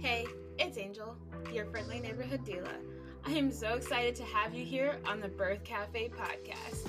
Hey, 0.00 0.26
it's 0.60 0.78
Angel, 0.78 1.16
your 1.52 1.64
friendly 1.64 1.98
neighborhood 1.98 2.46
doula. 2.46 2.72
I 3.26 3.32
am 3.32 3.50
so 3.50 3.74
excited 3.74 4.14
to 4.14 4.24
have 4.26 4.54
you 4.54 4.64
here 4.64 5.00
on 5.04 5.20
the 5.20 5.26
Birth 5.26 5.64
Cafe 5.64 6.10
podcast. 6.10 6.86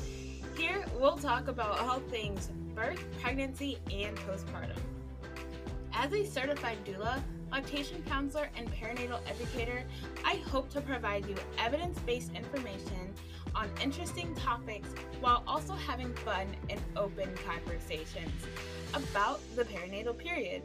Here, 0.55 0.85
we'll 0.99 1.17
talk 1.17 1.47
about 1.47 1.79
all 1.79 2.01
things 2.11 2.51
birth, 2.75 3.03
pregnancy, 3.19 3.79
and 3.91 4.15
postpartum. 4.17 4.77
As 5.91 6.13
a 6.13 6.23
certified 6.23 6.77
doula, 6.85 7.19
lactation 7.51 8.03
counselor, 8.03 8.51
and 8.55 8.71
perinatal 8.71 9.21
educator, 9.27 9.83
I 10.23 10.35
hope 10.35 10.69
to 10.69 10.79
provide 10.79 11.25
you 11.25 11.35
evidence 11.57 11.97
based 12.05 12.31
information 12.35 13.15
on 13.55 13.71
interesting 13.81 14.35
topics 14.35 14.89
while 15.19 15.43
also 15.47 15.73
having 15.73 16.13
fun 16.13 16.45
and 16.69 16.79
open 16.95 17.31
conversations 17.47 18.45
about 18.93 19.39
the 19.55 19.63
perinatal 19.63 20.15
period. 20.15 20.61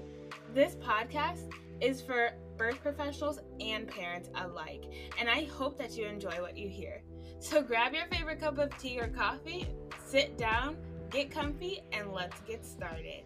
This 0.53 0.75
podcast 0.75 1.51
is 1.80 2.00
for 2.00 2.30
birth 2.56 2.82
professionals 2.82 3.38
and 3.60 3.88
parents 3.88 4.30
alike, 4.34 4.84
and 5.19 5.28
I 5.28 5.45
hope 5.45 5.78
that 5.78 5.96
you 5.96 6.06
enjoy 6.06 6.41
what 6.41 6.56
you 6.56 6.69
hear. 6.69 7.02
So 7.38 7.62
grab 7.62 7.95
your 7.95 8.06
favorite 8.06 8.41
cup 8.41 8.59
of 8.59 8.77
tea 8.78 8.98
or 9.01 9.09
coffee, 9.09 9.66
sit 10.06 10.38
down, 10.38 10.77
get 11.10 11.30
comfy, 11.30 11.82
and 11.92 12.12
let's 12.12 12.41
get 12.41 12.65
started. 12.65 13.24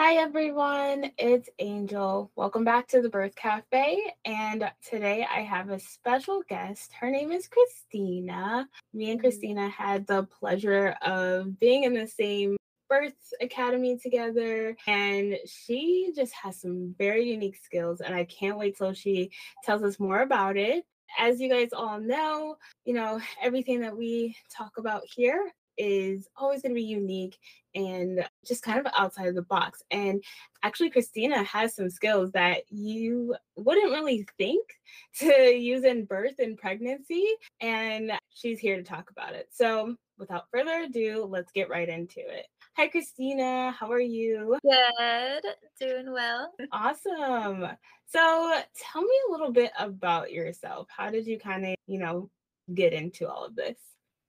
Hi 0.00 0.14
everyone, 0.14 1.10
it's 1.18 1.48
Angel. 1.58 2.30
Welcome 2.36 2.62
back 2.62 2.86
to 2.88 3.02
the 3.02 3.08
Birth 3.08 3.34
Cafe. 3.34 3.98
And 4.24 4.70
today 4.88 5.26
I 5.28 5.40
have 5.40 5.70
a 5.70 5.80
special 5.80 6.44
guest. 6.48 6.92
Her 6.92 7.10
name 7.10 7.32
is 7.32 7.48
Christina. 7.48 8.68
Me 8.94 9.10
and 9.10 9.18
mm-hmm. 9.18 9.26
Christina 9.26 9.68
had 9.68 10.06
the 10.06 10.22
pleasure 10.22 10.94
of 11.02 11.58
being 11.58 11.82
in 11.82 11.94
the 11.94 12.06
same 12.06 12.57
birth 12.88 13.14
academy 13.40 13.98
together 13.98 14.76
and 14.86 15.36
she 15.46 16.12
just 16.14 16.32
has 16.32 16.60
some 16.60 16.94
very 16.98 17.28
unique 17.28 17.56
skills 17.56 18.00
and 18.00 18.14
i 18.14 18.24
can't 18.24 18.58
wait 18.58 18.76
till 18.76 18.92
she 18.92 19.30
tells 19.64 19.82
us 19.82 20.00
more 20.00 20.22
about 20.22 20.56
it 20.56 20.84
as 21.18 21.40
you 21.40 21.48
guys 21.48 21.70
all 21.72 22.00
know 22.00 22.56
you 22.84 22.94
know 22.94 23.20
everything 23.42 23.80
that 23.80 23.96
we 23.96 24.36
talk 24.50 24.72
about 24.78 25.02
here 25.04 25.52
is 25.78 26.28
always 26.36 26.60
going 26.60 26.72
to 26.72 26.80
be 26.80 26.82
unique 26.82 27.38
and 27.74 28.24
just 28.44 28.62
kind 28.62 28.78
of 28.78 28.92
outside 28.96 29.28
of 29.28 29.34
the 29.34 29.42
box. 29.42 29.82
And 29.90 30.22
actually, 30.62 30.90
Christina 30.90 31.42
has 31.44 31.74
some 31.74 31.88
skills 31.88 32.32
that 32.32 32.62
you 32.68 33.34
wouldn't 33.56 33.92
really 33.92 34.26
think 34.36 34.66
to 35.20 35.54
use 35.54 35.84
in 35.84 36.04
birth 36.04 36.38
and 36.38 36.58
pregnancy. 36.58 37.26
And 37.60 38.12
she's 38.34 38.58
here 38.58 38.76
to 38.76 38.82
talk 38.82 39.10
about 39.10 39.34
it. 39.34 39.48
So, 39.52 39.94
without 40.18 40.50
further 40.50 40.82
ado, 40.82 41.26
let's 41.28 41.52
get 41.52 41.70
right 41.70 41.88
into 41.88 42.20
it. 42.20 42.46
Hi, 42.78 42.86
Christina. 42.86 43.72
How 43.72 43.90
are 43.90 43.98
you? 43.98 44.56
Good. 44.62 45.42
Doing 45.80 46.12
well. 46.12 46.52
Awesome. 46.70 47.66
So, 48.06 48.60
tell 48.76 49.02
me 49.02 49.14
a 49.28 49.32
little 49.32 49.50
bit 49.50 49.72
about 49.76 50.30
yourself. 50.30 50.86
How 50.88 51.10
did 51.10 51.26
you 51.26 51.40
kind 51.40 51.66
of, 51.66 51.74
you 51.88 51.98
know, 51.98 52.30
get 52.72 52.92
into 52.92 53.28
all 53.28 53.44
of 53.44 53.56
this? 53.56 53.76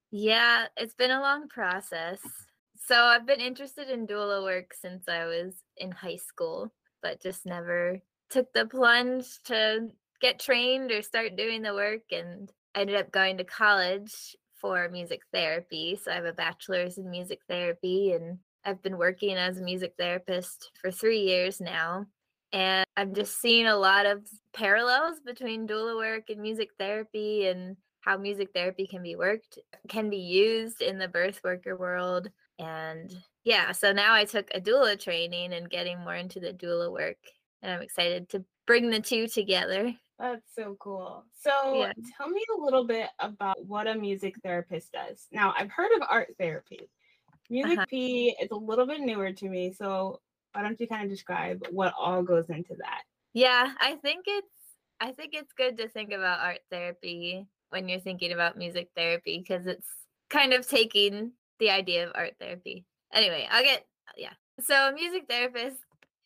Yeah, 0.09 0.66
it's 0.78 0.95
been 0.95 1.11
a 1.11 1.22
long 1.22 1.47
process. 1.47 2.22
So 2.75 2.95
I've 2.95 3.28
been 3.28 3.39
interested 3.39 3.88
in 3.88 4.08
doula 4.08 4.41
work 4.41 4.73
since 4.73 5.08
I 5.08 5.25
was 5.25 5.53
in 5.78 5.91
high 5.91 6.16
school, 6.16 6.73
but 7.03 7.22
just 7.22 7.45
never 7.45 8.02
took 8.31 8.52
the 8.53 8.66
plunge 8.66 9.28
to 9.44 9.89
get 10.22 10.39
trained 10.39 10.91
or 10.91 11.03
start 11.03 11.36
doing 11.36 11.61
the 11.61 11.75
work. 11.75 12.11
And 12.11 12.52
I 12.73 12.81
ended 12.81 12.95
up 12.95 13.11
going 13.11 13.38
to 13.38 13.44
college 13.44 14.36
for 14.60 14.90
music 14.90 15.22
therapy. 15.34 16.00
So 16.02 16.12
I 16.12 16.16
have 16.16 16.26
a 16.26 16.34
bachelor's 16.34 16.98
in 16.98 17.10
music 17.10 17.40
therapy, 17.48 18.14
and 18.14 18.40
I've 18.66 18.82
been 18.82 18.98
working 18.98 19.36
as 19.36 19.58
a 19.58 19.64
music 19.64 19.94
therapist 19.98 20.72
for 20.82 20.92
three 20.92 21.22
years 21.22 21.62
now. 21.62 22.06
And 22.52 22.86
I'm 22.98 23.14
just 23.14 23.40
seeing 23.40 23.68
a 23.68 23.78
lot 23.78 24.06
of 24.06 24.28
parallels 24.54 25.20
between 25.24 25.68
doula 25.68 25.96
work 25.96 26.30
and 26.30 26.42
music 26.42 26.70
therapy 26.80 27.48
and 27.48 27.78
how 28.02 28.18
music 28.18 28.50
therapy 28.54 28.88
can 28.88 29.03
be 29.03 29.16
worked, 29.16 29.59
can 29.88 30.09
be 30.09 30.18
used 30.18 30.81
in 30.81 30.98
the 30.98 31.08
birth 31.08 31.42
worker 31.44 31.78
world. 31.78 32.30
And 32.58 33.16
yeah, 33.44 33.72
so 33.72 33.92
now 33.92 34.14
I 34.14 34.25
took 34.25 34.50
a 34.53 34.62
doula 34.62 35.00
training 35.00 35.53
and 35.53 35.69
getting 35.69 36.00
more 36.00 36.16
into 36.16 36.40
the 36.40 36.53
doula 36.53 36.92
work. 36.92 37.18
And 37.62 37.72
I'm 37.72 37.81
excited 37.81 38.30
to 38.30 38.44
bring 38.66 38.90
the 38.90 39.02
two 39.02 39.28
together. 39.28 39.94
That's 40.19 40.53
so 40.53 40.75
cool. 40.80 41.24
So, 41.40 41.52
yeah. 41.75 41.94
tell 42.18 42.30
me 42.30 42.44
a 42.57 42.62
little 42.62 42.84
bit 42.84 43.07
about 43.19 43.66
what 43.66 43.88
a 43.88 43.96
music 43.96 44.35
therapist 44.44 44.91
does. 44.91 45.28
Now, 45.31 45.53
I've 45.57 45.72
heard 45.72 45.91
of 45.96 46.07
art 46.09 46.35
therapy. 46.38 46.90
Music 47.50 47.78
uh-huh. 47.78 47.85
P 47.90 48.35
is 48.41 48.50
a 48.52 48.56
little 48.56 48.85
bit 48.85 49.00
newer 49.00 49.31
to 49.31 49.50
me. 49.50 49.72
So, 49.72 50.19
why 50.53 50.62
don't 50.62 50.80
you 50.80 50.88
kind 50.88 51.03
of 51.03 51.09
describe 51.09 51.66
what 51.72 51.94
all 51.97 52.22
goes 52.22 52.50
into 52.50 52.75
that? 52.80 53.03
Yeah, 53.34 53.72
I 53.80 53.96
think 53.96 54.25
it's 54.28 54.47
I 55.00 55.12
think 55.12 55.34
it's 55.34 55.53
good 55.53 55.78
to 55.78 55.88
think 55.88 56.12
about 56.12 56.40
art 56.40 56.59
therapy 56.69 57.47
when 57.69 57.88
you're 57.88 58.00
thinking 58.00 58.34
about 58.34 58.57
music 58.57 58.90
therapy 58.96 59.44
because 59.47 59.66
it's 59.68 59.88
kind 60.30 60.53
of 60.53 60.68
taking 60.68 61.31
the 61.59 61.69
idea 61.69 62.06
of 62.06 62.12
art 62.16 62.34
therapy. 62.40 62.86
Anyway, 63.13 63.47
I'll 63.50 63.63
get 63.63 63.86
yeah. 64.18 64.34
So 64.59 64.90
a 64.90 64.94
music 64.94 65.25
therapist 65.30 65.78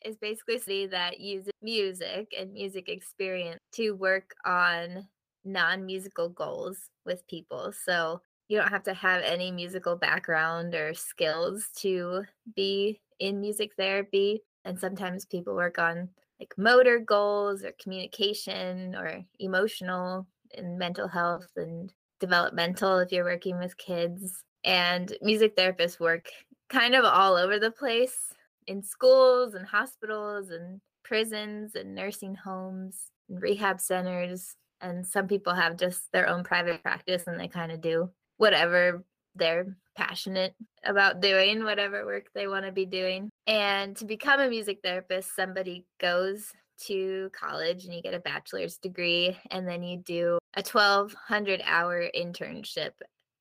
is 0.03 0.18
basically 0.18 0.58
somebody 0.58 0.88
that 0.88 1.19
uses 1.19 1.52
music 1.62 2.34
and 2.38 2.53
music 2.53 2.90
experience 2.90 3.59
to 3.74 3.91
work 3.91 4.34
on 4.46 5.08
non-musical 5.46 6.30
goals 6.30 6.90
with 7.06 7.28
people. 7.28 7.74
So 7.86 8.22
you 8.47 8.58
don't 8.58 8.69
have 8.69 8.84
to 8.84 8.94
have 8.94 9.22
any 9.24 9.52
musical 9.52 9.96
background 9.96 10.75
or 10.75 10.94
skills 10.94 11.69
to 11.78 12.24
be 12.56 13.00
in 13.19 13.40
music 13.40 13.72
therapy. 13.78 14.44
And 14.66 14.80
sometimes 14.80 15.25
people 15.25 15.56
work 15.56 15.80
on 15.80 16.09
like 16.40 16.53
motor 16.58 17.00
goals 17.00 17.63
or 17.63 17.74
communication 17.81 18.96
or 18.96 19.24
emotional 19.40 20.28
and 20.58 20.78
mental 20.78 21.08
health 21.08 21.47
and 21.56 21.92
developmental 22.19 23.00
if 23.00 23.12
you're 23.12 23.24
working 23.24 23.58
with 23.59 23.78
kids. 23.78 24.44
And 24.66 25.16
music 25.22 25.58
therapists 25.58 26.00
work 26.00 26.30
kind 26.69 26.96
of 26.96 27.06
all 27.06 27.36
over 27.36 27.59
the 27.59 27.72
place 27.72 28.33
in 28.68 28.84
schools 28.84 29.53
and 29.53 29.66
hospitals 29.66 30.50
and 30.50 30.79
prisons 31.03 31.75
and 31.75 31.96
nursing 31.96 32.35
homes 32.35 33.12
and 33.29 33.41
rehab 33.41 33.79
centers. 33.79 34.56
And 34.81 35.06
some 35.06 35.28
people 35.28 35.53
have 35.53 35.78
just 35.78 36.12
their 36.12 36.28
own 36.28 36.44
private 36.44 36.81
practice 36.84 37.24
and 37.28 37.40
they 37.40 37.47
kind 37.47 37.72
of 37.72 37.81
do 37.81 38.09
whatever 38.38 39.03
they're 39.35 39.75
passionate 39.96 40.53
about 40.84 41.22
doing, 41.22 41.63
whatever 41.63 42.06
work 42.06 42.28
they 42.34 42.47
want 42.47 42.66
to 42.66 42.72
be 42.72 42.85
doing. 42.85 43.29
And 43.47 43.96
to 43.97 44.06
become 44.06 44.40
a 44.40 44.50
music 44.50 44.80
therapist, 44.84 45.35
somebody 45.35 45.85
goes 46.00 46.51
to 46.88 47.30
college 47.34 47.85
and 47.85 47.94
you 47.94 48.01
get 48.01 48.13
a 48.13 48.19
bachelor's 48.19 48.78
degree 48.78 49.38
and 49.51 49.68
then 49.68 49.84
you 49.84 49.97
do 49.97 50.38
a 50.56 50.63
1200 50.63 51.62
hour 51.66 52.09
internship 52.16 52.91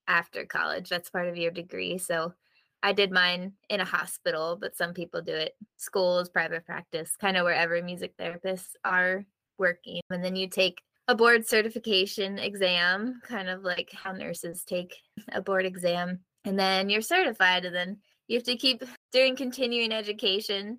after 0.08 0.44
college 0.44 0.88
that's 0.88 1.10
part 1.10 1.28
of 1.28 1.36
your 1.36 1.50
degree 1.50 1.96
so 1.96 2.32
i 2.82 2.92
did 2.92 3.10
mine 3.10 3.52
in 3.68 3.80
a 3.80 3.84
hospital 3.84 4.56
but 4.60 4.76
some 4.76 4.92
people 4.92 5.22
do 5.22 5.34
it 5.34 5.54
schools 5.76 6.28
private 6.28 6.64
practice 6.64 7.16
kind 7.16 7.36
of 7.36 7.44
wherever 7.44 7.82
music 7.82 8.16
therapists 8.16 8.74
are 8.84 9.24
working 9.58 10.00
and 10.10 10.24
then 10.24 10.36
you 10.36 10.48
take 10.48 10.82
a 11.08 11.14
board 11.14 11.46
certification 11.46 12.38
exam 12.38 13.20
kind 13.24 13.48
of 13.48 13.62
like 13.62 13.90
how 13.92 14.12
nurses 14.12 14.64
take 14.64 14.94
a 15.32 15.42
board 15.42 15.66
exam 15.66 16.20
and 16.44 16.58
then 16.58 16.88
you're 16.88 17.00
certified 17.00 17.64
and 17.64 17.74
then 17.74 17.98
you 18.28 18.36
have 18.36 18.44
to 18.44 18.56
keep 18.56 18.82
doing 19.12 19.36
continuing 19.36 19.92
education 19.92 20.78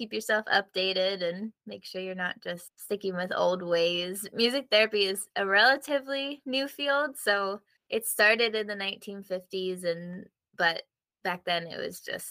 keep 0.00 0.14
yourself 0.14 0.46
updated 0.46 1.22
and 1.22 1.52
make 1.66 1.84
sure 1.84 2.00
you're 2.00 2.14
not 2.14 2.40
just 2.42 2.70
sticking 2.80 3.14
with 3.14 3.30
old 3.36 3.62
ways. 3.62 4.26
Music 4.32 4.66
therapy 4.70 5.04
is 5.04 5.26
a 5.36 5.44
relatively 5.44 6.40
new 6.46 6.66
field, 6.66 7.18
so 7.18 7.60
it 7.90 8.06
started 8.06 8.54
in 8.54 8.66
the 8.66 8.74
1950s 8.74 9.84
and 9.84 10.24
but 10.56 10.82
back 11.22 11.44
then 11.44 11.66
it 11.66 11.78
was 11.78 12.00
just 12.00 12.28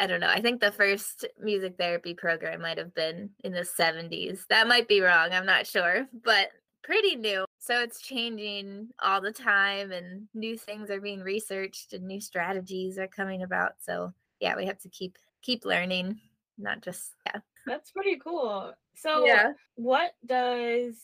I 0.00 0.06
don't 0.06 0.20
know. 0.20 0.30
I 0.30 0.40
think 0.40 0.60
the 0.60 0.72
first 0.72 1.26
music 1.38 1.76
therapy 1.78 2.12
program 2.12 2.62
might 2.62 2.78
have 2.78 2.92
been 2.92 3.30
in 3.44 3.52
the 3.52 3.60
70s. 3.60 4.40
That 4.48 4.66
might 4.66 4.88
be 4.88 5.00
wrong. 5.00 5.28
I'm 5.30 5.46
not 5.46 5.64
sure, 5.64 6.08
but 6.24 6.48
pretty 6.82 7.14
new. 7.14 7.44
So 7.60 7.80
it's 7.82 8.00
changing 8.00 8.88
all 9.00 9.20
the 9.20 9.32
time 9.32 9.92
and 9.92 10.26
new 10.34 10.58
things 10.58 10.90
are 10.90 11.00
being 11.00 11.20
researched 11.20 11.92
and 11.92 12.04
new 12.04 12.20
strategies 12.20 12.98
are 12.98 13.06
coming 13.06 13.44
about. 13.44 13.74
So, 13.78 14.12
yeah, 14.40 14.56
we 14.56 14.66
have 14.66 14.78
to 14.80 14.88
keep 14.88 15.16
keep 15.42 15.64
learning 15.64 16.18
not 16.58 16.80
just 16.80 17.12
yeah 17.26 17.40
that's 17.66 17.90
pretty 17.90 18.16
cool 18.16 18.72
so 18.94 19.26
yeah 19.26 19.52
what 19.74 20.12
does 20.24 20.94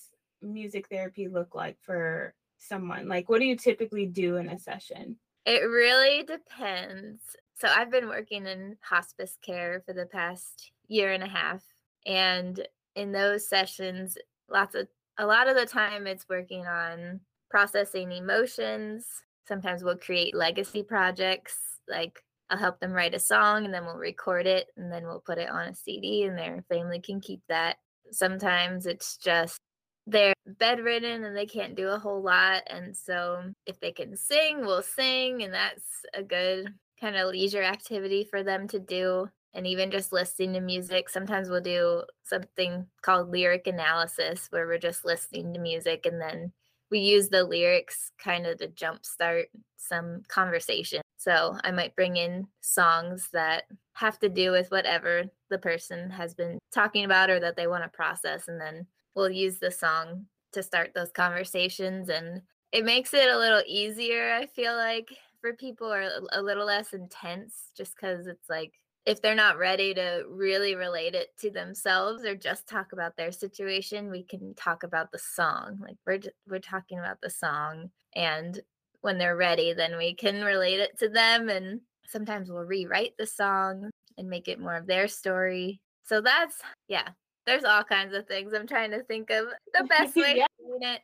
music 0.40 0.88
therapy 0.88 1.28
look 1.28 1.54
like 1.54 1.76
for 1.82 2.34
someone 2.58 3.08
like 3.08 3.28
what 3.28 3.40
do 3.40 3.44
you 3.44 3.56
typically 3.56 4.06
do 4.06 4.36
in 4.36 4.48
a 4.48 4.58
session 4.58 5.16
it 5.44 5.62
really 5.68 6.22
depends 6.22 7.20
so 7.56 7.68
i've 7.68 7.90
been 7.90 8.08
working 8.08 8.46
in 8.46 8.76
hospice 8.82 9.36
care 9.44 9.82
for 9.86 9.92
the 9.92 10.06
past 10.06 10.72
year 10.88 11.12
and 11.12 11.22
a 11.22 11.28
half 11.28 11.62
and 12.06 12.66
in 12.94 13.12
those 13.12 13.48
sessions 13.48 14.16
lots 14.50 14.74
of 14.74 14.88
a 15.18 15.26
lot 15.26 15.48
of 15.48 15.56
the 15.56 15.66
time 15.66 16.06
it's 16.06 16.28
working 16.28 16.66
on 16.66 17.20
processing 17.50 18.12
emotions 18.12 19.06
sometimes 19.46 19.82
we'll 19.82 19.96
create 19.96 20.34
legacy 20.34 20.82
projects 20.82 21.56
like 21.88 22.22
I'll 22.50 22.58
help 22.58 22.80
them 22.80 22.92
write 22.92 23.14
a 23.14 23.18
song 23.18 23.64
and 23.64 23.74
then 23.74 23.84
we'll 23.84 23.96
record 23.96 24.46
it 24.46 24.68
and 24.76 24.90
then 24.90 25.04
we'll 25.04 25.20
put 25.20 25.38
it 25.38 25.50
on 25.50 25.68
a 25.68 25.74
CD 25.74 26.24
and 26.24 26.38
their 26.38 26.64
family 26.68 27.00
can 27.00 27.20
keep 27.20 27.42
that. 27.48 27.76
Sometimes 28.10 28.86
it's 28.86 29.18
just 29.18 29.60
they're 30.08 30.34
bedridden 30.46 31.24
and 31.24 31.36
they 31.36 31.46
can't 31.46 31.76
do 31.76 31.88
a 31.88 31.98
whole 31.98 32.22
lot. 32.22 32.62
And 32.68 32.96
so 32.96 33.42
if 33.66 33.78
they 33.78 33.92
can 33.92 34.16
sing, 34.16 34.60
we'll 34.60 34.82
sing. 34.82 35.42
And 35.42 35.52
that's 35.52 35.84
a 36.14 36.22
good 36.22 36.72
kind 37.00 37.16
of 37.16 37.30
leisure 37.30 37.62
activity 37.62 38.24
for 38.24 38.42
them 38.42 38.66
to 38.68 38.80
do. 38.80 39.28
And 39.54 39.66
even 39.66 39.90
just 39.90 40.12
listening 40.12 40.54
to 40.54 40.60
music, 40.60 41.08
sometimes 41.08 41.48
we'll 41.48 41.60
do 41.60 42.04
something 42.24 42.86
called 43.02 43.30
lyric 43.30 43.66
analysis 43.66 44.46
where 44.50 44.66
we're 44.66 44.78
just 44.78 45.04
listening 45.04 45.52
to 45.52 45.60
music 45.60 46.06
and 46.06 46.20
then 46.20 46.52
we 46.90 47.00
use 47.00 47.28
the 47.28 47.44
lyrics 47.44 48.12
kind 48.18 48.46
of 48.46 48.58
to 48.58 48.68
jumpstart 48.68 49.44
some 49.76 50.22
conversation. 50.28 51.02
So 51.18 51.56
I 51.64 51.70
might 51.70 51.96
bring 51.96 52.16
in 52.16 52.46
songs 52.62 53.28
that 53.32 53.64
have 53.92 54.18
to 54.20 54.28
do 54.28 54.52
with 54.52 54.70
whatever 54.70 55.24
the 55.50 55.58
person 55.58 56.08
has 56.10 56.32
been 56.32 56.58
talking 56.72 57.04
about 57.04 57.28
or 57.28 57.40
that 57.40 57.56
they 57.56 57.66
want 57.66 57.82
to 57.82 57.90
process. 57.90 58.48
And 58.48 58.58
then 58.58 58.86
we'll 59.14 59.30
use 59.30 59.58
the 59.58 59.70
song 59.70 60.26
to 60.52 60.62
start 60.62 60.92
those 60.94 61.10
conversations. 61.12 62.08
And 62.08 62.42
it 62.72 62.84
makes 62.84 63.14
it 63.14 63.30
a 63.30 63.38
little 63.38 63.62
easier, 63.66 64.32
I 64.32 64.46
feel 64.46 64.76
like, 64.76 65.08
for 65.40 65.52
people 65.54 65.92
or 65.92 66.08
a 66.32 66.42
little 66.42 66.66
less 66.66 66.92
intense 66.92 67.70
just 67.76 67.94
because 67.94 68.26
it's 68.26 68.48
like 68.48 68.72
if 69.06 69.22
they're 69.22 69.34
not 69.34 69.56
ready 69.56 69.94
to 69.94 70.24
really 70.28 70.74
relate 70.74 71.14
it 71.14 71.28
to 71.38 71.50
themselves 71.50 72.24
or 72.24 72.34
just 72.34 72.68
talk 72.68 72.92
about 72.92 73.16
their 73.16 73.32
situation, 73.32 74.10
we 74.10 74.22
can 74.22 74.54
talk 74.54 74.82
about 74.82 75.10
the 75.12 75.18
song. 75.18 75.78
Like 75.80 75.96
we're 76.06 76.18
just, 76.18 76.34
we're 76.46 76.58
talking 76.58 76.98
about 76.98 77.18
the 77.22 77.30
song, 77.30 77.90
and 78.14 78.60
when 79.00 79.16
they're 79.16 79.36
ready, 79.36 79.72
then 79.72 79.96
we 79.96 80.14
can 80.14 80.44
relate 80.44 80.80
it 80.80 80.98
to 80.98 81.08
them. 81.08 81.48
And 81.48 81.80
sometimes 82.06 82.50
we'll 82.50 82.64
rewrite 82.64 83.14
the 83.16 83.26
song 83.26 83.88
and 84.18 84.28
make 84.28 84.46
it 84.46 84.60
more 84.60 84.76
of 84.76 84.86
their 84.86 85.08
story. 85.08 85.80
So 86.04 86.20
that's 86.20 86.56
yeah. 86.88 87.08
There's 87.48 87.64
all 87.64 87.82
kinds 87.82 88.14
of 88.14 88.26
things. 88.26 88.52
I'm 88.52 88.66
trying 88.66 88.90
to 88.90 89.02
think 89.04 89.30
of 89.30 89.46
the 89.72 89.84
best 89.88 90.14
way 90.14 90.34
yeah. 90.36 90.46
to 90.46 90.64
do 90.64 90.78
it. 90.82 91.00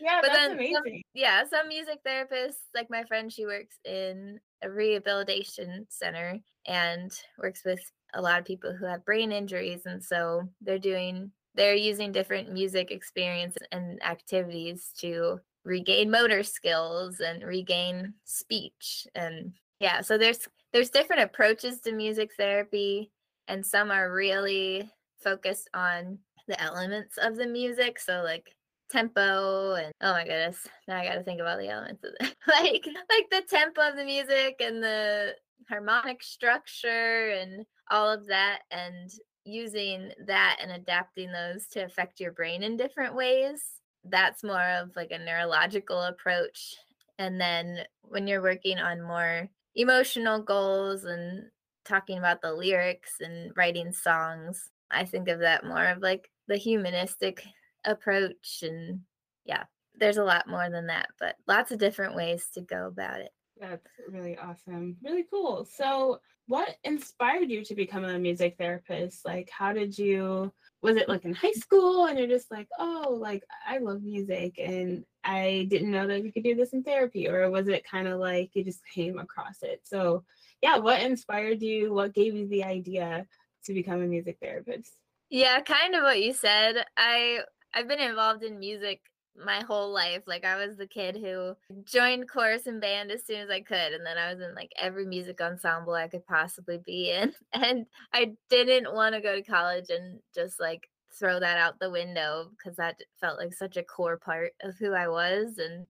Yeah, 0.00 0.18
but 0.20 0.32
that's 0.32 0.52
amazing. 0.52 0.74
Some, 0.74 0.84
yeah, 1.14 1.44
some 1.48 1.68
music 1.68 2.00
therapists, 2.06 2.66
like 2.74 2.90
my 2.90 3.04
friend, 3.04 3.32
she 3.32 3.46
works 3.46 3.76
in 3.84 4.40
a 4.62 4.70
rehabilitation 4.70 5.86
center 5.88 6.38
and 6.66 7.12
works 7.38 7.62
with 7.64 7.80
a 8.14 8.20
lot 8.20 8.40
of 8.40 8.44
people 8.44 8.74
who 8.74 8.84
have 8.86 9.04
brain 9.04 9.32
injuries 9.32 9.82
and 9.86 10.02
so 10.02 10.42
they're 10.60 10.78
doing 10.78 11.30
they're 11.54 11.74
using 11.74 12.12
different 12.12 12.52
music 12.52 12.90
experience 12.90 13.56
and 13.72 14.02
activities 14.02 14.90
to 14.98 15.40
regain 15.64 16.10
motor 16.10 16.42
skills 16.42 17.20
and 17.20 17.42
regain 17.42 18.14
speech 18.24 19.06
and 19.14 19.52
yeah 19.80 20.00
so 20.00 20.16
there's 20.16 20.48
there's 20.72 20.90
different 20.90 21.22
approaches 21.22 21.80
to 21.80 21.92
music 21.92 22.30
therapy 22.36 23.10
and 23.48 23.64
some 23.64 23.90
are 23.90 24.12
really 24.12 24.90
focused 25.22 25.68
on 25.74 26.18
the 26.48 26.60
elements 26.60 27.18
of 27.18 27.36
the 27.36 27.46
music 27.46 27.98
so 27.98 28.22
like 28.22 28.46
tempo 28.90 29.74
and 29.74 29.92
oh 30.00 30.12
my 30.12 30.22
goodness 30.22 30.66
now 30.86 30.96
i 30.96 31.04
gotta 31.04 31.22
think 31.22 31.40
about 31.40 31.58
the 31.58 31.68
elements 31.68 32.04
of 32.04 32.10
it 32.20 32.36
like 32.46 32.86
like 33.10 33.26
the 33.30 33.42
tempo 33.48 33.88
of 33.88 33.96
the 33.96 34.04
music 34.04 34.56
and 34.60 34.82
the 34.82 35.34
harmonic 35.68 36.22
structure 36.22 37.30
and 37.30 37.66
all 37.90 38.08
of 38.08 38.26
that 38.26 38.60
and 38.70 39.10
using 39.44 40.12
that 40.26 40.56
and 40.62 40.70
adapting 40.70 41.32
those 41.32 41.66
to 41.66 41.84
affect 41.84 42.20
your 42.20 42.32
brain 42.32 42.62
in 42.62 42.76
different 42.76 43.14
ways 43.14 43.80
that's 44.10 44.44
more 44.44 44.68
of 44.80 44.94
like 44.96 45.10
a 45.10 45.18
neurological 45.18 46.02
approach. 46.02 46.76
And 47.18 47.40
then 47.40 47.80
when 48.02 48.26
you're 48.26 48.42
working 48.42 48.78
on 48.78 49.02
more 49.02 49.48
emotional 49.74 50.42
goals 50.42 51.04
and 51.04 51.44
talking 51.84 52.18
about 52.18 52.42
the 52.42 52.52
lyrics 52.52 53.16
and 53.20 53.52
writing 53.56 53.92
songs 53.92 54.70
i 54.90 55.04
think 55.04 55.28
of 55.28 55.40
that 55.40 55.64
more 55.64 55.84
of 55.86 55.98
like 56.02 56.30
the 56.48 56.56
humanistic 56.56 57.42
approach 57.84 58.62
and 58.62 59.00
yeah 59.44 59.64
there's 59.98 60.18
a 60.18 60.24
lot 60.24 60.48
more 60.48 60.68
than 60.70 60.86
that 60.86 61.08
but 61.18 61.36
lots 61.46 61.70
of 61.70 61.78
different 61.78 62.14
ways 62.14 62.48
to 62.54 62.60
go 62.60 62.86
about 62.86 63.20
it. 63.20 63.30
That's 63.58 63.86
really 64.08 64.36
awesome 64.36 64.96
really 65.02 65.24
cool. 65.30 65.66
So 65.70 66.20
what 66.48 66.76
inspired 66.84 67.50
you 67.50 67.64
to 67.64 67.74
become 67.74 68.04
a 68.04 68.18
music 68.18 68.56
therapist? 68.58 69.24
Like 69.24 69.48
how 69.50 69.72
did 69.72 69.98
you 69.98 70.52
was 70.82 70.96
it 70.96 71.08
like 71.08 71.24
in 71.24 71.34
high 71.34 71.52
school 71.52 72.06
and 72.06 72.18
you're 72.18 72.28
just 72.28 72.50
like 72.50 72.68
oh 72.78 73.16
like 73.18 73.42
i 73.66 73.78
love 73.78 74.02
music 74.02 74.56
and 74.58 75.04
i 75.24 75.66
didn't 75.70 75.90
know 75.90 76.06
that 76.06 76.22
you 76.22 76.30
could 76.30 76.44
do 76.44 76.54
this 76.54 76.74
in 76.74 76.82
therapy 76.84 77.28
or 77.28 77.50
was 77.50 77.66
it 77.66 77.88
kind 77.90 78.06
of 78.06 78.20
like 78.20 78.54
you 78.54 78.62
just 78.62 78.82
came 78.94 79.18
across 79.18 79.62
it? 79.62 79.80
So 79.84 80.24
yeah 80.60 80.76
what 80.76 81.00
inspired 81.00 81.62
you? 81.62 81.92
What 81.92 82.14
gave 82.14 82.34
you 82.34 82.46
the 82.48 82.64
idea 82.64 83.26
to 83.66 83.74
become 83.74 84.02
a 84.02 84.06
music 84.06 84.38
therapist 84.40 84.94
yeah 85.30 85.60
kind 85.60 85.94
of 85.94 86.02
what 86.02 86.22
you 86.22 86.32
said 86.32 86.84
i 86.96 87.40
I've 87.74 87.88
been 87.88 88.00
involved 88.00 88.42
in 88.42 88.58
music 88.58 89.02
my 89.44 89.60
whole 89.60 89.92
life. 89.92 90.22
Like 90.26 90.44
I 90.44 90.56
was 90.56 90.76
the 90.76 90.86
kid 90.86 91.16
who 91.16 91.54
joined 91.84 92.28
chorus 92.28 92.66
and 92.66 92.80
band 92.80 93.10
as 93.10 93.24
soon 93.24 93.40
as 93.40 93.50
I 93.50 93.60
could, 93.60 93.92
and 93.92 94.04
then 94.04 94.16
I 94.18 94.32
was 94.32 94.40
in 94.40 94.54
like 94.54 94.72
every 94.80 95.06
music 95.06 95.40
ensemble 95.40 95.94
I 95.94 96.08
could 96.08 96.26
possibly 96.26 96.78
be 96.78 97.10
in. 97.10 97.32
And 97.52 97.86
I 98.12 98.32
didn't 98.48 98.94
want 98.94 99.14
to 99.14 99.20
go 99.20 99.34
to 99.36 99.42
college 99.42 99.90
and 99.90 100.20
just 100.34 100.60
like 100.60 100.88
throw 101.18 101.40
that 101.40 101.58
out 101.58 101.78
the 101.78 101.90
window 101.90 102.50
because 102.50 102.76
that 102.76 102.96
felt 103.20 103.38
like 103.38 103.54
such 103.54 103.76
a 103.76 103.82
core 103.82 104.18
part 104.18 104.52
of 104.62 104.76
who 104.78 104.92
I 104.92 105.08
was. 105.08 105.58
And 105.58 105.86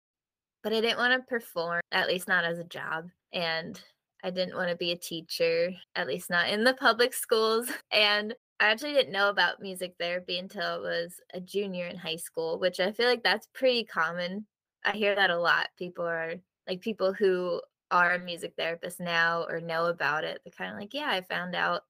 but 0.63 0.73
I 0.73 0.81
didn't 0.81 0.99
want 0.99 1.13
to 1.13 1.29
perform, 1.29 1.83
at 1.93 2.09
least 2.09 2.29
not 2.29 2.45
as 2.45 2.59
a 2.59 2.65
job. 2.65 3.09
And 3.33 3.79
I 4.25 4.31
didn't 4.31 4.57
want 4.57 4.71
to 4.71 4.77
be 4.77 4.91
a 4.91 4.97
teacher, 4.97 5.71
at 5.95 6.07
least 6.07 6.31
not 6.31 6.49
in 6.49 6.65
the 6.65 6.75
public 6.75 7.13
schools. 7.13 7.71
And 7.93 8.35
I 8.59 8.71
actually 8.71 8.95
didn't 8.95 9.13
know 9.13 9.29
about 9.29 9.61
music 9.61 9.95
therapy 10.01 10.39
until 10.39 10.63
I 10.63 10.77
was 10.79 11.15
a 11.35 11.41
junior 11.41 11.87
in 11.87 11.97
high 11.97 12.17
school, 12.17 12.59
which 12.59 12.81
I 12.81 12.93
feel 12.93 13.07
like 13.07 13.23
that's 13.23 13.49
pretty 13.53 13.85
common. 13.85 14.47
I 14.85 14.93
hear 14.93 15.15
that 15.15 15.31
a 15.31 15.39
lot. 15.39 15.69
People 15.77 16.07
are 16.07 16.35
like 16.67 16.81
people 16.81 17.13
who 17.13 17.61
are 17.91 18.15
a 18.15 18.19
music 18.19 18.55
therapist 18.57 18.99
now 18.99 19.45
or 19.49 19.61
know 19.61 19.87
about 19.87 20.25
it. 20.25 20.41
They're 20.43 20.53
kind 20.57 20.73
of 20.73 20.81
like, 20.81 20.95
yeah, 20.95 21.09
I 21.11 21.21
found 21.21 21.55
out 21.55 21.83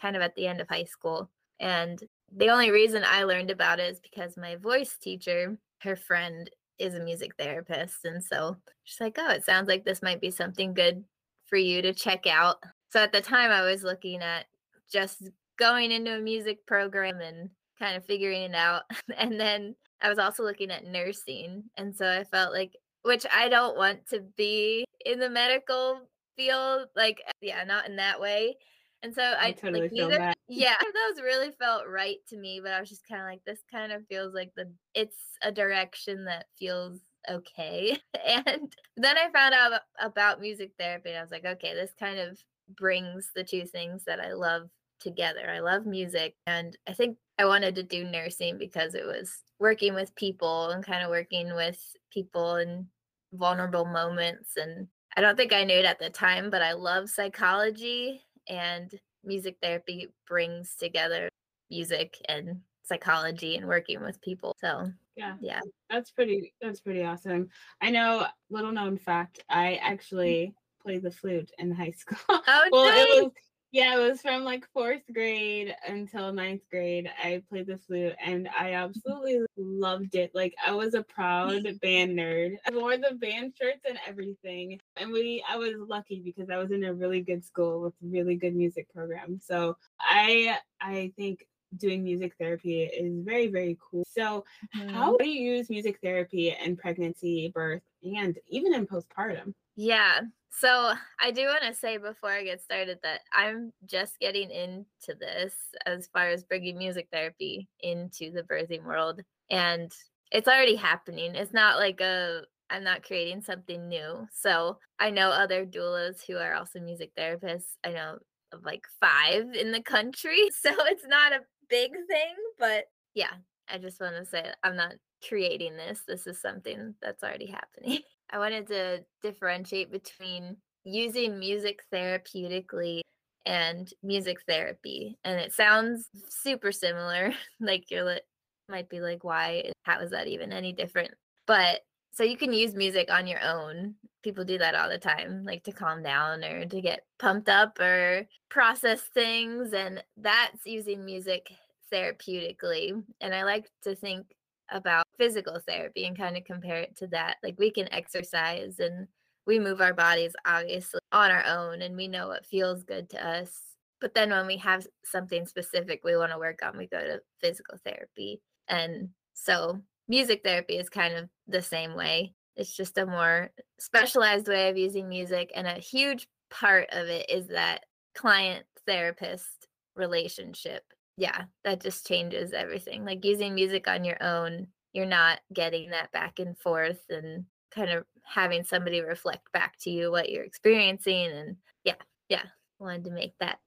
kind 0.00 0.16
of 0.16 0.22
at 0.22 0.34
the 0.34 0.46
end 0.46 0.60
of 0.60 0.68
high 0.68 0.84
school. 0.84 1.30
And 1.60 2.02
the 2.34 2.48
only 2.48 2.70
reason 2.70 3.02
I 3.06 3.24
learned 3.24 3.50
about 3.50 3.80
it 3.80 3.92
is 3.92 4.00
because 4.00 4.36
my 4.38 4.56
voice 4.56 4.96
teacher, 4.96 5.58
her 5.82 5.96
friend, 5.96 6.48
is 6.78 6.94
a 6.94 7.00
music 7.00 7.32
therapist. 7.38 8.04
And 8.04 8.24
so 8.24 8.56
she's 8.84 9.00
like, 9.00 9.16
oh, 9.18 9.30
it 9.30 9.44
sounds 9.44 9.68
like 9.68 9.84
this 9.84 10.02
might 10.02 10.20
be 10.20 10.30
something 10.30 10.72
good 10.72 11.04
for 11.52 11.58
you 11.58 11.82
to 11.82 11.92
check 11.92 12.26
out. 12.26 12.56
So 12.88 13.02
at 13.02 13.12
the 13.12 13.20
time, 13.20 13.50
I 13.50 13.60
was 13.60 13.82
looking 13.82 14.22
at 14.22 14.46
just 14.90 15.28
going 15.58 15.92
into 15.92 16.16
a 16.16 16.20
music 16.20 16.66
program 16.66 17.20
and 17.20 17.50
kind 17.78 17.94
of 17.94 18.06
figuring 18.06 18.40
it 18.44 18.54
out. 18.54 18.84
And 19.18 19.38
then 19.38 19.74
I 20.00 20.08
was 20.08 20.18
also 20.18 20.44
looking 20.44 20.70
at 20.70 20.86
nursing. 20.86 21.64
And 21.76 21.94
so 21.94 22.10
I 22.10 22.24
felt 22.24 22.54
like, 22.54 22.72
which 23.02 23.26
I 23.30 23.50
don't 23.50 23.76
want 23.76 24.08
to 24.08 24.20
be 24.34 24.86
in 25.04 25.20
the 25.20 25.28
medical 25.28 26.08
field, 26.38 26.86
like, 26.96 27.20
eh, 27.26 27.32
yeah, 27.42 27.64
not 27.64 27.86
in 27.86 27.96
that 27.96 28.18
way. 28.18 28.56
And 29.02 29.14
so 29.14 29.22
I, 29.22 29.48
I 29.48 29.52
totally 29.52 29.82
like 29.82 29.92
neither, 29.92 30.32
yeah, 30.48 30.76
those 30.80 31.22
really 31.22 31.50
felt 31.60 31.82
right 31.86 32.16
to 32.30 32.38
me, 32.38 32.60
but 32.62 32.72
I 32.72 32.80
was 32.80 32.88
just 32.88 33.06
kind 33.06 33.20
of 33.20 33.26
like, 33.26 33.44
this 33.44 33.60
kind 33.70 33.92
of 33.92 34.06
feels 34.06 34.32
like 34.32 34.52
the, 34.56 34.72
it's 34.94 35.18
a 35.42 35.52
direction 35.52 36.24
that 36.24 36.46
feels 36.58 37.00
okay. 37.28 37.98
And 38.46 38.72
then 38.96 39.16
I 39.18 39.30
found 39.32 39.54
out 39.54 39.80
about 40.00 40.40
music 40.40 40.72
therapy. 40.78 41.10
And 41.10 41.18
I 41.18 41.22
was 41.22 41.30
like, 41.30 41.44
okay, 41.44 41.74
this 41.74 41.90
kind 41.98 42.18
of 42.18 42.38
brings 42.76 43.30
the 43.34 43.44
two 43.44 43.66
things 43.66 44.04
that 44.04 44.20
I 44.20 44.32
love 44.32 44.68
together. 45.00 45.50
I 45.50 45.58
love 45.58 45.86
music. 45.86 46.34
And 46.46 46.76
I 46.88 46.92
think 46.92 47.16
I 47.38 47.44
wanted 47.44 47.74
to 47.74 47.82
do 47.82 48.04
nursing 48.04 48.58
because 48.58 48.94
it 48.94 49.04
was 49.04 49.42
working 49.58 49.94
with 49.94 50.14
people 50.14 50.70
and 50.70 50.84
kind 50.84 51.02
of 51.02 51.10
working 51.10 51.54
with 51.54 51.80
people 52.12 52.56
in 52.56 52.86
vulnerable 53.32 53.84
moments. 53.84 54.56
And 54.56 54.86
I 55.16 55.20
don't 55.20 55.36
think 55.36 55.52
I 55.52 55.64
knew 55.64 55.78
it 55.78 55.84
at 55.84 55.98
the 55.98 56.10
time, 56.10 56.50
but 56.50 56.62
I 56.62 56.72
love 56.72 57.10
psychology 57.10 58.22
and 58.48 58.92
music 59.24 59.56
therapy 59.62 60.08
brings 60.28 60.74
together 60.76 61.28
music 61.70 62.16
and 62.28 62.60
psychology 62.84 63.56
and 63.56 63.66
working 63.66 64.02
with 64.02 64.20
people. 64.20 64.54
So 64.60 64.92
yeah 65.16 65.34
yeah 65.40 65.60
that's 65.90 66.10
pretty 66.10 66.52
that's 66.60 66.80
pretty 66.80 67.04
awesome 67.04 67.48
i 67.80 67.90
know 67.90 68.26
little 68.50 68.72
known 68.72 68.96
fact 68.96 69.42
i 69.48 69.76
actually 69.76 70.54
played 70.82 71.02
the 71.02 71.10
flute 71.10 71.50
in 71.58 71.70
high 71.70 71.90
school 71.96 72.18
oh 72.28 72.68
well 72.70 72.84
nice. 72.86 73.06
it 73.06 73.24
was 73.24 73.32
yeah, 73.72 73.96
it 73.96 74.06
was 74.06 74.20
from 74.20 74.44
like 74.44 74.68
fourth 74.74 75.00
grade 75.14 75.74
until 75.88 76.30
ninth 76.30 76.60
grade. 76.70 77.10
I 77.24 77.42
played 77.48 77.66
the 77.66 77.78
flute 77.78 78.14
and 78.22 78.46
I 78.48 78.72
mm-hmm. 78.72 78.84
absolutely 78.84 79.40
loved 79.56 80.14
it. 80.14 80.30
Like 80.34 80.54
I 80.64 80.72
was 80.72 80.92
a 80.92 81.02
proud 81.02 81.62
band 81.80 82.18
nerd. 82.18 82.56
I 82.68 82.76
wore 82.76 82.98
the 82.98 83.16
band 83.18 83.54
shirts 83.58 83.80
and 83.88 83.98
everything. 84.06 84.78
And 84.98 85.10
we 85.10 85.42
I 85.48 85.56
was 85.56 85.72
lucky 85.88 86.20
because 86.20 86.50
I 86.50 86.58
was 86.58 86.70
in 86.70 86.84
a 86.84 86.92
really 86.92 87.22
good 87.22 87.46
school 87.46 87.80
with 87.80 87.94
really 88.02 88.36
good 88.36 88.54
music 88.54 88.92
program. 88.92 89.40
So 89.42 89.78
I 89.98 90.58
I 90.78 91.10
think 91.16 91.46
doing 91.76 92.02
music 92.02 92.34
therapy 92.38 92.84
is 92.84 93.24
very 93.24 93.48
very 93.48 93.78
cool. 93.80 94.04
So 94.08 94.44
mm-hmm. 94.76 94.88
how 94.90 95.16
do 95.16 95.28
you 95.28 95.56
use 95.56 95.70
music 95.70 95.98
therapy 96.02 96.54
in 96.64 96.76
pregnancy, 96.76 97.50
birth, 97.54 97.82
and 98.02 98.38
even 98.48 98.74
in 98.74 98.86
postpartum? 98.86 99.54
Yeah. 99.76 100.20
So 100.50 100.92
I 101.18 101.30
do 101.30 101.46
want 101.46 101.62
to 101.64 101.74
say 101.74 101.96
before 101.96 102.30
I 102.30 102.44
get 102.44 102.60
started 102.60 102.98
that 103.02 103.20
I'm 103.32 103.72
just 103.86 104.18
getting 104.20 104.50
into 104.50 105.18
this 105.18 105.54
as 105.86 106.08
far 106.08 106.28
as 106.28 106.44
bringing 106.44 106.76
music 106.76 107.08
therapy 107.10 107.68
into 107.80 108.30
the 108.30 108.42
birthing 108.42 108.84
world. 108.84 109.22
And 109.50 109.90
it's 110.30 110.48
already 110.48 110.76
happening. 110.76 111.34
It's 111.34 111.54
not 111.54 111.78
like 111.78 112.00
a 112.00 112.42
I'm 112.70 112.84
not 112.84 113.02
creating 113.02 113.42
something 113.42 113.88
new. 113.88 114.26
So 114.32 114.78
I 114.98 115.10
know 115.10 115.28
other 115.30 115.66
doulas 115.66 116.24
who 116.26 116.36
are 116.36 116.54
also 116.54 116.80
music 116.80 117.12
therapists. 117.18 117.74
I 117.84 117.90
know 117.90 118.18
of 118.52 118.64
like 118.64 118.86
five 119.00 119.54
in 119.54 119.72
the 119.72 119.82
country. 119.82 120.38
So 120.52 120.70
it's 120.86 121.06
not 121.06 121.32
a 121.32 121.40
big 121.68 121.92
thing, 121.92 122.34
but 122.58 122.84
yeah, 123.14 123.32
I 123.68 123.78
just 123.78 124.00
want 124.00 124.16
to 124.16 124.24
say 124.24 124.44
I'm 124.62 124.76
not 124.76 124.94
creating 125.26 125.76
this. 125.76 126.02
This 126.06 126.26
is 126.26 126.40
something 126.40 126.94
that's 127.00 127.22
already 127.22 127.46
happening. 127.46 128.00
I 128.30 128.38
wanted 128.38 128.66
to 128.68 129.04
differentiate 129.22 129.92
between 129.92 130.56
using 130.84 131.38
music 131.38 131.80
therapeutically 131.92 133.00
and 133.44 133.90
music 134.02 134.38
therapy. 134.48 135.18
And 135.24 135.38
it 135.38 135.52
sounds 135.52 136.08
super 136.28 136.72
similar. 136.72 137.32
like 137.60 137.90
you're 137.90 138.04
li- 138.04 138.20
might 138.68 138.88
be 138.88 139.00
like, 139.00 139.24
why? 139.24 139.72
How 139.82 140.00
is 140.00 140.10
that 140.10 140.28
even 140.28 140.52
any 140.52 140.72
different? 140.72 141.12
But 141.46 141.80
so 142.12 142.24
you 142.24 142.36
can 142.36 142.52
use 142.52 142.74
music 142.74 143.10
on 143.10 143.26
your 143.26 143.40
own. 143.42 143.94
People 144.22 144.44
do 144.44 144.58
that 144.58 144.74
all 144.74 144.88
the 144.88 144.98
time, 144.98 145.42
like 145.44 145.64
to 145.64 145.72
calm 145.72 146.02
down 146.02 146.44
or 146.44 146.64
to 146.64 146.80
get 146.80 147.04
pumped 147.18 147.48
up 147.48 147.78
or 147.80 148.26
process 148.48 149.02
things. 149.14 149.72
And 149.72 150.02
that's 150.16 150.64
using 150.64 151.04
music 151.04 151.50
therapeutically. 151.92 153.02
And 153.20 153.34
I 153.34 153.44
like 153.44 153.70
to 153.82 153.94
think 153.94 154.26
about 154.70 155.06
physical 155.18 155.58
therapy 155.66 156.06
and 156.06 156.16
kind 156.16 156.36
of 156.36 156.44
compare 156.44 156.78
it 156.78 156.96
to 156.96 157.06
that. 157.08 157.36
Like 157.42 157.56
we 157.58 157.70
can 157.70 157.92
exercise 157.92 158.78
and 158.78 159.06
we 159.46 159.58
move 159.58 159.80
our 159.80 159.92
bodies 159.92 160.34
obviously 160.46 161.00
on 161.10 161.30
our 161.30 161.44
own 161.44 161.82
and 161.82 161.96
we 161.96 162.08
know 162.08 162.28
what 162.28 162.46
feels 162.46 162.84
good 162.84 163.10
to 163.10 163.26
us. 163.26 163.60
But 164.00 164.14
then 164.14 164.30
when 164.30 164.46
we 164.46 164.56
have 164.58 164.86
something 165.04 165.46
specific 165.46 166.02
we 166.02 166.16
want 166.16 166.32
to 166.32 166.38
work 166.38 166.60
on, 166.64 166.76
we 166.76 166.86
go 166.86 167.00
to 167.00 167.20
physical 167.40 167.78
therapy. 167.84 168.40
And 168.68 169.10
so 169.34 169.80
music 170.08 170.42
therapy 170.44 170.78
is 170.78 170.88
kind 170.88 171.14
of 171.14 171.28
the 171.46 171.62
same 171.62 171.94
way. 171.94 172.34
It's 172.56 172.76
just 172.76 172.98
a 172.98 173.06
more 173.06 173.50
specialized 173.80 174.48
way 174.48 174.68
of 174.68 174.76
using 174.76 175.08
music. 175.08 175.50
And 175.54 175.66
a 175.66 175.74
huge 175.74 176.28
part 176.50 176.88
of 176.92 177.08
it 177.08 177.30
is 177.30 177.48
that 177.48 177.84
client 178.14 178.66
therapist 178.86 179.68
relationship 179.96 180.84
yeah, 181.16 181.44
that 181.64 181.80
just 181.80 182.06
changes 182.06 182.52
everything. 182.52 183.04
Like 183.04 183.24
using 183.24 183.54
music 183.54 183.86
on 183.88 184.04
your 184.04 184.22
own, 184.22 184.68
you're 184.92 185.06
not 185.06 185.40
getting 185.52 185.90
that 185.90 186.10
back 186.12 186.38
and 186.38 186.58
forth 186.58 187.02
and 187.10 187.44
kind 187.70 187.90
of 187.90 188.04
having 188.24 188.64
somebody 188.64 189.00
reflect 189.00 189.50
back 189.52 189.74
to 189.80 189.90
you 189.90 190.10
what 190.10 190.30
you're 190.30 190.44
experiencing 190.44 191.26
and 191.26 191.56
yeah, 191.84 191.94
yeah, 192.28 192.44
wanted 192.78 193.04
to 193.04 193.10
make 193.10 193.34
that 193.40 193.58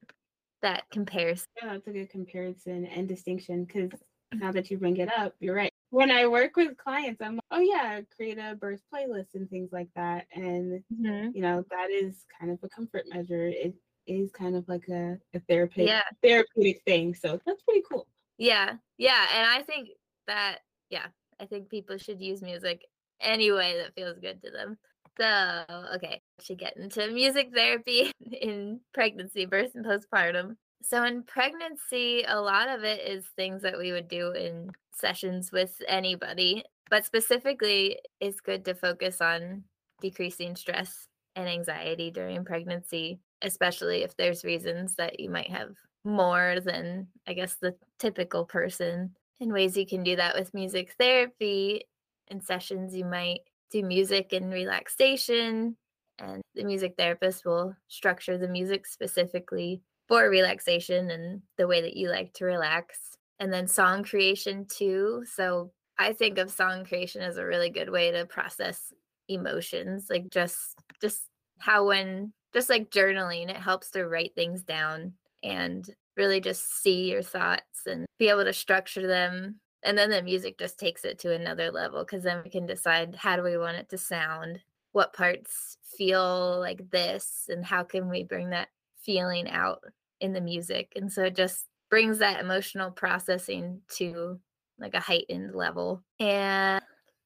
that 0.61 0.83
comparison. 0.91 1.47
Yeah, 1.61 1.73
that's 1.73 1.87
a 1.87 1.91
good 1.91 2.09
comparison 2.09 2.85
and 2.85 3.07
distinction 3.07 3.65
because 3.65 3.99
now 4.39 4.51
that 4.51 4.69
you 4.69 4.77
bring 4.77 4.97
it 4.97 5.09
up, 5.17 5.33
you're 5.39 5.55
right. 5.55 5.71
When 5.89 6.11
I 6.11 6.27
work 6.27 6.55
with 6.57 6.77
clients, 6.77 7.21
I'm 7.21 7.35
like, 7.35 7.43
oh 7.51 7.59
yeah, 7.59 8.01
create 8.15 8.37
a 8.37 8.55
birth 8.55 8.81
playlist 8.93 9.35
and 9.35 9.49
things 9.49 9.69
like 9.71 9.89
that. 9.95 10.25
And 10.33 10.83
mm-hmm. 10.93 11.29
you 11.33 11.41
know, 11.41 11.63
that 11.69 11.89
is 11.89 12.25
kind 12.39 12.51
of 12.51 12.59
a 12.63 12.69
comfort 12.69 13.05
measure. 13.07 13.47
It 13.47 13.75
is 14.07 14.31
kind 14.31 14.55
of 14.55 14.67
like 14.67 14.87
a, 14.89 15.17
a 15.33 15.39
therapeutic 15.47 15.89
yeah. 15.89 16.01
therapeutic 16.21 16.81
thing. 16.85 17.15
So 17.15 17.39
that's 17.45 17.63
pretty 17.63 17.83
cool. 17.89 18.07
Yeah. 18.37 18.73
Yeah. 18.97 19.25
And 19.33 19.47
I 19.47 19.63
think 19.63 19.89
that 20.27 20.59
yeah, 20.89 21.07
I 21.39 21.45
think 21.45 21.69
people 21.69 21.97
should 21.97 22.21
use 22.21 22.41
music 22.41 22.85
any 23.21 23.51
way 23.51 23.77
that 23.77 23.95
feels 23.95 24.19
good 24.19 24.41
to 24.43 24.51
them. 24.51 24.77
So 25.17 25.65
okay, 25.95 26.21
should 26.41 26.59
get 26.59 26.75
into 26.77 27.09
music 27.11 27.51
therapy 27.53 28.11
in 28.41 28.81
pregnancy, 28.93 29.45
birth 29.45 29.71
and 29.75 29.85
postpartum. 29.85 30.55
So 30.87 31.03
in 31.03 31.23
pregnancy, 31.23 32.23
a 32.27 32.39
lot 32.39 32.69
of 32.69 32.83
it 32.83 33.07
is 33.07 33.25
things 33.35 33.61
that 33.63 33.77
we 33.77 33.91
would 33.91 34.07
do 34.07 34.31
in 34.31 34.69
sessions 34.91 35.51
with 35.51 35.81
anybody, 35.87 36.63
but 36.89 37.05
specifically 37.05 37.99
it's 38.19 38.39
good 38.39 38.63
to 38.65 38.75
focus 38.75 39.19
on 39.19 39.63
decreasing 39.99 40.55
stress 40.55 41.07
and 41.35 41.49
anxiety 41.49 42.11
during 42.11 42.45
pregnancy 42.45 43.19
especially 43.45 44.03
if 44.03 44.15
there's 44.17 44.43
reasons 44.43 44.95
that 44.95 45.19
you 45.19 45.29
might 45.29 45.49
have 45.49 45.75
more 46.03 46.57
than 46.59 47.07
I 47.27 47.33
guess 47.33 47.55
the 47.55 47.75
typical 47.99 48.45
person. 48.45 49.15
In 49.39 49.51
ways 49.51 49.77
you 49.77 49.85
can 49.85 50.03
do 50.03 50.15
that 50.15 50.35
with 50.35 50.53
music 50.53 50.95
therapy. 50.97 51.85
In 52.27 52.41
sessions, 52.41 52.95
you 52.95 53.05
might 53.05 53.41
do 53.69 53.83
music 53.83 54.33
and 54.33 54.51
relaxation, 54.51 55.77
and 56.17 56.41
the 56.55 56.63
music 56.63 56.95
therapist 56.97 57.45
will 57.45 57.75
structure 57.87 58.37
the 58.37 58.47
music 58.47 58.87
specifically 58.87 59.81
for 60.07 60.29
relaxation 60.29 61.09
and 61.11 61.41
the 61.57 61.67
way 61.67 61.81
that 61.81 61.97
you 61.97 62.09
like 62.09 62.33
to 62.33 62.45
relax. 62.45 62.99
And 63.39 63.51
then 63.51 63.67
song 63.67 64.03
creation 64.03 64.65
too. 64.65 65.23
So 65.33 65.71
I 65.97 66.13
think 66.13 66.37
of 66.37 66.51
song 66.51 66.85
creation 66.85 67.21
as 67.21 67.37
a 67.37 67.45
really 67.45 67.69
good 67.69 67.89
way 67.89 68.11
to 68.11 68.25
process 68.25 68.93
emotions, 69.27 70.07
like 70.09 70.29
just 70.29 70.75
just 71.01 71.23
how 71.59 71.87
when 71.87 72.33
just 72.53 72.69
like 72.69 72.89
journaling, 72.89 73.49
it 73.49 73.57
helps 73.57 73.91
to 73.91 74.07
write 74.07 74.33
things 74.35 74.63
down 74.63 75.13
and 75.43 75.89
really 76.15 76.39
just 76.39 76.81
see 76.81 77.11
your 77.11 77.21
thoughts 77.21 77.85
and 77.85 78.05
be 78.17 78.29
able 78.29 78.45
to 78.45 78.53
structure 78.53 79.07
them. 79.07 79.59
And 79.83 79.97
then 79.97 80.09
the 80.09 80.21
music 80.21 80.57
just 80.57 80.79
takes 80.79 81.03
it 81.05 81.19
to 81.19 81.33
another 81.33 81.71
level 81.71 82.03
because 82.03 82.23
then 82.23 82.41
we 82.43 82.49
can 82.49 82.65
decide 82.65 83.15
how 83.15 83.35
do 83.35 83.43
we 83.43 83.57
want 83.57 83.77
it 83.77 83.89
to 83.89 83.97
sound, 83.97 84.59
what 84.93 85.13
parts 85.13 85.77
feel 85.97 86.59
like 86.59 86.89
this, 86.89 87.45
and 87.49 87.63
how 87.63 87.83
can 87.83 88.09
we 88.09 88.23
bring 88.23 88.49
that 88.51 88.69
feeling 89.05 89.49
out 89.49 89.79
in 90.19 90.33
the 90.33 90.41
music. 90.41 90.93
And 90.95 91.11
so 91.11 91.23
it 91.23 91.35
just 91.35 91.67
brings 91.89 92.19
that 92.19 92.39
emotional 92.39 92.91
processing 92.91 93.81
to 93.97 94.39
like 94.79 94.93
a 94.93 94.99
heightened 94.99 95.55
level. 95.55 96.03
And 96.19 96.83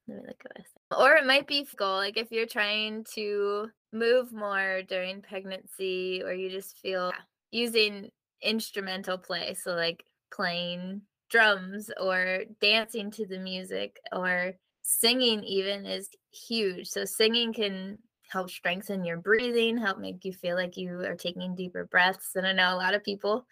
let 0.07 0.17
me 0.17 0.24
look 0.27 0.41
at 0.45 0.57
this. 0.57 0.67
Or 0.98 1.15
it 1.15 1.25
might 1.25 1.48
be 1.48 1.67
goal, 1.77 1.98
like 1.98 2.17
if 2.17 2.31
you're 2.31 2.45
trying 2.45 3.05
to 3.15 3.69
move 3.93 4.31
more 4.31 4.81
during 4.88 5.21
pregnancy 5.21 6.21
or 6.24 6.33
you 6.33 6.50
just 6.50 6.77
feel 6.77 7.12
using 7.51 8.09
instrumental 8.41 9.17
play 9.17 9.53
so 9.53 9.74
like 9.74 10.03
playing 10.31 11.01
drums 11.29 11.89
or 12.00 12.43
dancing 12.62 13.12
to 13.12 13.25
the 13.25 13.38
music 13.38 14.00
or 14.12 14.53
singing 14.81 15.43
even 15.43 15.86
is 15.86 16.09
huge 16.31 16.88
so 16.88 17.03
singing 17.03 17.51
can 17.51 17.98
help 18.29 18.50
strengthen 18.50 19.03
your 19.03 19.17
breathing 19.17 19.77
help 19.77 20.00
make 20.00 20.24
you 20.24 20.31
feel 20.31 20.55
like 20.55 20.77
you 20.77 21.00
are 21.01 21.15
taking 21.15 21.55
deeper 21.55 21.86
breaths 21.86 22.31
and 22.36 22.48
i 22.48 22.51
know 22.51 22.74
a 22.74 22.77
lot 22.77 22.93
of 22.93 23.03
people 23.03 23.45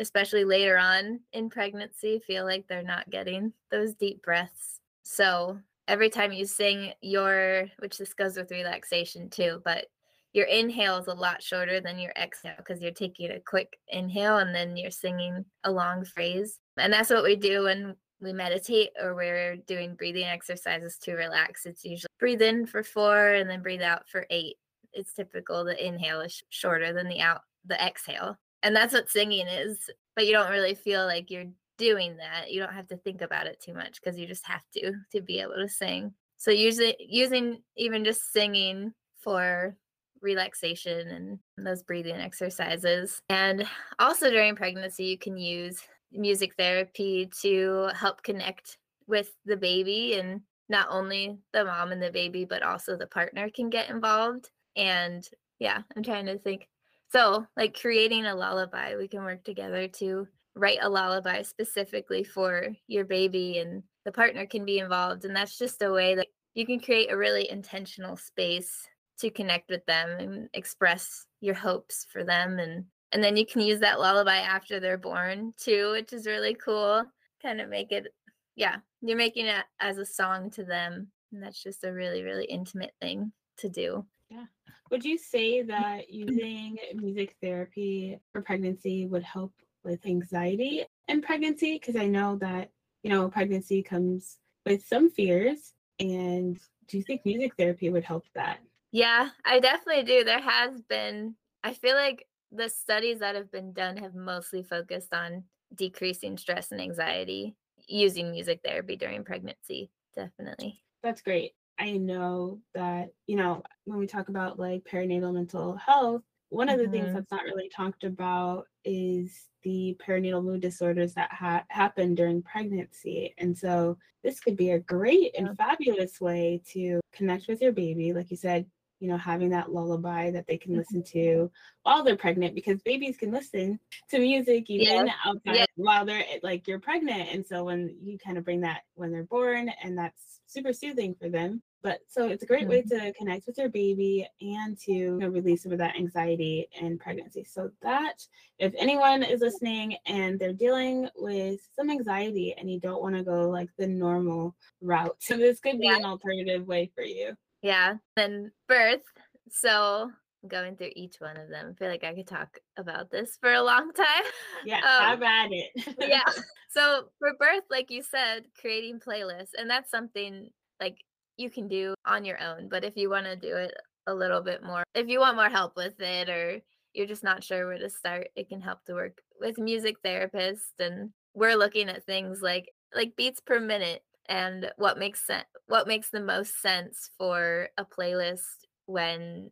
especially 0.00 0.44
later 0.44 0.78
on 0.78 1.20
in 1.32 1.50
pregnancy 1.50 2.20
feel 2.26 2.44
like 2.44 2.66
they're 2.66 2.82
not 2.82 3.10
getting 3.10 3.52
those 3.70 3.94
deep 3.94 4.22
breaths. 4.22 4.80
So 5.02 5.58
every 5.88 6.08
time 6.08 6.32
you 6.32 6.46
sing 6.46 6.92
your 7.00 7.66
which 7.80 7.98
this 7.98 8.14
goes 8.14 8.36
with 8.36 8.50
relaxation 8.50 9.28
too 9.28 9.60
but 9.64 9.86
your 10.32 10.46
inhale 10.46 10.96
is 10.98 11.08
a 11.08 11.14
lot 11.14 11.42
shorter 11.42 11.80
than 11.80 11.98
your 11.98 12.12
exhale 12.16 12.54
because 12.56 12.80
you're 12.80 12.92
taking 12.92 13.32
a 13.32 13.40
quick 13.40 13.76
inhale 13.88 14.38
and 14.38 14.54
then 14.54 14.76
you're 14.76 14.90
singing 14.92 15.44
a 15.64 15.72
long 15.72 16.04
phrase. 16.04 16.60
And 16.76 16.92
that's 16.92 17.10
what 17.10 17.24
we 17.24 17.34
do 17.34 17.64
when 17.64 17.96
we 18.20 18.32
meditate 18.32 18.90
or 19.00 19.14
we're 19.14 19.56
doing 19.56 19.94
breathing 19.94 20.26
exercises 20.26 20.98
to 20.98 21.14
relax 21.14 21.66
it's 21.66 21.84
usually 21.84 22.08
breathe 22.18 22.42
in 22.42 22.66
for 22.66 22.82
four 22.82 23.34
and 23.34 23.48
then 23.48 23.62
breathe 23.62 23.82
out 23.82 24.08
for 24.08 24.26
eight 24.30 24.56
it's 24.92 25.12
typical 25.14 25.64
the 25.64 25.86
inhale 25.86 26.20
is 26.20 26.42
shorter 26.50 26.92
than 26.92 27.08
the 27.08 27.20
out 27.20 27.40
the 27.66 27.82
exhale 27.84 28.36
and 28.62 28.74
that's 28.74 28.92
what 28.92 29.08
singing 29.08 29.46
is 29.46 29.88
but 30.16 30.26
you 30.26 30.32
don't 30.32 30.50
really 30.50 30.74
feel 30.74 31.06
like 31.06 31.30
you're 31.30 31.46
doing 31.80 32.18
that. 32.18 32.52
You 32.52 32.60
don't 32.60 32.74
have 32.74 32.88
to 32.88 32.96
think 32.98 33.22
about 33.22 33.46
it 33.46 33.58
too 33.58 33.72
much 33.72 34.00
because 34.00 34.18
you 34.18 34.26
just 34.26 34.46
have 34.46 34.62
to 34.74 34.92
to 35.12 35.22
be 35.22 35.40
able 35.40 35.56
to 35.56 35.68
sing. 35.68 36.12
So 36.36 36.50
usually 36.50 36.94
using 37.00 37.62
even 37.76 38.04
just 38.04 38.32
singing 38.32 38.92
for 39.18 39.74
relaxation 40.20 41.08
and 41.08 41.38
those 41.66 41.82
breathing 41.82 42.16
exercises. 42.16 43.22
And 43.30 43.66
also 43.98 44.30
during 44.30 44.56
pregnancy 44.56 45.04
you 45.04 45.18
can 45.18 45.38
use 45.38 45.80
music 46.12 46.54
therapy 46.56 47.30
to 47.42 47.90
help 47.94 48.22
connect 48.22 48.78
with 49.06 49.32
the 49.44 49.56
baby 49.56 50.14
and 50.14 50.40
not 50.68 50.86
only 50.90 51.38
the 51.52 51.64
mom 51.64 51.92
and 51.92 52.02
the 52.02 52.10
baby 52.10 52.44
but 52.44 52.62
also 52.62 52.96
the 52.96 53.06
partner 53.06 53.50
can 53.50 53.70
get 53.70 53.90
involved 53.90 54.50
and 54.76 55.28
yeah 55.58 55.82
i'm 55.96 56.02
trying 56.02 56.26
to 56.26 56.38
think. 56.38 56.68
So 57.12 57.44
like 57.56 57.78
creating 57.80 58.26
a 58.26 58.34
lullaby 58.34 58.96
we 58.96 59.08
can 59.08 59.24
work 59.24 59.42
together 59.44 59.88
to 59.88 60.28
write 60.54 60.78
a 60.80 60.88
lullaby 60.88 61.42
specifically 61.42 62.24
for 62.24 62.68
your 62.86 63.04
baby 63.04 63.58
and 63.58 63.82
the 64.04 64.12
partner 64.12 64.46
can 64.46 64.64
be 64.64 64.78
involved 64.78 65.24
and 65.24 65.34
that's 65.34 65.58
just 65.58 65.82
a 65.82 65.90
way 65.90 66.14
that 66.14 66.28
you 66.54 66.66
can 66.66 66.80
create 66.80 67.12
a 67.12 67.16
really 67.16 67.50
intentional 67.50 68.16
space 68.16 68.86
to 69.18 69.30
connect 69.30 69.70
with 69.70 69.84
them 69.86 70.08
and 70.18 70.48
express 70.54 71.26
your 71.40 71.54
hopes 71.54 72.06
for 72.10 72.24
them 72.24 72.58
and 72.58 72.84
and 73.12 73.22
then 73.22 73.36
you 73.36 73.46
can 73.46 73.60
use 73.60 73.80
that 73.80 74.00
lullaby 74.00 74.36
after 74.36 74.80
they're 74.80 74.98
born 74.98 75.52
too 75.56 75.90
which 75.92 76.12
is 76.12 76.26
really 76.26 76.54
cool 76.54 77.04
kind 77.42 77.60
of 77.60 77.68
make 77.68 77.92
it 77.92 78.14
yeah 78.56 78.76
you're 79.00 79.16
making 79.16 79.46
it 79.46 79.64
as 79.80 79.98
a 79.98 80.06
song 80.06 80.50
to 80.50 80.64
them 80.64 81.08
and 81.32 81.42
that's 81.42 81.62
just 81.62 81.84
a 81.84 81.92
really 81.92 82.22
really 82.22 82.44
intimate 82.44 82.92
thing 83.00 83.32
to 83.56 83.68
do 83.68 84.04
Yeah. 84.30 84.44
Would 84.90 85.04
you 85.04 85.18
say 85.18 85.62
that 85.62 86.10
using 86.12 86.76
music 86.94 87.36
therapy 87.42 88.18
for 88.32 88.42
pregnancy 88.42 89.06
would 89.06 89.22
help 89.22 89.52
with 89.84 90.04
anxiety 90.06 90.84
in 91.08 91.22
pregnancy? 91.22 91.74
Because 91.78 91.96
I 91.96 92.06
know 92.06 92.36
that, 92.36 92.70
you 93.02 93.10
know, 93.10 93.28
pregnancy 93.28 93.82
comes 93.82 94.38
with 94.66 94.84
some 94.84 95.10
fears. 95.10 95.74
And 95.98 96.58
do 96.88 96.96
you 96.96 97.02
think 97.02 97.24
music 97.24 97.52
therapy 97.56 97.90
would 97.90 98.04
help 98.04 98.24
that? 98.34 98.58
Yeah, 98.92 99.28
I 99.44 99.60
definitely 99.60 100.04
do. 100.04 100.24
There 100.24 100.40
has 100.40 100.80
been, 100.82 101.36
I 101.62 101.72
feel 101.72 101.94
like 101.94 102.26
the 102.52 102.68
studies 102.68 103.20
that 103.20 103.34
have 103.34 103.50
been 103.50 103.72
done 103.72 103.96
have 103.96 104.14
mostly 104.14 104.62
focused 104.62 105.12
on 105.14 105.44
decreasing 105.74 106.36
stress 106.36 106.72
and 106.72 106.80
anxiety 106.80 107.56
using 107.86 108.30
music 108.30 108.60
therapy 108.64 108.96
during 108.96 109.24
pregnancy. 109.24 109.90
Definitely. 110.14 110.82
That's 111.02 111.22
great. 111.22 111.52
I 111.78 111.92
know 111.92 112.60
that, 112.74 113.10
you 113.26 113.36
know, 113.36 113.62
when 113.84 113.98
we 113.98 114.06
talk 114.06 114.28
about 114.28 114.58
like 114.58 114.84
perinatal 114.84 115.32
mental 115.32 115.76
health, 115.76 116.22
one 116.50 116.68
of 116.68 116.78
the 116.78 116.84
mm-hmm. 116.84 116.92
things 116.92 117.14
that's 117.14 117.30
not 117.30 117.44
really 117.44 117.70
talked 117.74 118.04
about 118.04 118.66
is 118.84 119.48
the 119.62 119.96
perinatal 120.04 120.44
mood 120.44 120.60
disorders 120.60 121.14
that 121.14 121.32
ha- 121.32 121.64
happen 121.68 122.14
during 122.14 122.42
pregnancy. 122.42 123.34
And 123.38 123.56
so 123.56 123.96
this 124.24 124.40
could 124.40 124.56
be 124.56 124.72
a 124.72 124.80
great 124.80 125.34
and 125.38 125.56
fabulous 125.56 126.20
way 126.20 126.60
to 126.72 127.00
connect 127.12 127.46
with 127.46 127.62
your 127.62 127.72
baby. 127.72 128.12
Like 128.12 128.30
you 128.30 128.36
said, 128.36 128.66
you 129.00 129.08
know, 129.08 129.16
having 129.16 129.50
that 129.50 129.72
lullaby 129.72 130.30
that 130.30 130.46
they 130.46 130.58
can 130.58 130.76
listen 130.76 131.02
mm-hmm. 131.02 131.18
to 131.18 131.50
while 131.82 132.04
they're 132.04 132.16
pregnant 132.16 132.54
because 132.54 132.80
babies 132.82 133.16
can 133.16 133.32
listen 133.32 133.80
to 134.10 134.18
music 134.18 134.68
even 134.68 135.06
yeah. 135.06 135.12
outside 135.24 135.56
yeah. 135.56 135.64
while 135.76 136.04
they're 136.04 136.24
eh, 136.30 136.38
like 136.42 136.68
you're 136.68 136.78
pregnant. 136.78 137.30
And 137.32 137.44
so 137.44 137.64
when 137.64 137.96
you 138.02 138.18
kind 138.18 138.38
of 138.38 138.44
bring 138.44 138.60
that 138.60 138.82
when 138.94 139.10
they're 139.10 139.24
born 139.24 139.70
and 139.82 139.96
that's 139.96 140.40
super 140.46 140.72
soothing 140.72 141.14
for 141.18 141.28
them. 141.28 141.62
But 141.82 142.00
so 142.08 142.28
it's 142.28 142.42
a 142.42 142.46
great 142.46 142.68
mm-hmm. 142.68 142.70
way 142.70 142.82
to 142.82 143.12
connect 143.14 143.46
with 143.46 143.56
your 143.56 143.70
baby 143.70 144.28
and 144.42 144.78
to 144.80 144.92
you 144.92 145.18
know, 145.18 145.28
release 145.28 145.62
some 145.62 145.72
of 145.72 145.78
that 145.78 145.96
anxiety 145.96 146.68
in 146.78 146.98
pregnancy. 146.98 147.44
So 147.44 147.70
that 147.80 148.22
if 148.58 148.74
anyone 148.78 149.22
is 149.22 149.40
listening 149.40 149.96
and 150.04 150.38
they're 150.38 150.52
dealing 150.52 151.08
with 151.16 151.60
some 151.74 151.88
anxiety 151.88 152.54
and 152.58 152.70
you 152.70 152.78
don't 152.78 153.00
want 153.00 153.16
to 153.16 153.22
go 153.22 153.48
like 153.48 153.70
the 153.78 153.86
normal 153.86 154.54
route, 154.82 155.16
so 155.20 155.36
this 155.38 155.60
could 155.60 155.80
be 155.80 155.86
yeah. 155.86 155.96
an 155.96 156.04
alternative 156.04 156.66
way 156.66 156.90
for 156.94 157.02
you. 157.02 157.34
Yeah. 157.62 157.96
Then 158.16 158.52
birth. 158.68 159.02
So 159.50 160.10
going 160.48 160.76
through 160.76 160.92
each 160.96 161.16
one 161.18 161.36
of 161.36 161.48
them. 161.48 161.70
I 161.70 161.78
feel 161.78 161.88
like 161.88 162.04
I 162.04 162.14
could 162.14 162.26
talk 162.26 162.58
about 162.76 163.10
this 163.10 163.36
for 163.40 163.52
a 163.52 163.62
long 163.62 163.92
time. 163.92 164.24
Yeah, 164.64 164.76
um, 164.78 165.18
have 165.18 165.22
at 165.22 165.52
it. 165.52 165.96
yeah. 165.98 166.24
So 166.72 167.06
for 167.18 167.32
birth, 167.36 167.64
like 167.68 167.90
you 167.90 168.00
said, 168.00 168.44
creating 168.60 169.00
playlists, 169.00 169.54
and 169.58 169.68
that's 169.68 169.90
something 169.90 170.50
like 170.78 170.98
you 171.36 171.50
can 171.50 171.66
do 171.66 171.94
on 172.06 172.24
your 172.24 172.40
own. 172.40 172.68
But 172.68 172.84
if 172.84 172.96
you 172.96 173.10
want 173.10 173.26
to 173.26 173.34
do 173.34 173.56
it 173.56 173.74
a 174.06 174.14
little 174.14 174.40
bit 174.40 174.62
more, 174.62 174.84
if 174.94 175.08
you 175.08 175.18
want 175.18 175.34
more 175.34 175.48
help 175.48 175.74
with 175.74 175.98
it, 175.98 176.28
or 176.28 176.60
you're 176.92 177.08
just 177.08 177.24
not 177.24 177.42
sure 177.42 177.66
where 177.66 177.78
to 177.78 177.90
start, 177.90 178.28
it 178.36 178.48
can 178.48 178.60
help 178.60 178.84
to 178.84 178.94
work 178.94 179.20
with 179.40 179.58
music 179.58 179.96
therapists. 180.04 180.78
And 180.78 181.10
we're 181.34 181.56
looking 181.56 181.88
at 181.88 182.06
things 182.06 182.40
like 182.40 182.70
like 182.94 183.16
beats 183.16 183.40
per 183.40 183.58
minute 183.58 184.04
and 184.28 184.70
what 184.76 184.98
makes 184.98 185.26
sense 185.26 185.46
what 185.66 185.88
makes 185.88 186.10
the 186.10 186.20
most 186.20 186.60
sense 186.60 187.10
for 187.18 187.68
a 187.78 187.84
playlist 187.84 188.66
when 188.86 189.50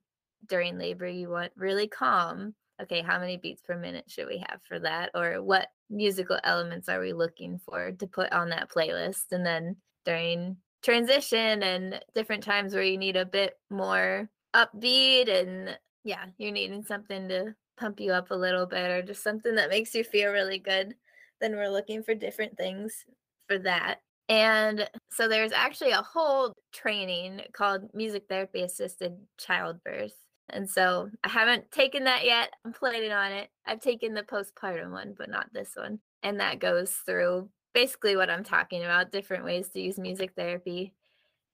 during 0.49 0.79
labor 0.79 1.07
you 1.07 1.29
want 1.29 1.53
really 1.57 1.89
calm 1.89 2.55
okay 2.81 3.03
how 3.03 3.19
many 3.19 3.37
beats 3.37 3.63
per 3.63 3.77
minute 3.77 4.05
should 4.09 4.29
we 4.29 4.39
have 4.49 4.61
for 4.67 4.79
that? 4.79 5.11
Or 5.15 5.43
what 5.43 5.69
musical 5.91 6.39
elements 6.45 6.89
are 6.89 7.01
we 7.01 7.13
looking 7.13 7.59
for 7.59 7.93
to 7.93 8.07
put 8.07 8.33
on 8.33 8.51
that 8.51 8.71
playlist? 8.71 9.33
And 9.33 9.45
then 9.45 9.77
during 10.05 10.57
transition 10.83 11.63
and 11.63 12.01
different 12.15 12.43
times 12.43 12.75
where 12.75 12.83
you 12.83 12.97
need 12.97 13.17
a 13.17 13.27
bit 13.27 13.59
more 13.71 14.29
upbeat 14.55 15.29
and 15.29 15.77
yeah 16.05 16.27
you're 16.39 16.53
needing 16.53 16.83
something 16.85 17.29
to 17.29 17.55
pump 17.77 18.01
you 18.01 18.13
up 18.13 18.31
a 18.31 18.35
little 18.35 18.65
bit 18.65 18.91
or 18.91 19.03
just 19.03 19.23
something 19.23 19.57
that 19.57 19.69
makes 19.69 19.95
you 19.95 20.03
feel 20.03 20.33
really 20.33 20.59
good 20.59 20.95
then 21.41 21.55
we're 21.55 21.69
looking 21.69 22.03
for 22.03 22.15
different 22.15 22.57
things 22.57 23.05
for 23.49 23.59
that 23.59 23.99
and 24.29 24.89
so 25.11 25.29
there's 25.29 25.53
actually 25.53 25.93
a 25.93 26.03
whole 26.03 26.53
training 26.73 27.43
called 27.53 27.89
music 27.95 28.25
therapy 28.29 28.63
assisted 28.63 29.17
childbirth. 29.39 30.15
And 30.51 30.69
so 30.69 31.11
I 31.25 31.29
haven't 31.29 31.71
taken 31.71 32.05
that 32.05 32.25
yet. 32.25 32.51
I'm 32.65 32.73
planning 32.73 33.13
on 33.13 33.33
it. 33.33 33.49
I've 33.67 33.81
taken 33.81 34.15
the 34.15 34.23
postpartum 34.23 34.91
one, 34.93 35.15
but 35.17 35.31
not 35.31 35.53
this 35.53 35.73
one. 35.75 36.01
And 36.23 36.41
that 36.41 36.59
goes 36.59 36.91
through 36.91 37.49
basically 37.75 38.17
what 38.17 38.31
I'm 38.31 38.45
talking 38.45 38.85
about 38.85 39.13
different 39.13 39.45
ways 39.45 39.69
to 39.71 39.81
use 39.81 39.99
music 39.99 40.33
therapy 40.37 40.95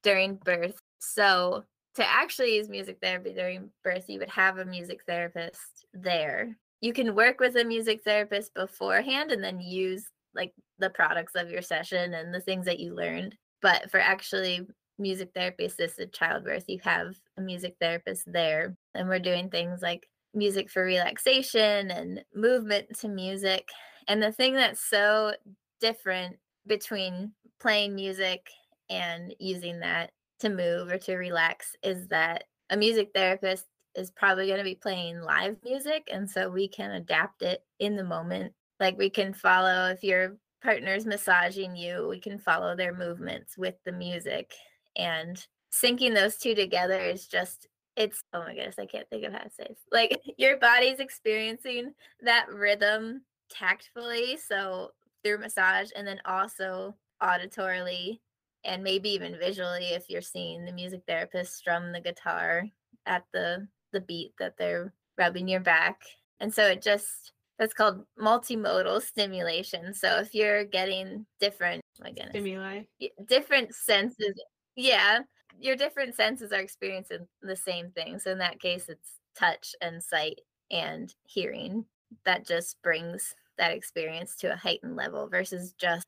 during 0.02 0.36
birth. 0.36 0.78
So 1.00 1.64
to 1.96 2.08
actually 2.08 2.56
use 2.56 2.68
music 2.68 2.98
therapy 3.00 3.32
during 3.34 3.70
birth, 3.82 4.04
you 4.08 4.18
would 4.18 4.30
have 4.30 4.58
a 4.58 4.64
music 4.64 5.00
therapist 5.06 5.86
there. 5.92 6.56
You 6.80 6.92
can 6.92 7.14
work 7.14 7.40
with 7.40 7.56
a 7.56 7.64
music 7.64 8.02
therapist 8.04 8.54
beforehand 8.54 9.32
and 9.32 9.42
then 9.42 9.60
use 9.60 10.06
like 10.34 10.52
the 10.78 10.90
products 10.90 11.34
of 11.34 11.50
your 11.50 11.62
session 11.62 12.14
and 12.14 12.34
the 12.34 12.40
things 12.40 12.66
that 12.66 12.80
you 12.80 12.94
learned. 12.94 13.36
But 13.62 13.90
for 13.90 13.98
actually 13.98 14.66
music 14.98 15.30
therapy 15.34 15.64
assisted 15.64 16.12
childbirth, 16.12 16.64
you 16.68 16.78
have 16.84 17.16
a 17.36 17.40
music 17.40 17.76
therapist 17.80 18.30
there. 18.30 18.76
And 18.94 19.08
we're 19.08 19.18
doing 19.18 19.50
things 19.50 19.82
like 19.82 20.06
music 20.34 20.70
for 20.70 20.84
relaxation 20.84 21.90
and 21.90 22.24
movement 22.34 22.98
to 23.00 23.08
music. 23.08 23.68
And 24.08 24.22
the 24.22 24.32
thing 24.32 24.54
that's 24.54 24.80
so 24.80 25.32
different 25.80 26.36
between 26.66 27.32
playing 27.60 27.94
music 27.94 28.46
and 28.90 29.34
using 29.38 29.80
that 29.80 30.10
to 30.40 30.48
move 30.48 30.90
or 30.90 30.98
to 30.98 31.16
relax 31.16 31.74
is 31.82 32.08
that 32.08 32.44
a 32.70 32.76
music 32.76 33.10
therapist 33.14 33.66
is 33.94 34.10
probably 34.10 34.46
going 34.46 34.58
to 34.58 34.64
be 34.64 34.74
playing 34.74 35.20
live 35.20 35.56
music. 35.64 36.08
And 36.12 36.28
so 36.28 36.50
we 36.50 36.68
can 36.68 36.90
adapt 36.90 37.42
it 37.42 37.62
in 37.78 37.96
the 37.96 38.04
moment 38.04 38.52
like 38.80 38.98
we 38.98 39.10
can 39.10 39.32
follow 39.32 39.90
if 39.90 40.02
your 40.02 40.36
partner's 40.62 41.06
massaging 41.06 41.76
you, 41.76 42.06
we 42.08 42.18
can 42.18 42.38
follow 42.38 42.74
their 42.74 42.94
movements 42.94 43.56
with 43.56 43.74
the 43.84 43.92
music. 43.92 44.52
And 44.96 45.44
syncing 45.72 46.14
those 46.14 46.36
two 46.36 46.54
together 46.54 46.98
is 46.98 47.26
just 47.26 47.68
it's 47.96 48.22
oh 48.32 48.40
my 48.40 48.54
goodness, 48.54 48.78
I 48.78 48.86
can't 48.86 49.08
think 49.08 49.24
of 49.24 49.32
how 49.32 49.40
to 49.40 49.50
say 49.50 49.64
it. 49.64 49.78
Like 49.92 50.20
your 50.38 50.56
body's 50.58 51.00
experiencing 51.00 51.94
that 52.22 52.52
rhythm 52.52 53.22
tactfully, 53.50 54.36
so 54.36 54.90
through 55.22 55.38
massage, 55.38 55.90
and 55.94 56.06
then 56.06 56.20
also 56.24 56.96
auditorily 57.22 58.18
and 58.64 58.82
maybe 58.82 59.10
even 59.10 59.38
visually 59.38 59.88
if 59.92 60.08
you're 60.08 60.22
seeing 60.22 60.64
the 60.64 60.72
music 60.72 61.02
therapist 61.06 61.54
strum 61.54 61.92
the 61.92 62.00
guitar 62.00 62.64
at 63.06 63.24
the 63.32 63.66
the 63.92 64.00
beat 64.00 64.32
that 64.38 64.56
they're 64.58 64.92
rubbing 65.16 65.46
your 65.46 65.60
back. 65.60 66.00
And 66.40 66.52
so 66.52 66.66
it 66.66 66.82
just 66.82 67.32
that's 67.58 67.74
called 67.74 68.04
multimodal 68.20 69.02
stimulation. 69.02 69.94
So 69.94 70.18
if 70.18 70.34
you're 70.34 70.64
getting 70.64 71.26
different, 71.40 71.82
oh 72.00 72.04
my 72.04 72.10
goodness, 72.10 72.30
stimuli, 72.30 72.82
different 73.26 73.74
senses, 73.74 74.34
yeah, 74.76 75.20
your 75.58 75.76
different 75.76 76.16
senses 76.16 76.52
are 76.52 76.60
experiencing 76.60 77.26
the 77.42 77.56
same 77.56 77.90
thing. 77.90 78.18
So 78.18 78.32
in 78.32 78.38
that 78.38 78.60
case, 78.60 78.88
it's 78.88 79.18
touch 79.36 79.74
and 79.80 80.02
sight 80.02 80.40
and 80.70 81.14
hearing. 81.24 81.84
That 82.24 82.46
just 82.46 82.80
brings 82.82 83.34
that 83.58 83.72
experience 83.72 84.34
to 84.36 84.52
a 84.52 84.56
heightened 84.56 84.96
level 84.96 85.28
versus 85.28 85.74
just 85.78 86.06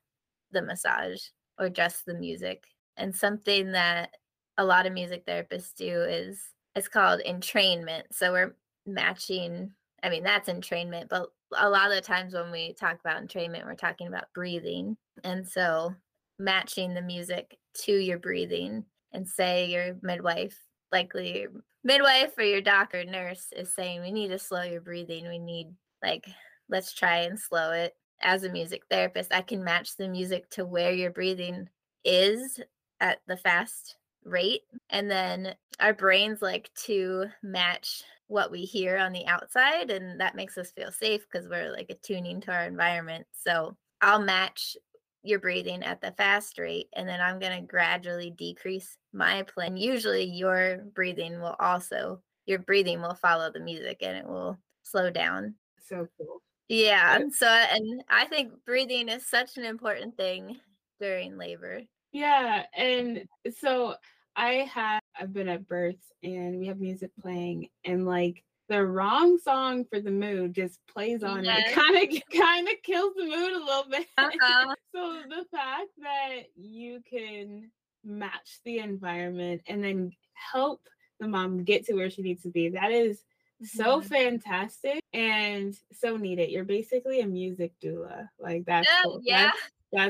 the 0.51 0.61
massage 0.61 1.21
or 1.57 1.69
just 1.69 2.05
the 2.05 2.13
music. 2.13 2.63
And 2.97 3.15
something 3.15 3.71
that 3.71 4.11
a 4.57 4.65
lot 4.65 4.85
of 4.85 4.93
music 4.93 5.25
therapists 5.25 5.73
do 5.75 6.01
is 6.01 6.41
it's 6.75 6.87
called 6.87 7.21
entrainment. 7.27 8.03
So 8.11 8.31
we're 8.31 8.55
matching 8.85 9.71
I 10.03 10.09
mean, 10.09 10.23
that's 10.23 10.49
entrainment, 10.49 11.09
but 11.09 11.29
a 11.55 11.69
lot 11.69 11.91
of 11.91 12.03
times 12.03 12.33
when 12.33 12.51
we 12.51 12.73
talk 12.73 12.99
about 12.99 13.21
entrainment, 13.21 13.65
we're 13.65 13.75
talking 13.75 14.07
about 14.07 14.33
breathing. 14.33 14.97
And 15.23 15.47
so 15.47 15.93
matching 16.39 16.93
the 16.93 17.01
music 17.01 17.57
to 17.83 17.93
your 17.93 18.19
breathing 18.19 18.83
and 19.13 19.27
say 19.27 19.65
your 19.65 19.95
midwife, 20.01 20.57
likely 20.91 21.41
your 21.41 21.51
midwife 21.83 22.37
or 22.37 22.43
your 22.43 22.61
doctor 22.61 23.03
nurse 23.05 23.47
is 23.55 23.73
saying, 23.73 24.01
we 24.01 24.11
need 24.11 24.29
to 24.29 24.39
slow 24.39 24.63
your 24.63 24.81
breathing. 24.81 25.27
We 25.27 25.39
need 25.39 25.67
like, 26.03 26.25
let's 26.69 26.93
try 26.93 27.19
and 27.21 27.39
slow 27.39 27.71
it. 27.71 27.95
As 28.21 28.43
a 28.43 28.49
music 28.49 28.81
therapist, 28.89 29.33
I 29.33 29.41
can 29.41 29.63
match 29.63 29.95
the 29.95 30.07
music 30.07 30.49
to 30.51 30.65
where 30.65 30.91
your 30.91 31.11
breathing 31.11 31.69
is 32.03 32.59
at 32.99 33.19
the 33.27 33.37
fast 33.37 33.97
rate. 34.23 34.63
And 34.89 35.09
then 35.09 35.55
our 35.79 35.93
brains 35.93 36.41
like 36.41 36.71
to 36.85 37.25
match 37.43 38.03
what 38.27 38.51
we 38.51 38.61
hear 38.61 38.97
on 38.97 39.13
the 39.13 39.25
outside 39.25 39.89
and 39.89 40.19
that 40.19 40.35
makes 40.35 40.57
us 40.57 40.71
feel 40.71 40.91
safe 40.91 41.25
because 41.29 41.47
we're 41.47 41.71
like 41.71 41.89
attuning 41.89 42.41
to 42.41 42.51
our 42.51 42.65
environment. 42.65 43.25
So 43.33 43.75
i'll 44.01 44.21
match 44.21 44.77
your 45.23 45.39
breathing 45.39 45.83
at 45.83 45.99
the 46.01 46.11
fast 46.11 46.59
rate 46.59 46.87
and 46.93 47.07
then 47.07 47.19
i'm 47.19 47.39
going 47.39 47.59
to 47.59 47.67
gradually 47.67 48.29
decrease 48.29 48.97
my 49.11 49.41
plan 49.43 49.75
usually 49.75 50.23
your 50.23 50.77
breathing 50.93 51.41
will 51.41 51.55
also 51.59 52.21
your 52.45 52.59
breathing 52.59 53.01
will 53.01 53.15
follow 53.15 53.51
the 53.51 53.59
music 53.59 53.97
and 54.01 54.15
it 54.15 54.25
will 54.25 54.57
slow 54.83 55.09
down. 55.09 55.53
So 55.85 56.07
cool. 56.17 56.41
Yeah 56.69 57.19
so 57.31 57.47
and 57.47 58.03
i 58.09 58.25
think 58.25 58.51
breathing 58.65 59.09
is 59.09 59.25
such 59.25 59.57
an 59.57 59.65
important 59.65 60.15
thing 60.15 60.57
during 60.99 61.37
labor. 61.37 61.81
Yeah 62.11 62.63
and 62.75 63.23
so 63.59 63.95
I 64.35 64.69
had 64.71 64.99
I've 65.19 65.33
been 65.33 65.47
at 65.47 65.67
births 65.67 66.11
and 66.23 66.59
we 66.59 66.67
have 66.67 66.79
music 66.79 67.11
playing 67.21 67.69
and 67.85 68.05
like 68.05 68.43
the 68.69 68.85
wrong 68.85 69.37
song 69.37 69.85
for 69.85 69.99
the 69.99 70.11
mood 70.11 70.53
just 70.53 70.79
plays 70.87 71.23
on 71.23 71.43
yes. 71.43 71.69
it 71.69 71.73
kind 71.73 71.95
of 71.95 72.39
kind 72.39 72.67
of 72.67 72.73
kills 72.83 73.13
the 73.15 73.23
mood 73.23 73.53
a 73.53 73.65
little 73.65 73.85
bit 73.89 74.07
uh-huh. 74.17 74.75
so 74.93 75.21
the 75.29 75.45
fact 75.51 75.89
that 76.01 76.43
you 76.55 77.01
can 77.09 77.69
match 78.03 78.59
the 78.65 78.79
environment 78.79 79.61
and 79.67 79.83
then 79.83 80.11
help 80.33 80.81
the 81.19 81.27
mom 81.27 81.63
get 81.63 81.85
to 81.85 81.93
where 81.93 82.09
she 82.09 82.21
needs 82.21 82.43
to 82.43 82.49
be 82.49 82.69
that 82.69 82.91
is 82.91 83.23
so 83.63 83.99
mm-hmm. 83.99 84.07
fantastic 84.07 85.01
and 85.13 85.75
so 85.91 86.15
needed 86.15 86.51
you're 86.51 86.63
basically 86.63 87.21
a 87.21 87.27
music 87.27 87.73
doula 87.83 88.27
like 88.39 88.65
that's 88.65 88.87
yeah, 88.87 89.01
cool. 89.03 89.21
yeah. 89.23 89.43
That's, 89.43 89.57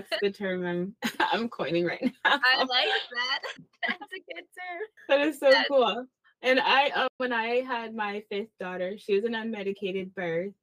that's 0.09 0.21
the 0.21 0.31
term 0.31 0.65
I'm 0.65 0.95
I'm 1.31 1.49
coining 1.49 1.85
right 1.85 2.01
now. 2.25 2.39
I 2.43 2.57
like 2.59 2.69
that. 2.69 3.39
That's 3.87 4.13
a 4.13 4.33
good 4.33 4.43
term. 4.43 4.81
That 5.09 5.21
is 5.21 5.39
so 5.39 5.49
that's- 5.49 5.67
cool. 5.67 6.05
And 6.43 6.59
I, 6.59 6.89
uh, 6.89 7.07
when 7.17 7.33
I 7.33 7.61
had 7.61 7.95
my 7.95 8.23
fifth 8.29 8.55
daughter, 8.59 8.95
she 8.97 9.15
was 9.15 9.23
an 9.23 9.33
unmedicated 9.33 10.13
birth. 10.13 10.53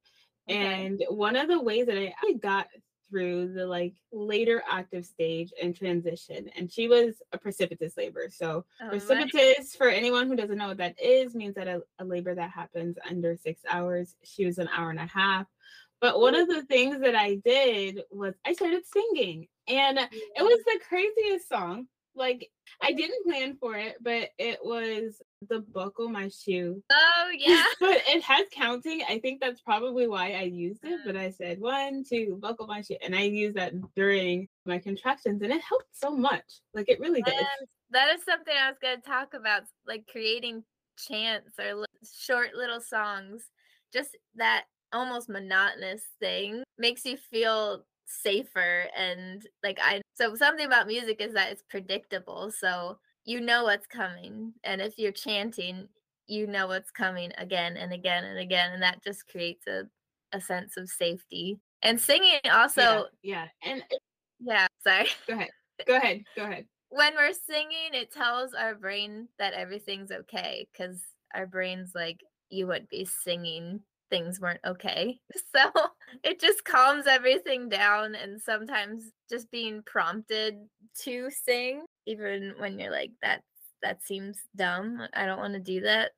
Okay. 0.49 0.85
And 0.85 1.03
one 1.09 1.35
of 1.35 1.49
the 1.49 1.61
ways 1.61 1.87
that 1.87 1.97
I 1.97 2.33
got 2.33 2.67
through 3.09 3.53
the 3.53 3.65
like 3.65 3.93
later 4.11 4.63
active 4.69 5.05
stage 5.05 5.51
and 5.61 5.75
transition, 5.75 6.49
and 6.55 6.71
she 6.71 6.87
was 6.87 7.15
a 7.33 7.37
precipitous 7.37 7.97
labor. 7.97 8.29
So, 8.29 8.65
oh, 8.81 8.89
precipitous, 8.89 9.75
for 9.75 9.89
anyone 9.89 10.27
who 10.27 10.35
doesn't 10.35 10.57
know 10.57 10.69
what 10.69 10.77
that 10.77 10.99
is, 11.01 11.35
means 11.35 11.55
that 11.55 11.67
a, 11.67 11.81
a 11.99 12.05
labor 12.05 12.33
that 12.35 12.51
happens 12.51 12.97
under 13.09 13.35
six 13.35 13.61
hours. 13.69 14.15
She 14.23 14.45
was 14.45 14.57
an 14.57 14.69
hour 14.75 14.89
and 14.89 14.99
a 14.99 15.07
half. 15.07 15.45
But 16.01 16.19
one 16.19 16.35
of 16.35 16.47
the 16.47 16.63
things 16.63 16.99
that 17.01 17.15
I 17.15 17.35
did 17.35 18.01
was 18.11 18.33
I 18.45 18.53
started 18.53 18.83
singing, 18.85 19.47
and 19.67 19.97
it 19.97 20.43
was 20.43 20.59
the 20.65 20.79
craziest 20.87 21.49
song. 21.49 21.87
Like 22.15 22.49
I 22.81 22.93
didn't 22.93 23.25
plan 23.25 23.57
for 23.59 23.75
it, 23.75 23.97
but 24.01 24.29
it 24.37 24.59
was 24.63 25.21
the 25.49 25.59
buckle 25.59 26.09
my 26.09 26.29
shoe. 26.29 26.81
Oh 26.91 27.31
yeah. 27.37 27.63
but 27.79 28.01
it 28.07 28.23
has 28.23 28.45
counting. 28.51 29.01
I 29.07 29.19
think 29.19 29.41
that's 29.41 29.61
probably 29.61 30.07
why 30.07 30.31
I 30.33 30.43
used 30.43 30.83
it. 30.83 31.01
But 31.05 31.15
I 31.15 31.29
said 31.29 31.59
one, 31.59 32.03
two, 32.07 32.37
buckle 32.41 32.67
my 32.67 32.81
shoe, 32.81 32.97
and 33.03 33.15
I 33.15 33.23
used 33.23 33.55
that 33.57 33.73
during 33.95 34.47
my 34.65 34.79
contractions, 34.79 35.41
and 35.41 35.51
it 35.51 35.61
helped 35.61 35.95
so 35.95 36.11
much. 36.11 36.61
Like 36.73 36.89
it 36.89 36.99
really 36.99 37.21
did. 37.21 37.33
that 37.91 38.15
is 38.15 38.23
something 38.23 38.53
I 38.57 38.69
was 38.69 38.79
going 38.81 39.01
to 39.01 39.07
talk 39.07 39.33
about, 39.33 39.63
like 39.85 40.07
creating 40.09 40.63
chants 40.97 41.59
or 41.59 41.75
li- 41.75 41.85
short 42.17 42.55
little 42.55 42.81
songs. 42.81 43.49
Just 43.93 44.17
that 44.35 44.65
almost 44.93 45.29
monotonous 45.29 46.03
thing 46.19 46.63
makes 46.77 47.05
you 47.05 47.17
feel 47.17 47.85
safer 48.05 48.85
and 48.95 49.45
like 49.63 49.79
I 49.81 50.01
so 50.15 50.35
something 50.35 50.65
about 50.65 50.87
music 50.87 51.21
is 51.21 51.33
that 51.33 51.51
it's 51.51 51.63
predictable. 51.69 52.51
So 52.51 52.97
you 53.25 53.41
know 53.41 53.63
what's 53.63 53.87
coming. 53.87 54.53
And 54.63 54.81
if 54.81 54.97
you're 54.97 55.11
chanting, 55.11 55.87
you 56.27 56.47
know 56.47 56.67
what's 56.67 56.91
coming 56.91 57.31
again 57.37 57.75
and 57.77 57.91
again 57.91 58.23
and 58.23 58.39
again. 58.39 58.73
And 58.73 58.83
that 58.83 59.03
just 59.03 59.27
creates 59.27 59.65
a, 59.67 59.83
a 60.31 60.39
sense 60.39 60.77
of 60.77 60.89
safety. 60.89 61.59
And 61.81 61.99
singing 61.99 62.39
also 62.51 63.05
Yeah. 63.23 63.47
yeah. 63.63 63.71
And 63.71 63.83
yeah, 64.39 64.67
sorry. 64.83 65.07
Go 65.27 65.33
ahead. 65.33 65.49
Go 65.87 65.95
ahead. 65.95 66.23
Go 66.35 66.43
ahead. 66.43 66.65
When 66.89 67.13
we're 67.15 67.33
singing, 67.33 67.93
it 67.93 68.13
tells 68.13 68.53
our 68.53 68.73
brain 68.73 69.27
that 69.37 69.53
everything's 69.53 70.11
okay 70.11 70.65
because 70.71 71.01
our 71.33 71.45
brain's 71.45 71.91
like, 71.93 72.21
you 72.49 72.67
would 72.67 72.87
be 72.87 73.03
singing 73.03 73.81
things 74.09 74.39
weren't 74.39 74.61
okay. 74.65 75.19
So 75.55 75.71
it 76.23 76.41
just 76.41 76.65
calms 76.65 77.07
everything 77.07 77.69
down. 77.69 78.13
And 78.15 78.41
sometimes 78.41 79.11
just 79.29 79.49
being 79.51 79.81
prompted 79.85 80.55
to 81.03 81.29
sing, 81.29 81.85
even 82.05 82.55
when 82.57 82.77
you're 82.77 82.91
like, 82.91 83.11
that 83.21 83.41
that 83.81 84.03
seems 84.03 84.37
dumb. 84.55 85.01
I 85.13 85.25
don't 85.25 85.39
want 85.39 85.53
to 85.53 85.59
do 85.59 85.81
that. 85.81 86.11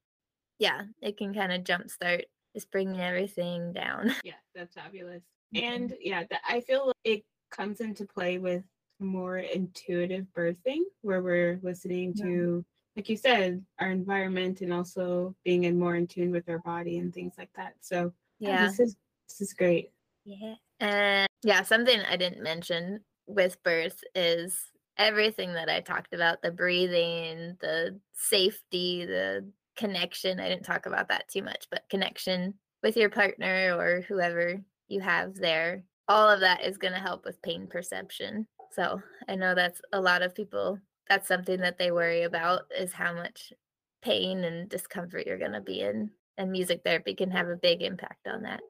Yeah, 0.58 0.84
it 1.02 1.17
can 1.17 1.34
kind 1.34 1.52
of 1.52 1.63
jumpstart 1.63 2.23
just 2.56 2.71
bringing 2.71 3.00
everything 3.00 3.73
down. 3.73 4.15
Yeah, 4.23 4.34
that's 4.56 4.76
fabulous. 4.76 5.23
Mm-hmm. 5.56 5.73
And 5.73 5.93
yeah, 6.02 6.23
I 6.45 6.60
feel 6.60 6.88
like 6.88 6.95
it 7.06 7.23
comes 7.52 7.80
into 7.80 8.06
play 8.06 8.38
with 8.38 8.65
more 9.00 9.38
intuitive 9.38 10.26
birthing 10.36 10.82
where 11.04 11.21
we're 11.21 11.58
listening 11.63 12.13
to 12.15 12.65
like 12.97 13.07
you 13.10 13.15
said, 13.15 13.63
our 13.79 13.91
environment 13.91 14.62
and 14.62 14.73
also 14.73 15.36
being 15.45 15.65
in 15.65 15.79
more 15.79 15.95
in 15.95 16.07
tune 16.07 16.31
with 16.31 16.49
our 16.49 16.57
body 16.60 16.97
and 16.97 17.13
things 17.13 17.36
like 17.38 17.51
that. 17.55 17.75
So 17.79 18.05
oh, 18.05 18.13
yeah, 18.39 18.65
this 18.65 18.79
is 18.79 18.97
this 19.29 19.39
is 19.39 19.53
great. 19.53 19.91
Yeah. 20.25 20.55
And 20.79 21.27
yeah, 21.43 21.62
something 21.62 21.99
I 22.01 22.17
didn't 22.17 22.41
mention 22.41 23.01
with 23.27 23.62
birth 23.62 24.03
is 24.15 24.60
everything 24.97 25.53
that 25.53 25.69
I 25.69 25.79
talked 25.79 26.15
about, 26.15 26.41
the 26.41 26.51
breathing, 26.51 27.55
the 27.62 27.99
safety, 28.13 29.05
the 29.05 29.47
connection. 29.75 30.39
I 30.39 30.49
didn't 30.49 30.65
talk 30.65 30.88
about 30.88 31.10
that 31.10 31.27
too 31.27 31.43
much, 31.43 31.67
but 31.69 31.88
connection 31.91 32.55
with 32.81 32.97
your 32.97 33.12
partner 33.12 33.77
or 33.77 34.01
whoever 34.07 34.60
you 34.88 35.01
have 35.01 35.36
there. 35.36 35.83
All 36.07 36.27
of 36.27 36.39
that 36.39 36.63
is 36.63 36.79
going 36.79 36.93
to 36.93 36.99
help 36.99 37.25
with 37.25 37.41
pain 37.43 37.67
perception. 37.67 38.47
So 38.71 39.01
I 39.29 39.36
know 39.36 39.53
that's 39.53 39.81
a 39.93 40.01
lot 40.01 40.23
of 40.23 40.33
people 40.33 40.79
that's 41.09 41.27
something 41.27 41.59
that 41.61 41.77
they 41.77 41.91
worry 41.91 42.23
about 42.23 42.63
is 42.77 42.93
how 42.93 43.13
much 43.13 43.53
pain 44.01 44.43
and 44.43 44.69
discomfort 44.69 45.25
you're 45.25 45.37
going 45.37 45.53
to 45.53 45.61
be 45.61 45.81
in 45.81 46.09
and 46.37 46.51
music 46.51 46.81
therapy 46.83 47.15
can 47.15 47.31
have 47.31 47.47
a 47.47 47.55
big 47.55 47.81
impact 47.81 48.27
on 48.27 48.43
that. 48.43 48.61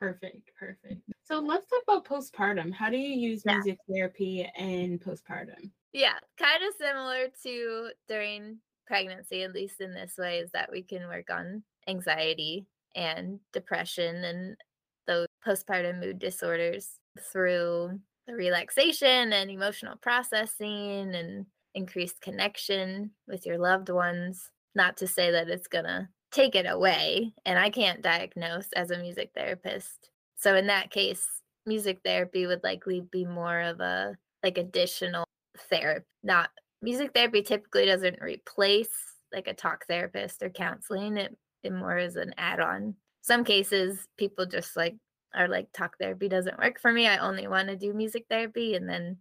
Perfect 0.00 0.50
perfect. 0.58 1.00
So 1.22 1.38
let's 1.38 1.66
talk 1.68 1.82
about 1.86 2.04
postpartum. 2.04 2.72
How 2.72 2.90
do 2.90 2.96
you 2.96 3.14
use 3.14 3.42
yeah. 3.46 3.54
music 3.54 3.78
therapy 3.88 4.50
in 4.58 4.98
postpartum? 4.98 5.70
Yeah 5.92 6.14
kind 6.38 6.62
of 6.64 6.74
similar 6.78 7.28
to 7.44 7.90
during 8.08 8.58
pregnancy 8.86 9.42
at 9.42 9.52
least 9.52 9.80
in 9.80 9.94
this 9.94 10.14
way 10.18 10.38
is 10.38 10.50
that 10.52 10.70
we 10.72 10.82
can 10.82 11.06
work 11.06 11.30
on 11.30 11.62
anxiety 11.86 12.66
and 12.96 13.38
depression 13.52 14.24
and 14.24 14.56
those 15.06 15.26
postpartum 15.46 16.00
mood 16.00 16.18
disorders 16.18 16.98
through 17.30 17.98
the 18.26 18.34
relaxation 18.34 19.32
and 19.32 19.50
emotional 19.50 19.96
processing 19.96 21.14
and 21.14 21.46
increased 21.74 22.20
connection 22.20 23.10
with 23.26 23.46
your 23.46 23.58
loved 23.58 23.88
ones. 23.88 24.50
Not 24.74 24.96
to 24.98 25.06
say 25.06 25.30
that 25.30 25.48
it's 25.48 25.68
going 25.68 25.84
to 25.84 26.08
take 26.30 26.54
it 26.54 26.66
away. 26.66 27.34
And 27.44 27.58
I 27.58 27.70
can't 27.70 28.02
diagnose 28.02 28.72
as 28.72 28.90
a 28.90 28.98
music 28.98 29.30
therapist. 29.34 30.10
So 30.36 30.56
in 30.56 30.66
that 30.68 30.90
case, 30.90 31.26
music 31.66 32.00
therapy 32.04 32.46
would 32.46 32.64
likely 32.64 33.02
be 33.12 33.24
more 33.24 33.60
of 33.60 33.80
a 33.80 34.16
like 34.42 34.58
additional 34.58 35.24
therapy. 35.70 36.04
Not 36.22 36.50
music 36.80 37.12
therapy 37.14 37.42
typically 37.42 37.86
doesn't 37.86 38.20
replace 38.20 38.88
like 39.32 39.46
a 39.46 39.54
talk 39.54 39.86
therapist 39.86 40.42
or 40.42 40.50
counseling. 40.50 41.16
It, 41.16 41.36
it 41.62 41.72
more 41.72 41.98
is 41.98 42.16
an 42.16 42.34
add-on. 42.38 42.96
Some 43.20 43.44
cases 43.44 44.08
people 44.16 44.46
just 44.46 44.76
like 44.76 44.96
are 45.34 45.48
like 45.48 45.68
talk 45.72 45.96
therapy 45.98 46.28
doesn't 46.28 46.58
work 46.58 46.80
for 46.80 46.92
me. 46.92 47.06
I 47.06 47.18
only 47.18 47.46
want 47.46 47.68
to 47.68 47.76
do 47.76 47.92
music 47.92 48.26
therapy 48.28 48.74
and 48.74 48.88
then 48.88 49.18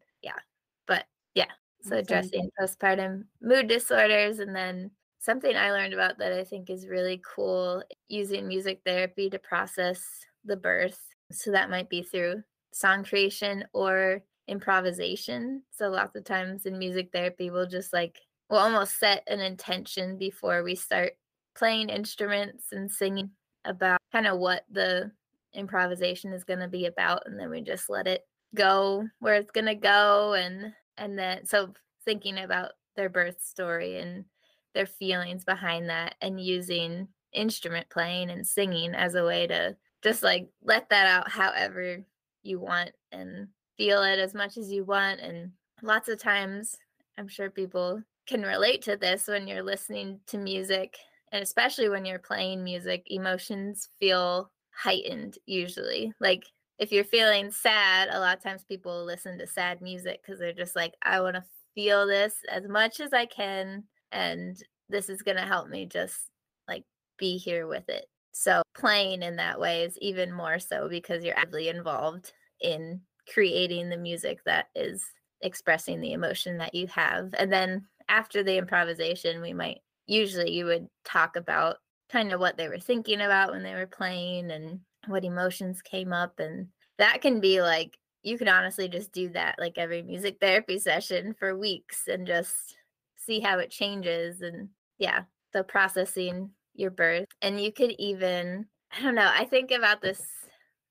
so 1.83 1.97
addressing 1.97 2.49
postpartum 2.59 3.23
mood 3.41 3.67
disorders 3.67 4.39
and 4.39 4.55
then 4.55 4.91
something 5.19 5.55
I 5.55 5.71
learned 5.71 5.93
about 5.93 6.17
that 6.17 6.33
I 6.33 6.43
think 6.43 6.69
is 6.69 6.87
really 6.87 7.21
cool 7.23 7.83
using 8.07 8.47
music 8.47 8.81
therapy 8.85 9.29
to 9.29 9.39
process 9.39 10.03
the 10.45 10.57
birth. 10.57 10.99
So 11.31 11.51
that 11.51 11.69
might 11.69 11.89
be 11.89 12.01
through 12.01 12.43
song 12.73 13.03
creation 13.03 13.65
or 13.73 14.21
improvisation. 14.47 15.63
So 15.71 15.89
lots 15.89 16.15
of 16.15 16.23
times 16.23 16.65
in 16.65 16.77
music 16.79 17.09
therapy 17.13 17.49
we'll 17.49 17.67
just 17.67 17.93
like 17.93 18.19
we'll 18.49 18.59
almost 18.59 18.99
set 18.99 19.23
an 19.27 19.39
intention 19.39 20.17
before 20.17 20.63
we 20.63 20.75
start 20.75 21.13
playing 21.55 21.89
instruments 21.89 22.65
and 22.71 22.91
singing 22.91 23.31
about 23.65 23.99
kind 24.11 24.27
of 24.27 24.39
what 24.39 24.63
the 24.71 25.11
improvisation 25.53 26.33
is 26.33 26.43
going 26.43 26.59
to 26.59 26.67
be 26.67 26.85
about 26.85 27.23
and 27.25 27.39
then 27.39 27.49
we 27.49 27.61
just 27.61 27.89
let 27.89 28.07
it 28.07 28.21
go 28.55 29.07
where 29.19 29.35
it's 29.35 29.51
going 29.51 29.65
to 29.65 29.75
go 29.75 30.33
and 30.33 30.73
and 30.97 31.17
then 31.17 31.45
so 31.45 31.73
thinking 32.05 32.37
about 32.37 32.71
their 32.95 33.09
birth 33.09 33.41
story 33.41 33.99
and 33.99 34.25
their 34.73 34.85
feelings 34.85 35.43
behind 35.43 35.89
that 35.89 36.15
and 36.21 36.39
using 36.39 37.07
instrument 37.33 37.89
playing 37.89 38.29
and 38.29 38.45
singing 38.45 38.93
as 38.93 39.15
a 39.15 39.23
way 39.23 39.47
to 39.47 39.75
just 40.03 40.23
like 40.23 40.47
let 40.63 40.89
that 40.89 41.07
out 41.07 41.29
however 41.29 41.99
you 42.43 42.59
want 42.59 42.91
and 43.11 43.47
feel 43.77 44.03
it 44.03 44.19
as 44.19 44.33
much 44.33 44.57
as 44.57 44.71
you 44.71 44.83
want 44.83 45.19
and 45.19 45.51
lots 45.81 46.09
of 46.09 46.19
times 46.19 46.75
i'm 47.17 47.27
sure 47.27 47.49
people 47.49 48.01
can 48.27 48.41
relate 48.41 48.81
to 48.81 48.97
this 48.97 49.27
when 49.27 49.47
you're 49.47 49.63
listening 49.63 50.19
to 50.27 50.37
music 50.37 50.97
and 51.31 51.41
especially 51.41 51.89
when 51.89 52.05
you're 52.05 52.19
playing 52.19 52.63
music 52.63 53.03
emotions 53.07 53.89
feel 53.99 54.51
heightened 54.73 55.37
usually 55.45 56.13
like 56.19 56.43
if 56.81 56.91
you're 56.91 57.03
feeling 57.03 57.51
sad, 57.51 58.09
a 58.11 58.19
lot 58.19 58.35
of 58.35 58.43
times 58.43 58.63
people 58.63 59.05
listen 59.05 59.37
to 59.37 59.45
sad 59.45 59.81
music 59.81 60.19
because 60.21 60.39
they're 60.39 60.51
just 60.51 60.75
like, 60.75 60.95
I 61.03 61.21
want 61.21 61.35
to 61.35 61.43
feel 61.75 62.07
this 62.07 62.33
as 62.51 62.67
much 62.67 62.99
as 62.99 63.13
I 63.13 63.27
can. 63.27 63.83
And 64.11 64.57
this 64.89 65.07
is 65.07 65.21
going 65.21 65.37
to 65.37 65.43
help 65.43 65.69
me 65.69 65.85
just 65.85 66.31
like 66.67 66.83
be 67.19 67.37
here 67.37 67.67
with 67.67 67.87
it. 67.87 68.07
So 68.31 68.63
playing 68.75 69.21
in 69.21 69.35
that 69.35 69.59
way 69.59 69.83
is 69.83 69.95
even 69.99 70.33
more 70.33 70.57
so 70.57 70.89
because 70.89 71.23
you're 71.23 71.37
actively 71.37 71.69
involved 71.69 72.33
in 72.61 73.01
creating 73.31 73.89
the 73.89 73.97
music 73.97 74.39
that 74.45 74.65
is 74.73 75.05
expressing 75.41 76.01
the 76.01 76.13
emotion 76.13 76.57
that 76.57 76.73
you 76.73 76.87
have. 76.87 77.35
And 77.37 77.53
then 77.53 77.85
after 78.09 78.41
the 78.41 78.57
improvisation, 78.57 79.39
we 79.39 79.53
might 79.53 79.81
usually 80.07 80.49
you 80.49 80.65
would 80.65 80.87
talk 81.05 81.35
about 81.35 81.77
kind 82.09 82.33
of 82.33 82.39
what 82.39 82.57
they 82.57 82.67
were 82.67 82.79
thinking 82.79 83.21
about 83.21 83.51
when 83.51 83.61
they 83.61 83.75
were 83.75 83.85
playing 83.85 84.49
and 84.49 84.79
what 85.07 85.25
emotions 85.25 85.81
came 85.81 86.13
up 86.13 86.39
and 86.39 86.67
that 86.97 87.21
can 87.21 87.39
be 87.39 87.61
like 87.61 87.97
you 88.23 88.37
can 88.37 88.47
honestly 88.47 88.87
just 88.87 89.11
do 89.11 89.29
that 89.29 89.55
like 89.57 89.77
every 89.77 90.01
music 90.01 90.37
therapy 90.41 90.77
session 90.79 91.33
for 91.37 91.57
weeks 91.57 92.07
and 92.07 92.27
just 92.27 92.75
see 93.17 93.39
how 93.39 93.59
it 93.59 93.71
changes 93.71 94.41
and 94.41 94.69
yeah 94.97 95.21
the 95.53 95.63
processing 95.63 96.49
your 96.73 96.91
birth. 96.91 97.27
And 97.41 97.59
you 97.59 97.71
could 97.71 97.91
even 97.99 98.65
i 98.97 99.01
don't 99.01 99.15
know 99.15 99.29
i 99.33 99.45
think 99.45 99.71
about 99.71 100.01
this 100.01 100.21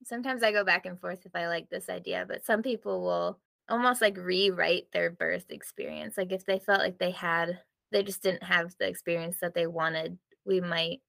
sometimes 0.04 0.42
i 0.42 0.52
go 0.52 0.64
back 0.64 0.86
and 0.86 0.98
forth 0.98 1.26
if 1.26 1.34
i 1.34 1.46
like 1.46 1.68
this 1.68 1.90
idea 1.90 2.24
but 2.26 2.44
some 2.44 2.62
people 2.62 3.02
will 3.02 3.38
almost 3.70 4.02
like 4.02 4.16
rewrite 4.18 4.86
their 4.92 5.10
birth 5.10 5.46
experience. 5.50 6.18
Like 6.18 6.32
if 6.32 6.44
they 6.44 6.58
felt 6.58 6.80
like 6.80 6.98
they 6.98 7.12
had 7.12 7.60
they 7.92 8.02
just 8.02 8.22
didn't 8.22 8.42
have 8.42 8.74
the 8.78 8.86
experience 8.86 9.38
that 9.40 9.54
they 9.54 9.66
wanted 9.66 10.18
we 10.44 10.60
might 10.60 11.00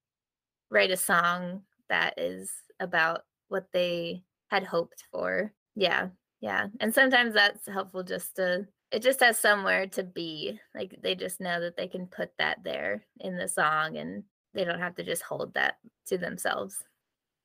write 0.69 0.91
a 0.91 0.97
song 0.97 1.61
that 1.89 2.13
is 2.17 2.51
about 2.81 3.21
what 3.47 3.67
they 3.71 4.23
had 4.49 4.63
hoped 4.63 5.03
for. 5.11 5.53
Yeah 5.75 6.09
yeah 6.41 6.67
and 6.79 6.93
sometimes 6.93 7.33
that's 7.33 7.67
helpful 7.67 8.03
just 8.03 8.35
to 8.35 8.67
it 8.91 9.01
just 9.01 9.21
has 9.21 9.39
somewhere 9.39 9.87
to 9.87 10.03
be 10.03 10.59
like 10.75 10.93
they 11.01 11.15
just 11.15 11.39
know 11.39 11.61
that 11.61 11.77
they 11.77 11.87
can 11.87 12.07
put 12.07 12.29
that 12.37 12.57
there 12.63 13.05
in 13.21 13.37
the 13.37 13.47
song 13.47 13.95
and 13.97 14.23
they 14.53 14.65
don't 14.65 14.79
have 14.79 14.95
to 14.95 15.03
just 15.03 15.21
hold 15.21 15.53
that 15.53 15.75
to 16.07 16.17
themselves. 16.17 16.83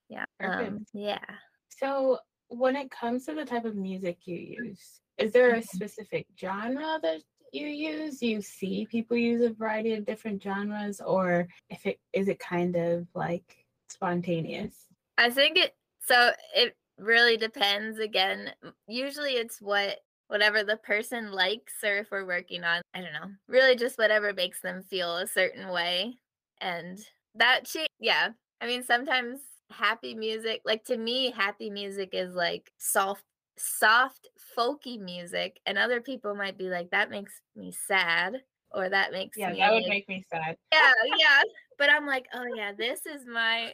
Yeah 0.08 0.24
um, 0.42 0.84
yeah. 0.92 1.24
So 1.68 2.18
when 2.48 2.74
it 2.74 2.90
comes 2.90 3.26
to 3.26 3.34
the 3.34 3.44
type 3.44 3.64
of 3.64 3.76
music 3.76 4.18
you 4.24 4.36
use 4.36 5.00
is 5.18 5.32
there 5.32 5.50
a 5.50 5.58
mm-hmm. 5.58 5.76
specific 5.76 6.26
genre 6.38 6.98
that 7.02 7.20
you 7.52 7.68
use? 7.68 8.20
You 8.20 8.42
see 8.42 8.86
people 8.90 9.16
use 9.16 9.40
a 9.40 9.54
variety 9.54 9.94
of 9.94 10.04
different 10.04 10.42
genres 10.42 11.00
or 11.00 11.46
if 11.70 11.86
it 11.86 12.00
is 12.12 12.28
it 12.28 12.40
kind 12.40 12.74
of 12.74 13.06
like 13.14 13.64
spontaneous 13.88 14.86
i 15.18 15.30
think 15.30 15.56
it 15.58 15.74
so 16.00 16.30
it 16.54 16.76
really 16.98 17.36
depends 17.36 17.98
again 17.98 18.50
usually 18.88 19.32
it's 19.32 19.60
what 19.60 19.98
whatever 20.28 20.64
the 20.64 20.76
person 20.78 21.30
likes 21.30 21.74
or 21.84 21.98
if 21.98 22.10
we're 22.10 22.26
working 22.26 22.64
on 22.64 22.80
i 22.94 23.00
don't 23.00 23.12
know 23.12 23.30
really 23.48 23.76
just 23.76 23.98
whatever 23.98 24.32
makes 24.32 24.60
them 24.60 24.82
feel 24.82 25.16
a 25.18 25.26
certain 25.26 25.68
way 25.68 26.16
and 26.60 26.98
that 27.34 27.66
she 27.66 27.86
yeah 28.00 28.28
i 28.60 28.66
mean 28.66 28.82
sometimes 28.82 29.40
happy 29.70 30.14
music 30.14 30.60
like 30.64 30.84
to 30.84 30.96
me 30.96 31.30
happy 31.30 31.70
music 31.70 32.10
is 32.12 32.34
like 32.34 32.70
soft 32.78 33.24
soft 33.58 34.28
folky 34.56 34.98
music 34.98 35.58
and 35.66 35.78
other 35.78 36.00
people 36.00 36.34
might 36.34 36.58
be 36.58 36.68
like 36.68 36.90
that 36.90 37.10
makes 37.10 37.40
me 37.54 37.72
sad 37.72 38.42
or 38.72 38.88
that 38.88 39.12
makes 39.12 39.36
yeah 39.36 39.50
me 39.50 39.58
that 39.58 39.72
would 39.72 39.86
make 39.86 40.08
me 40.08 40.24
sad. 40.30 40.56
Yeah 40.72 40.92
yeah 41.18 41.42
but 41.78 41.90
i'm 41.90 42.06
like 42.06 42.26
oh 42.34 42.44
yeah 42.54 42.72
this 42.76 43.06
is 43.06 43.26
my 43.26 43.72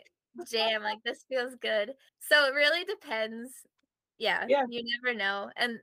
jam 0.50 0.82
like 0.82 0.98
this 1.04 1.24
feels 1.28 1.54
good. 1.60 1.92
So 2.18 2.46
it 2.46 2.54
really 2.54 2.84
depends. 2.84 3.52
Yeah 4.18 4.44
yeah. 4.48 4.64
you 4.68 4.82
never 5.02 5.16
know 5.16 5.50
and 5.56 5.78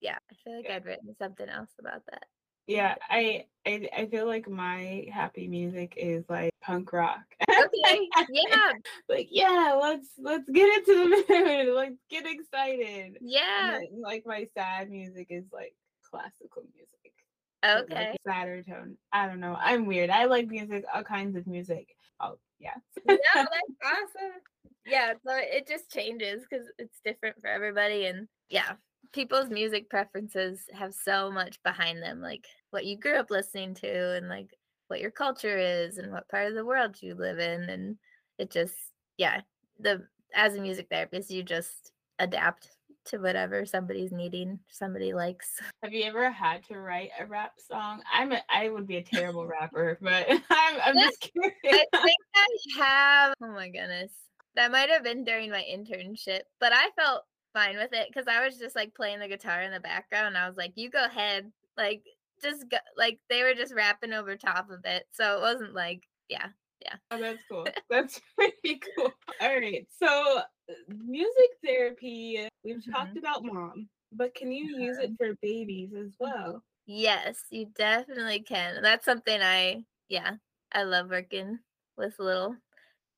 yeah 0.00 0.16
i 0.30 0.34
feel 0.42 0.56
like 0.56 0.64
yeah. 0.68 0.76
i'd 0.76 0.84
written 0.84 1.14
something 1.18 1.48
else 1.48 1.70
about 1.78 2.02
that. 2.10 2.24
Yeah 2.66 2.94
I, 3.10 3.44
I 3.66 3.88
i 3.96 4.06
feel 4.06 4.26
like 4.26 4.48
my 4.48 5.06
happy 5.12 5.48
music 5.48 5.94
is 5.96 6.24
like 6.28 6.50
punk 6.62 6.92
rock. 6.92 7.24
Okay 7.50 8.08
yeah. 8.30 8.72
Like 9.08 9.28
yeah 9.30 9.78
let's 9.80 10.08
let's 10.18 10.48
get 10.50 10.78
into 10.78 11.24
the 11.28 11.34
mood 11.66 11.74
like 11.74 11.92
get 12.08 12.24
excited. 12.26 13.18
Yeah. 13.20 13.78
then, 13.80 14.02
like 14.02 14.24
my 14.24 14.46
sad 14.56 14.90
music 14.90 15.26
is 15.30 15.44
like 15.52 15.74
classical 16.08 16.62
music. 16.74 16.88
Okay 17.64 18.10
like 18.10 18.20
sadder 18.24 18.62
tone 18.62 18.96
i 19.12 19.26
don't 19.26 19.40
know 19.40 19.56
i'm 19.58 19.84
weird 19.84 20.10
i 20.10 20.26
like 20.26 20.46
music 20.46 20.84
all 20.94 21.02
kinds 21.02 21.34
of 21.34 21.44
music 21.46 21.88
oh 22.20 22.38
yeah. 22.60 22.74
Yeah 23.08 23.16
that's 23.34 23.50
awesome. 23.84 24.32
Yeah 24.86 25.12
so 25.24 25.32
it 25.34 25.66
just 25.66 25.90
changes 25.90 26.44
because 26.48 26.66
it's 26.78 27.00
different 27.04 27.40
for 27.40 27.48
everybody 27.48 28.06
and 28.06 28.28
yeah 28.50 28.72
people's 29.12 29.48
music 29.48 29.88
preferences 29.88 30.64
have 30.72 30.92
so 30.92 31.30
much 31.30 31.62
behind 31.62 32.02
them 32.02 32.20
like 32.20 32.46
what 32.70 32.84
you 32.84 32.98
grew 32.98 33.16
up 33.16 33.30
listening 33.30 33.74
to 33.74 34.16
and 34.16 34.28
like 34.28 34.50
what 34.88 35.00
your 35.00 35.10
culture 35.10 35.56
is 35.58 35.98
and 35.98 36.12
what 36.12 36.28
part 36.28 36.48
of 36.48 36.54
the 36.54 36.64
world 36.64 36.96
you 37.00 37.14
live 37.14 37.38
in 37.38 37.62
and 37.70 37.96
it 38.38 38.50
just 38.50 38.74
yeah 39.16 39.40
the 39.78 40.02
as 40.34 40.54
a 40.54 40.60
music 40.60 40.86
therapist 40.90 41.30
you 41.30 41.42
just 41.42 41.92
adapt 42.18 42.77
to 43.08 43.18
whatever 43.18 43.64
somebody's 43.66 44.12
needing 44.12 44.58
somebody 44.68 45.12
likes 45.12 45.60
have 45.82 45.92
you 45.92 46.04
ever 46.04 46.30
had 46.30 46.62
to 46.64 46.78
write 46.78 47.10
a 47.18 47.26
rap 47.26 47.52
song 47.58 48.02
i'm 48.12 48.32
a, 48.32 48.40
i 48.48 48.68
would 48.68 48.86
be 48.86 48.96
a 48.96 49.02
terrible 49.02 49.46
rapper 49.46 49.98
but 50.00 50.26
i'm, 50.50 50.80
I'm 50.84 50.98
just 50.98 51.20
curious 51.20 51.54
i 51.64 52.02
think 52.02 52.16
i 52.34 52.46
have 52.78 53.34
oh 53.42 53.52
my 53.52 53.68
goodness 53.68 54.12
that 54.54 54.72
might 54.72 54.90
have 54.90 55.04
been 55.04 55.24
during 55.24 55.50
my 55.50 55.64
internship 55.70 56.40
but 56.60 56.72
i 56.72 56.88
felt 56.96 57.24
fine 57.58 57.76
with 57.76 57.92
it 57.92 58.08
because 58.08 58.28
I 58.28 58.44
was 58.44 58.58
just 58.58 58.76
like 58.76 58.94
playing 58.94 59.20
the 59.20 59.28
guitar 59.28 59.62
in 59.62 59.72
the 59.72 59.80
background. 59.80 60.36
I 60.36 60.48
was 60.48 60.56
like, 60.56 60.72
you 60.76 60.90
go 60.90 61.04
ahead. 61.04 61.50
Like, 61.76 62.02
just 62.42 62.68
go, 62.68 62.76
like 62.96 63.18
they 63.28 63.42
were 63.42 63.54
just 63.54 63.74
rapping 63.74 64.12
over 64.12 64.36
top 64.36 64.70
of 64.70 64.84
it. 64.84 65.04
So 65.12 65.36
it 65.36 65.40
wasn't 65.40 65.74
like, 65.74 66.02
yeah, 66.28 66.48
yeah. 66.82 66.94
Oh, 67.10 67.20
that's 67.20 67.40
cool. 67.50 67.66
That's 67.90 68.20
pretty 68.36 68.80
cool. 68.96 69.12
All 69.40 69.48
right. 69.48 69.86
So, 69.98 70.38
uh, 70.38 70.72
music 71.04 71.50
therapy, 71.64 72.47
we've 72.64 72.76
mm-hmm. 72.76 72.90
talked 72.92 73.16
about 73.16 73.44
mom, 73.44 73.88
but 74.12 74.34
can 74.34 74.52
you 74.52 74.80
use 74.80 74.98
it 74.98 75.12
for 75.18 75.34
babies 75.42 75.90
as 75.94 76.12
well? 76.18 76.62
Yes, 76.86 77.42
you 77.50 77.66
definitely 77.76 78.40
can. 78.40 78.82
That's 78.82 79.04
something 79.04 79.40
I, 79.40 79.84
yeah, 80.08 80.32
I 80.72 80.84
love 80.84 81.10
working 81.10 81.58
with 81.96 82.18
little 82.18 82.56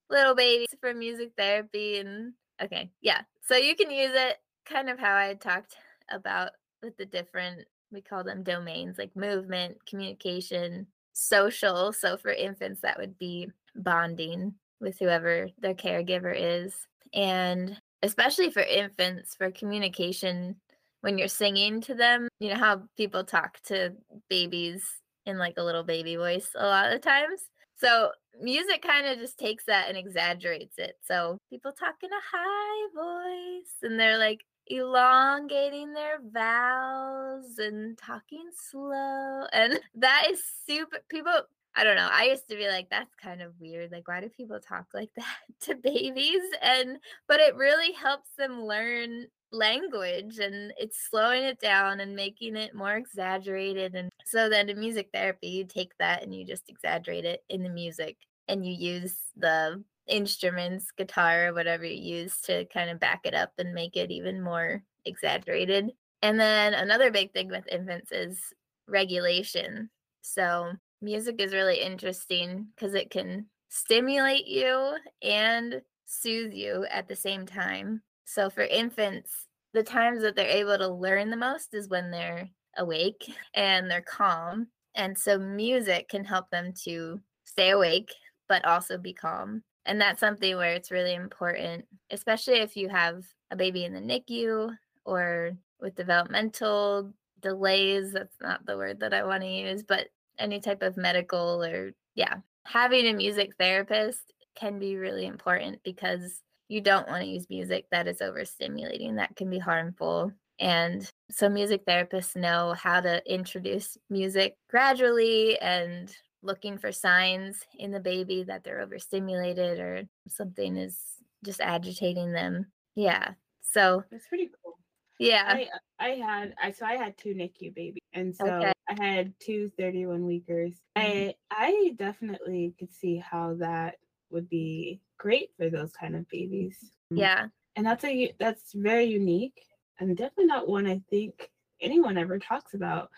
little 0.08 0.34
babies 0.34 0.66
for 0.80 0.92
music 0.92 1.30
therapy 1.36 1.98
and 1.98 2.32
okay 2.60 2.90
yeah 3.00 3.20
so 3.42 3.54
you 3.54 3.76
can 3.76 3.92
use 3.92 4.10
it 4.12 4.38
kind 4.70 4.88
of 4.88 4.98
how 4.98 5.16
I 5.16 5.34
talked 5.34 5.76
about 6.10 6.50
with 6.82 6.96
the 6.96 7.06
different, 7.06 7.66
we 7.90 8.00
call 8.00 8.24
them 8.24 8.42
domains 8.42 8.98
like 8.98 9.14
movement, 9.16 9.76
communication, 9.86 10.86
social. 11.12 11.92
So 11.92 12.16
for 12.16 12.30
infants, 12.30 12.80
that 12.82 12.98
would 12.98 13.18
be 13.18 13.50
bonding 13.74 14.54
with 14.80 14.98
whoever 14.98 15.48
their 15.58 15.74
caregiver 15.74 16.34
is. 16.36 16.74
And 17.12 17.76
especially 18.02 18.50
for 18.50 18.62
infants, 18.62 19.34
for 19.34 19.50
communication, 19.50 20.56
when 21.02 21.18
you're 21.18 21.28
singing 21.28 21.80
to 21.82 21.94
them, 21.94 22.28
you 22.40 22.50
know 22.50 22.58
how 22.58 22.82
people 22.96 23.24
talk 23.24 23.60
to 23.64 23.94
babies 24.28 24.84
in 25.26 25.38
like 25.38 25.54
a 25.56 25.64
little 25.64 25.84
baby 25.84 26.16
voice 26.16 26.50
a 26.54 26.66
lot 26.66 26.92
of 26.92 27.00
times. 27.00 27.40
So 27.76 28.10
music 28.40 28.82
kind 28.82 29.06
of 29.06 29.18
just 29.18 29.38
takes 29.38 29.64
that 29.64 29.88
and 29.88 29.96
exaggerates 29.96 30.78
it. 30.78 30.96
So 31.02 31.38
people 31.48 31.72
talk 31.72 31.96
in 32.02 32.10
a 32.10 32.36
high 32.36 32.88
voice 32.94 33.72
and 33.82 33.98
they're 33.98 34.18
like 34.18 34.44
elongating 34.66 35.92
their 35.94 36.18
vowels 36.22 37.58
and 37.58 37.96
talking 37.96 38.50
slow. 38.54 39.46
And 39.52 39.80
that 39.96 40.26
is 40.30 40.42
super 40.66 40.98
people 41.08 41.32
I 41.76 41.84
don't 41.84 41.96
know. 41.96 42.08
I 42.10 42.24
used 42.24 42.48
to 42.48 42.56
be 42.56 42.68
like, 42.68 42.88
that's 42.90 43.14
kind 43.14 43.40
of 43.40 43.52
weird. 43.60 43.92
Like, 43.92 44.08
why 44.08 44.20
do 44.20 44.28
people 44.28 44.58
talk 44.58 44.86
like 44.94 45.10
that 45.16 45.36
to 45.62 45.74
babies? 45.76 46.42
And, 46.62 46.98
but 47.28 47.40
it 47.40 47.56
really 47.56 47.92
helps 47.92 48.30
them 48.36 48.64
learn 48.64 49.26
language 49.52 50.38
and 50.38 50.72
it's 50.78 51.08
slowing 51.08 51.42
it 51.42 51.60
down 51.60 52.00
and 52.00 52.14
making 52.14 52.56
it 52.56 52.74
more 52.74 52.94
exaggerated. 52.94 53.94
And 53.94 54.10
so 54.24 54.48
then 54.48 54.68
in 54.68 54.78
music 54.78 55.08
therapy, 55.12 55.48
you 55.48 55.64
take 55.64 55.92
that 55.98 56.22
and 56.22 56.34
you 56.34 56.44
just 56.44 56.68
exaggerate 56.68 57.24
it 57.24 57.42
in 57.48 57.62
the 57.62 57.68
music 57.68 58.16
and 58.48 58.64
you 58.66 58.72
use 58.72 59.16
the 59.36 59.82
instruments, 60.06 60.90
guitar, 60.96 61.52
whatever 61.52 61.84
you 61.84 62.20
use 62.22 62.40
to 62.42 62.64
kind 62.66 62.90
of 62.90 63.00
back 63.00 63.20
it 63.24 63.34
up 63.34 63.52
and 63.58 63.72
make 63.72 63.96
it 63.96 64.10
even 64.10 64.42
more 64.42 64.82
exaggerated. 65.04 65.90
And 66.22 66.38
then 66.38 66.74
another 66.74 67.10
big 67.10 67.32
thing 67.32 67.48
with 67.48 67.66
infants 67.70 68.12
is 68.12 68.38
regulation. 68.86 69.88
So 70.22 70.72
music 71.00 71.36
is 71.40 71.52
really 71.52 71.80
interesting 71.80 72.68
because 72.74 72.94
it 72.94 73.10
can 73.10 73.46
stimulate 73.68 74.46
you 74.46 74.96
and 75.22 75.80
soothe 76.06 76.52
you 76.52 76.86
at 76.90 77.08
the 77.08 77.16
same 77.16 77.46
time. 77.46 78.02
So 78.24 78.50
for 78.50 78.62
infants, 78.62 79.46
the 79.72 79.82
times 79.82 80.22
that 80.22 80.36
they're 80.36 80.46
able 80.46 80.76
to 80.78 80.88
learn 80.88 81.30
the 81.30 81.36
most 81.36 81.74
is 81.74 81.88
when 81.88 82.10
they're 82.10 82.48
awake 82.76 83.32
and 83.54 83.90
they're 83.90 84.02
calm. 84.02 84.68
And 84.94 85.16
so 85.16 85.38
music 85.38 86.08
can 86.08 86.24
help 86.24 86.50
them 86.50 86.72
to 86.84 87.20
stay 87.44 87.70
awake, 87.70 88.12
but 88.48 88.64
also 88.64 88.98
be 88.98 89.12
calm. 89.12 89.62
And 89.86 90.00
that's 90.00 90.20
something 90.20 90.56
where 90.56 90.72
it's 90.72 90.90
really 90.90 91.14
important, 91.14 91.86
especially 92.10 92.56
if 92.56 92.76
you 92.76 92.88
have 92.88 93.24
a 93.50 93.56
baby 93.56 93.84
in 93.84 93.92
the 93.92 94.00
NICU 94.00 94.76
or 95.04 95.52
with 95.80 95.94
developmental 95.94 97.12
delays. 97.40 98.12
That's 98.12 98.36
not 98.40 98.66
the 98.66 98.76
word 98.76 99.00
that 99.00 99.14
I 99.14 99.24
want 99.24 99.42
to 99.42 99.48
use, 99.48 99.82
but 99.82 100.08
any 100.40 100.60
type 100.60 100.82
of 100.82 100.96
medical 100.96 101.62
or, 101.62 101.92
yeah, 102.14 102.36
having 102.66 103.06
a 103.06 103.12
music 103.14 103.52
therapist 103.58 104.32
can 104.56 104.78
be 104.78 104.96
really 104.96 105.26
important 105.26 105.80
because 105.84 106.42
you 106.68 106.80
don't 106.80 107.08
want 107.08 107.22
to 107.22 107.28
use 107.28 107.46
music 107.50 107.86
that 107.90 108.06
is 108.08 108.18
overstimulating 108.20 109.16
that 109.16 109.36
can 109.36 109.50
be 109.50 109.58
harmful 109.58 110.32
And 110.58 111.10
so 111.30 111.48
music 111.48 111.86
therapists 111.86 112.36
know 112.36 112.74
how 112.74 113.00
to 113.00 113.22
introduce 113.32 113.96
music 114.10 114.56
gradually 114.68 115.58
and 115.60 116.14
looking 116.42 116.78
for 116.78 116.92
signs 116.92 117.64
in 117.78 117.90
the 117.92 118.00
baby 118.00 118.42
that 118.44 118.62
they're 118.64 118.80
overstimulated 118.80 119.78
or 119.80 120.04
something 120.28 120.76
is 120.76 120.98
just 121.44 121.60
agitating 121.60 122.32
them. 122.32 122.66
Yeah. 122.94 123.34
So 123.62 124.04
that's 124.10 124.26
pretty 124.28 124.50
cool. 124.62 124.78
Yeah. 125.18 125.44
I 125.46 125.68
I 125.98 126.08
had 126.16 126.54
I 126.62 126.70
so 126.72 126.84
I 126.86 126.96
had 126.96 127.16
two 127.16 127.34
NICU 127.34 127.74
babies 127.74 128.02
and 128.12 128.34
so 128.36 128.46
okay. 128.46 128.72
I 128.90 129.02
had 129.02 129.32
two 129.40 129.70
31 129.78 130.26
weekers. 130.26 130.74
Mm-hmm. 130.96 131.30
I 131.30 131.34
I 131.50 131.94
definitely 131.96 132.74
could 132.78 132.92
see 132.92 133.16
how 133.16 133.54
that 133.60 133.96
would 134.30 134.48
be 134.48 135.00
great 135.18 135.50
for 135.56 135.70
those 135.70 135.92
kind 135.92 136.16
of 136.16 136.28
babies. 136.28 136.76
Mm. 137.12 137.18
Yeah. 137.18 137.46
And 137.76 137.86
that's 137.86 138.04
a 138.04 138.34
that's 138.38 138.72
very 138.72 139.04
unique 139.04 139.62
and 139.98 140.16
definitely 140.16 140.46
not 140.46 140.68
one 140.68 140.86
I 140.86 141.00
think 141.10 141.50
anyone 141.80 142.18
ever 142.18 142.38
talks 142.38 142.74
about. 142.74 143.10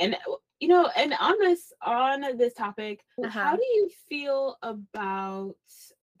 And 0.00 0.16
you 0.60 0.68
know, 0.68 0.90
and 0.96 1.14
on 1.18 1.38
this 1.40 1.72
on 1.82 2.36
this 2.36 2.54
topic, 2.54 3.00
uh-huh. 3.22 3.30
how 3.30 3.56
do 3.56 3.64
you 3.64 3.90
feel 4.08 4.56
about 4.62 5.56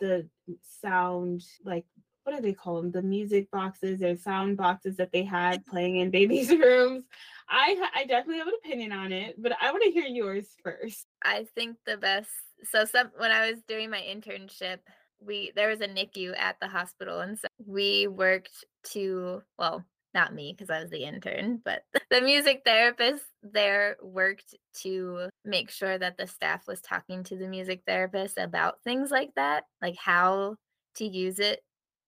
the 0.00 0.28
sound 0.62 1.42
like 1.64 1.86
what 2.24 2.36
do 2.36 2.42
they 2.42 2.52
call 2.52 2.80
them? 2.80 2.90
The 2.90 3.02
music 3.02 3.50
boxes 3.50 4.02
or 4.02 4.16
sound 4.16 4.56
boxes 4.56 4.96
that 4.96 5.12
they 5.12 5.22
had 5.22 5.64
playing 5.66 5.96
in 5.96 6.10
babies' 6.10 6.50
rooms. 6.50 7.04
I 7.48 7.88
I 7.94 8.04
definitely 8.04 8.38
have 8.38 8.48
an 8.48 8.54
opinion 8.64 8.92
on 8.92 9.12
it, 9.12 9.40
but 9.40 9.52
I 9.60 9.70
want 9.70 9.84
to 9.84 9.90
hear 9.90 10.06
yours 10.06 10.48
first. 10.62 11.06
I 11.22 11.46
think 11.54 11.76
the 11.86 11.96
best. 11.96 12.30
So 12.64 12.84
some 12.86 13.10
when 13.18 13.30
I 13.30 13.50
was 13.50 13.60
doing 13.68 13.90
my 13.90 14.00
internship, 14.00 14.78
we 15.20 15.52
there 15.54 15.68
was 15.68 15.80
a 15.80 15.88
NICU 15.88 16.38
at 16.38 16.56
the 16.60 16.68
hospital, 16.68 17.20
and 17.20 17.38
so 17.38 17.46
we 17.66 18.06
worked 18.06 18.64
to 18.92 19.42
well 19.58 19.84
not 20.14 20.32
me 20.32 20.54
because 20.56 20.70
I 20.70 20.80
was 20.80 20.90
the 20.90 21.04
intern, 21.04 21.60
but 21.62 21.82
the 22.10 22.22
music 22.22 22.62
therapist 22.64 23.24
there 23.42 23.96
worked 24.00 24.54
to 24.82 25.28
make 25.44 25.70
sure 25.70 25.98
that 25.98 26.16
the 26.16 26.26
staff 26.26 26.66
was 26.66 26.80
talking 26.80 27.24
to 27.24 27.36
the 27.36 27.48
music 27.48 27.82
therapist 27.86 28.38
about 28.38 28.82
things 28.84 29.10
like 29.10 29.30
that, 29.36 29.64
like 29.82 29.96
how 29.96 30.56
to 30.94 31.04
use 31.04 31.40
it 31.40 31.60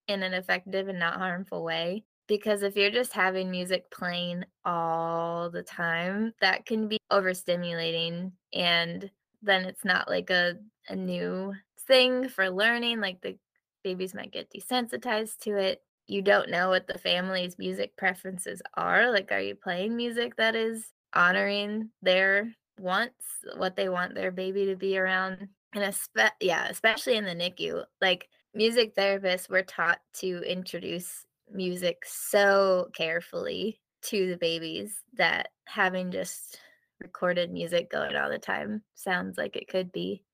in 0.08 0.22
an 0.22 0.34
effective 0.34 0.88
and 0.88 0.98
not 0.98 1.18
harmful 1.18 1.62
way. 1.62 2.04
Because 2.28 2.62
if 2.62 2.76
you're 2.76 2.90
just 2.90 3.12
having 3.12 3.50
music 3.50 3.90
playing 3.90 4.44
all 4.64 5.48
the 5.48 5.62
time, 5.62 6.32
that 6.40 6.66
can 6.66 6.88
be 6.88 6.98
overstimulating. 7.12 8.32
And 8.52 9.10
then 9.42 9.64
it's 9.64 9.84
not 9.84 10.08
like 10.08 10.30
a, 10.30 10.56
a 10.88 10.96
new 10.96 11.54
thing 11.86 12.28
for 12.28 12.50
learning. 12.50 13.00
Like 13.00 13.20
the 13.20 13.38
babies 13.84 14.14
might 14.14 14.32
get 14.32 14.50
desensitized 14.50 15.38
to 15.42 15.56
it 15.56 15.82
you 16.06 16.22
don't 16.22 16.50
know 16.50 16.68
what 16.68 16.86
the 16.86 16.98
family's 16.98 17.58
music 17.58 17.96
preferences 17.96 18.62
are. 18.74 19.10
Like, 19.10 19.32
are 19.32 19.40
you 19.40 19.54
playing 19.54 19.96
music 19.96 20.36
that 20.36 20.54
is 20.54 20.92
honoring 21.12 21.90
their 22.02 22.52
wants, 22.78 23.24
what 23.56 23.76
they 23.76 23.88
want 23.88 24.14
their 24.14 24.30
baby 24.30 24.66
to 24.66 24.76
be 24.76 24.98
around? 24.98 25.48
And 25.74 25.84
espe- 25.84 26.30
yeah, 26.40 26.68
especially 26.68 27.16
in 27.16 27.24
the 27.24 27.34
NICU, 27.34 27.84
like 28.00 28.28
music 28.56 28.94
therapists 28.94 29.48
were 29.48 29.62
taught 29.62 30.00
to 30.14 30.42
introduce 30.42 31.24
music 31.52 31.98
so 32.04 32.88
carefully 32.94 33.80
to 34.02 34.28
the 34.28 34.36
babies 34.36 35.02
that 35.14 35.48
having 35.66 36.10
just 36.10 36.58
recorded 37.00 37.52
music 37.52 37.90
going 37.90 38.16
all 38.16 38.30
the 38.30 38.38
time 38.38 38.82
sounds 38.94 39.36
like 39.36 39.56
it 39.56 39.68
could 39.68 39.92
be 39.92 40.24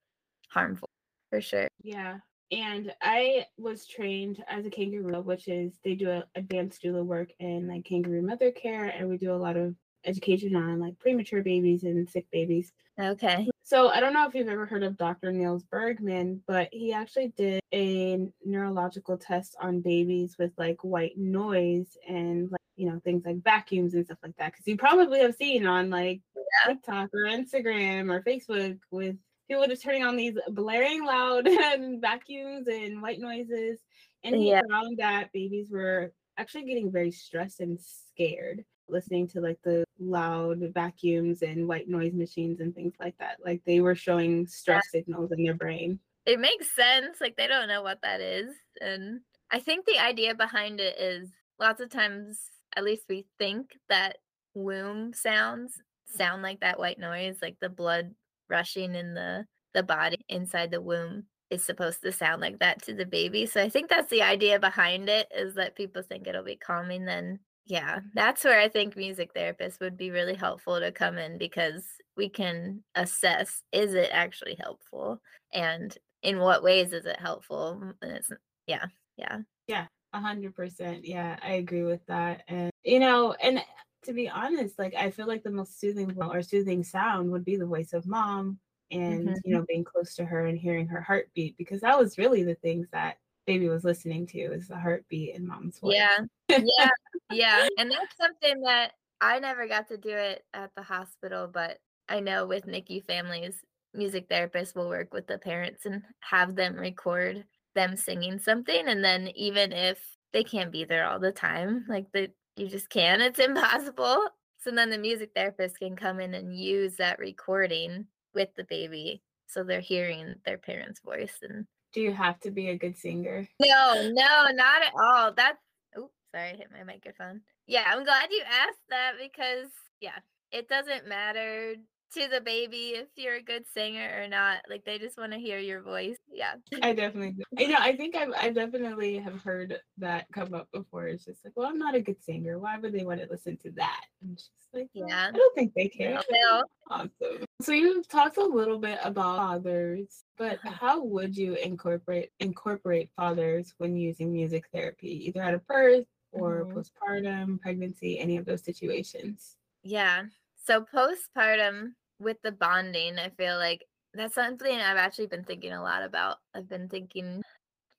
harmful 0.49 0.89
for 1.31 1.41
sure. 1.41 1.69
Yeah 1.83 2.19
and 2.53 2.95
I 3.01 3.47
was 3.57 3.87
trained 3.87 4.45
as 4.47 4.67
a 4.67 4.71
Kangaroula, 4.71 5.25
which 5.25 5.49
is 5.49 5.79
they 5.83 5.95
do 5.95 6.11
a 6.11 6.25
advanced 6.35 6.83
doula 6.83 7.05
work 7.05 7.31
in 7.41 7.67
like 7.67 7.85
kangaroo 7.85 8.23
mother 8.23 8.53
care, 8.53 8.85
and 8.85 9.09
we 9.09 9.17
do 9.17 9.33
a 9.33 9.35
lot 9.35 9.57
of 9.57 9.75
education 10.05 10.57
on 10.57 10.81
like 10.81 10.99
premature 10.99 11.43
babies 11.43 11.85
and 11.85 12.09
sick 12.09 12.27
babies. 12.33 12.73
Okay. 13.01 13.49
So 13.63 13.89
I 13.89 14.01
don't 14.01 14.13
know 14.13 14.27
if 14.27 14.35
you've 14.35 14.49
ever 14.49 14.67
heard 14.67 14.83
of 14.83 14.99
Dr. 14.99 15.33
Nils 15.33 15.65
Bergman, 15.65 16.43
but 16.47 16.69
he 16.73 16.93
actually 16.93 17.33
did 17.37 17.63
a 17.73 18.29
neurological 18.45 19.17
test 19.17 19.57
on 19.61 19.81
babies 19.81 20.37
with 20.39 20.53
like 20.59 20.83
white 20.85 21.17
noise 21.17 21.97
and 22.07 22.51
like 22.51 22.61
you 22.77 22.91
know 22.91 23.01
things 23.05 23.25
like 23.25 23.43
vacuums 23.43 23.95
and 23.95 24.05
stuff 24.05 24.19
like 24.23 24.37
that. 24.37 24.53
Because 24.53 24.67
you 24.67 24.77
probably 24.77 25.21
have 25.21 25.35
seen 25.35 25.67
on 25.67 25.91
like 25.91 26.21
yeah. 26.37 26.75
TikTok 26.75 27.11
or 27.15 27.25
Instagram 27.25 28.11
or 28.11 28.23
Facebook 28.23 28.79
with 28.91 29.17
people 29.49 29.67
just 29.67 29.83
turning 29.83 30.05
on 30.05 30.17
these 30.17 30.37
blaring 30.49 31.05
loud 31.05 31.49
vacuums 32.01 32.69
and 32.69 33.01
white 33.01 33.21
noises. 33.21 33.79
And 34.25 34.37
he 34.37 34.51
yeah. 34.51 34.63
found 34.71 34.99
that 34.99 35.33
babies 35.33 35.69
were 35.71 36.13
actually 36.37 36.65
getting 36.65 36.91
very 36.91 37.11
stressed 37.11 37.61
and 37.61 37.79
scared 37.81 38.65
listening 38.93 39.27
to 39.29 39.41
like 39.41 39.59
the 39.65 39.85
loud 39.99 40.61
vacuums 40.75 41.43
and 41.43 41.67
white 41.67 41.89
noise 41.89 42.13
machines 42.15 42.61
and 42.61 42.75
things 42.75 42.95
like 43.01 43.17
that. 43.19 43.39
Like 43.45 43.63
they 43.65 43.81
were 43.81 43.95
showing 43.95 44.47
stress 44.47 44.85
yeah. 44.93 45.01
signals 45.01 45.33
in 45.33 45.43
their 45.43 45.55
brain. 45.55 45.99
It 46.27 46.39
makes 46.39 46.71
sense. 46.75 47.21
Like 47.21 47.37
they 47.37 47.49
don't 47.49 47.69
know 47.69 47.83
what 47.83 48.03
that 48.03 48.21
is. 48.21 48.53
And 48.81 49.21
I 49.51 49.59
think 49.59 49.87
the 49.87 49.99
idea 49.99 50.35
behind 50.35 50.81
it 50.81 50.99
is 50.99 51.31
lots 51.59 51.81
of 51.81 51.91
times, 51.91 52.41
at 52.77 52.85
least 52.85 53.05
we 53.09 53.27
think 53.39 53.79
that 53.89 54.19
womb 54.55 55.13
sounds 55.13 55.75
sound 56.07 56.43
like 56.43 56.61
that 56.61 56.79
white 56.79 56.99
noise, 56.99 57.39
like 57.43 57.57
the 57.61 57.69
blood 57.69 58.15
rushing 58.49 58.95
in 58.95 59.15
the 59.15 59.47
the 59.75 59.83
body 59.83 60.19
inside 60.29 60.71
the 60.71 60.81
womb 60.83 61.25
is 61.51 61.65
supposed 61.65 62.03
to 62.03 62.13
sound 62.13 62.41
like 62.41 62.59
that 62.59 62.83
to 62.83 62.95
the 62.95 63.07
baby. 63.07 63.47
So 63.47 63.63
I 63.63 63.69
think 63.69 63.89
that's 63.89 64.11
the 64.11 64.23
idea 64.23 64.59
behind 64.59 65.09
it 65.09 65.29
is 65.35 65.55
that 65.55 65.77
people 65.77 66.03
think 66.03 66.27
it'll 66.27 66.45
be 66.45 66.57
calming 66.57 67.05
then 67.05 67.41
yeah, 67.67 68.01
that's 68.15 68.45
where 68.45 68.61
I 68.61 68.69
think 68.69 68.97
music 68.97 69.33
therapists 69.35 69.81
would 69.81 69.97
be 69.97 70.11
really 70.11 70.35
helpful 70.35 70.81
to 70.81 70.91
come 70.93 71.19
in 71.19 71.39
because 71.39 71.85
we 72.17 72.29
can 72.29 72.83
assess 72.95 73.63
is 73.73 73.95
it 73.95 74.11
actually 74.13 74.57
helpful 74.61 75.21
and 75.53 75.97
in 76.23 76.39
what 76.39 76.63
ways 76.63 76.93
is 76.93 77.07
it 77.07 77.21
helpful? 77.21 77.83
And 78.01 78.13
it's 78.13 78.31
yeah, 78.67 78.87
yeah. 79.17 79.39
Yeah, 79.67 79.87
a 80.13 80.21
hundred 80.21 80.55
percent. 80.55 81.05
Yeah, 81.05 81.37
I 81.43 81.55
agree 81.55 81.83
with 81.83 82.05
that. 82.07 82.43
And 82.49 82.71
you 82.85 83.01
know, 83.01 83.35
and 83.43 83.63
to 84.05 84.13
be 84.13 84.29
honest, 84.29 84.79
like 84.79 84.95
I 84.95 85.11
feel 85.11 85.27
like 85.27 85.43
the 85.43 85.51
most 85.51 85.81
soothing 85.81 86.17
or 86.21 86.43
soothing 86.43 86.83
sound 86.83 87.31
would 87.31 87.45
be 87.45 87.57
the 87.57 87.67
voice 87.67 87.93
of 87.93 88.07
mom 88.07 88.59
and 88.91 89.29
mm-hmm. 89.29 89.35
you 89.45 89.57
know 89.57 89.65
being 89.67 89.85
close 89.85 90.15
to 90.15 90.25
her 90.25 90.47
and 90.47 90.59
hearing 90.59 90.87
her 90.87 91.01
heartbeat 91.01 91.57
because 91.57 91.81
that 91.81 91.99
was 91.99 92.19
really 92.19 92.43
the 92.43 92.57
things 92.57 92.89
that 92.93 93.17
baby 93.47 93.69
was 93.69 93.85
listening 93.85 94.27
to 94.29 94.39
is 94.39 94.69
the 94.69 94.79
heartbeat 94.79 95.35
in 95.35 95.47
mom's 95.47 95.79
voice. 95.79 95.97
Yeah. 95.97 96.19
Yeah. 96.49 96.89
yeah. 97.33 97.69
And 97.79 97.91
that's 97.91 98.17
something 98.21 98.61
that 98.63 98.93
I 99.21 99.39
never 99.39 99.67
got 99.67 99.89
to 99.89 99.97
do 99.97 100.11
it 100.11 100.45
at 100.55 100.71
the 100.77 100.83
hospital, 100.83 101.49
but 101.53 101.79
I 102.09 102.21
know 102.21 102.47
with 102.47 102.67
NICU 102.67 103.05
families, 103.05 103.63
music 103.95 104.29
therapists 104.29 104.75
will 104.75 104.89
work 104.89 105.13
with 105.13 105.27
the 105.27 105.39
parents 105.39 105.87
and 105.87 106.03
have 106.21 106.57
them 106.57 106.77
record 106.77 107.45
them 107.75 107.97
singing 107.97 108.39
something. 108.39 108.89
And 108.89 109.05
then 109.05 109.29
even 109.35 109.73
if 109.73 109.99
they 110.33 110.45
can't 110.45 110.73
be 110.73 110.85
there 110.85 111.07
all 111.07 111.19
the 111.19 111.33
time, 111.33 111.85
like 111.89 112.07
the 112.13 112.31
you 112.57 112.69
just 112.69 112.91
can't. 112.91 113.23
It's 113.23 113.39
impossible. 113.39 114.29
So 114.59 114.71
then 114.71 114.91
the 114.91 114.99
music 114.99 115.31
therapist 115.35 115.79
can 115.79 115.97
come 115.97 116.21
in 116.21 116.35
and 116.35 116.55
use 116.55 116.97
that 116.97 117.19
recording 117.19 118.07
with 118.35 118.49
the 118.57 118.65
baby 118.65 119.23
so 119.47 119.63
they're 119.63 119.81
hearing 119.81 120.35
their 120.45 120.59
parents' 120.59 121.01
voice 121.05 121.37
and 121.43 121.67
do 121.93 122.01
you 122.01 122.13
have 122.13 122.41
to 122.41 122.51
be 122.51 122.69
a 122.69 122.77
good 122.77 122.97
singer? 122.97 123.49
No, 123.61 124.11
no, 124.13 124.47
not 124.53 124.83
at 124.83 124.93
all. 125.01 125.33
That's 125.33 125.59
oh, 125.97 126.11
sorry, 126.35 126.51
I 126.51 126.57
hit 126.57 126.69
my 126.73 126.85
microphone. 126.85 127.43
Yeah, 127.67 127.85
I'm 127.87 128.05
glad 128.05 128.31
you 128.31 128.43
asked 128.47 128.83
that 128.91 129.13
because 129.21 129.71
yeah, 130.01 130.19
it 130.51 130.69
doesn't 130.69 131.09
matter 131.09 131.75
to 132.15 132.29
the 132.29 132.41
baby 132.41 132.95
if 132.97 133.09
you're 133.17 133.37
a 133.37 133.43
good 133.43 133.65
singer 133.73 134.23
or 134.23 134.29
not. 134.29 134.59
Like 134.69 134.85
they 134.85 134.99
just 134.99 135.19
want 135.19 135.33
to 135.33 135.39
hear 135.39 135.59
your 135.59 135.83
voice. 135.83 136.17
Yeah. 136.31 136.55
I 136.83 136.93
definitely 136.93 137.33
do. 137.33 137.43
You 137.59 137.69
know, 137.69 137.79
I 137.79 137.97
think 137.97 138.17
I've 138.17 138.33
I 138.39 138.51
definitely 138.51 139.19
have 139.19 139.41
heard 139.41 139.79
that 139.99 140.27
come 140.33 140.55
up 140.55 140.69
before. 140.73 141.07
It's 141.07 141.25
just 141.25 141.45
like, 141.45 141.53
well, 141.57 141.69
I'm 141.69 141.79
not 141.79 141.95
a 141.95 142.01
good 142.01 142.23
singer. 142.23 142.59
Why 142.59 142.79
would 142.79 142.93
they 142.93 143.05
want 143.05 143.21
to 143.21 143.29
listen 143.31 143.57
to 143.59 143.71
that? 143.73 144.05
And 144.23 144.37
just 144.37 144.51
like, 144.73 144.89
yeah, 144.93 145.29
I 145.29 145.31
don't 145.33 145.55
think 145.55 145.73
they 145.75 145.89
care. 145.89 146.21
No. 146.31 146.65
Awesome. 146.91 147.45
So 147.61 147.73
you've 147.73 148.09
talked 148.09 148.37
a 148.37 148.45
little 148.45 148.79
bit 148.79 148.99
about 149.05 149.37
fathers, 149.37 150.25
but 150.37 150.59
how 150.65 151.03
would 151.05 151.37
you 151.37 151.55
incorporate 151.55 152.31
incorporate 152.41 153.11
fathers 153.17 153.75
when 153.79 153.97
using 153.97 154.33
music 154.33 154.65
therapy, 154.73 155.27
either 155.27 155.43
at 155.43 155.55
a 155.55 155.59
birth 155.59 156.07
or 156.33 156.65
mm-hmm. 156.65 156.79
postpartum, 156.79 157.61
pregnancy, 157.61 158.19
any 158.19 158.37
of 158.37 158.45
those 158.45 158.65
situations? 158.65 159.57
Yeah. 159.83 160.25
So 160.65 160.85
postpartum, 160.95 161.93
with 162.19 162.37
the 162.43 162.53
bonding, 162.53 163.19
I 163.19 163.31
feel 163.31 163.57
like 163.57 163.85
that's 164.15 164.35
something 164.35 164.81
I've 164.81 164.97
actually 164.97 165.27
been 165.27 165.45
thinking 165.45 165.73
a 165.73 165.83
lot 165.83 166.03
about. 166.03 166.39
I've 166.55 166.69
been 166.69 166.89
thinking 166.89 167.43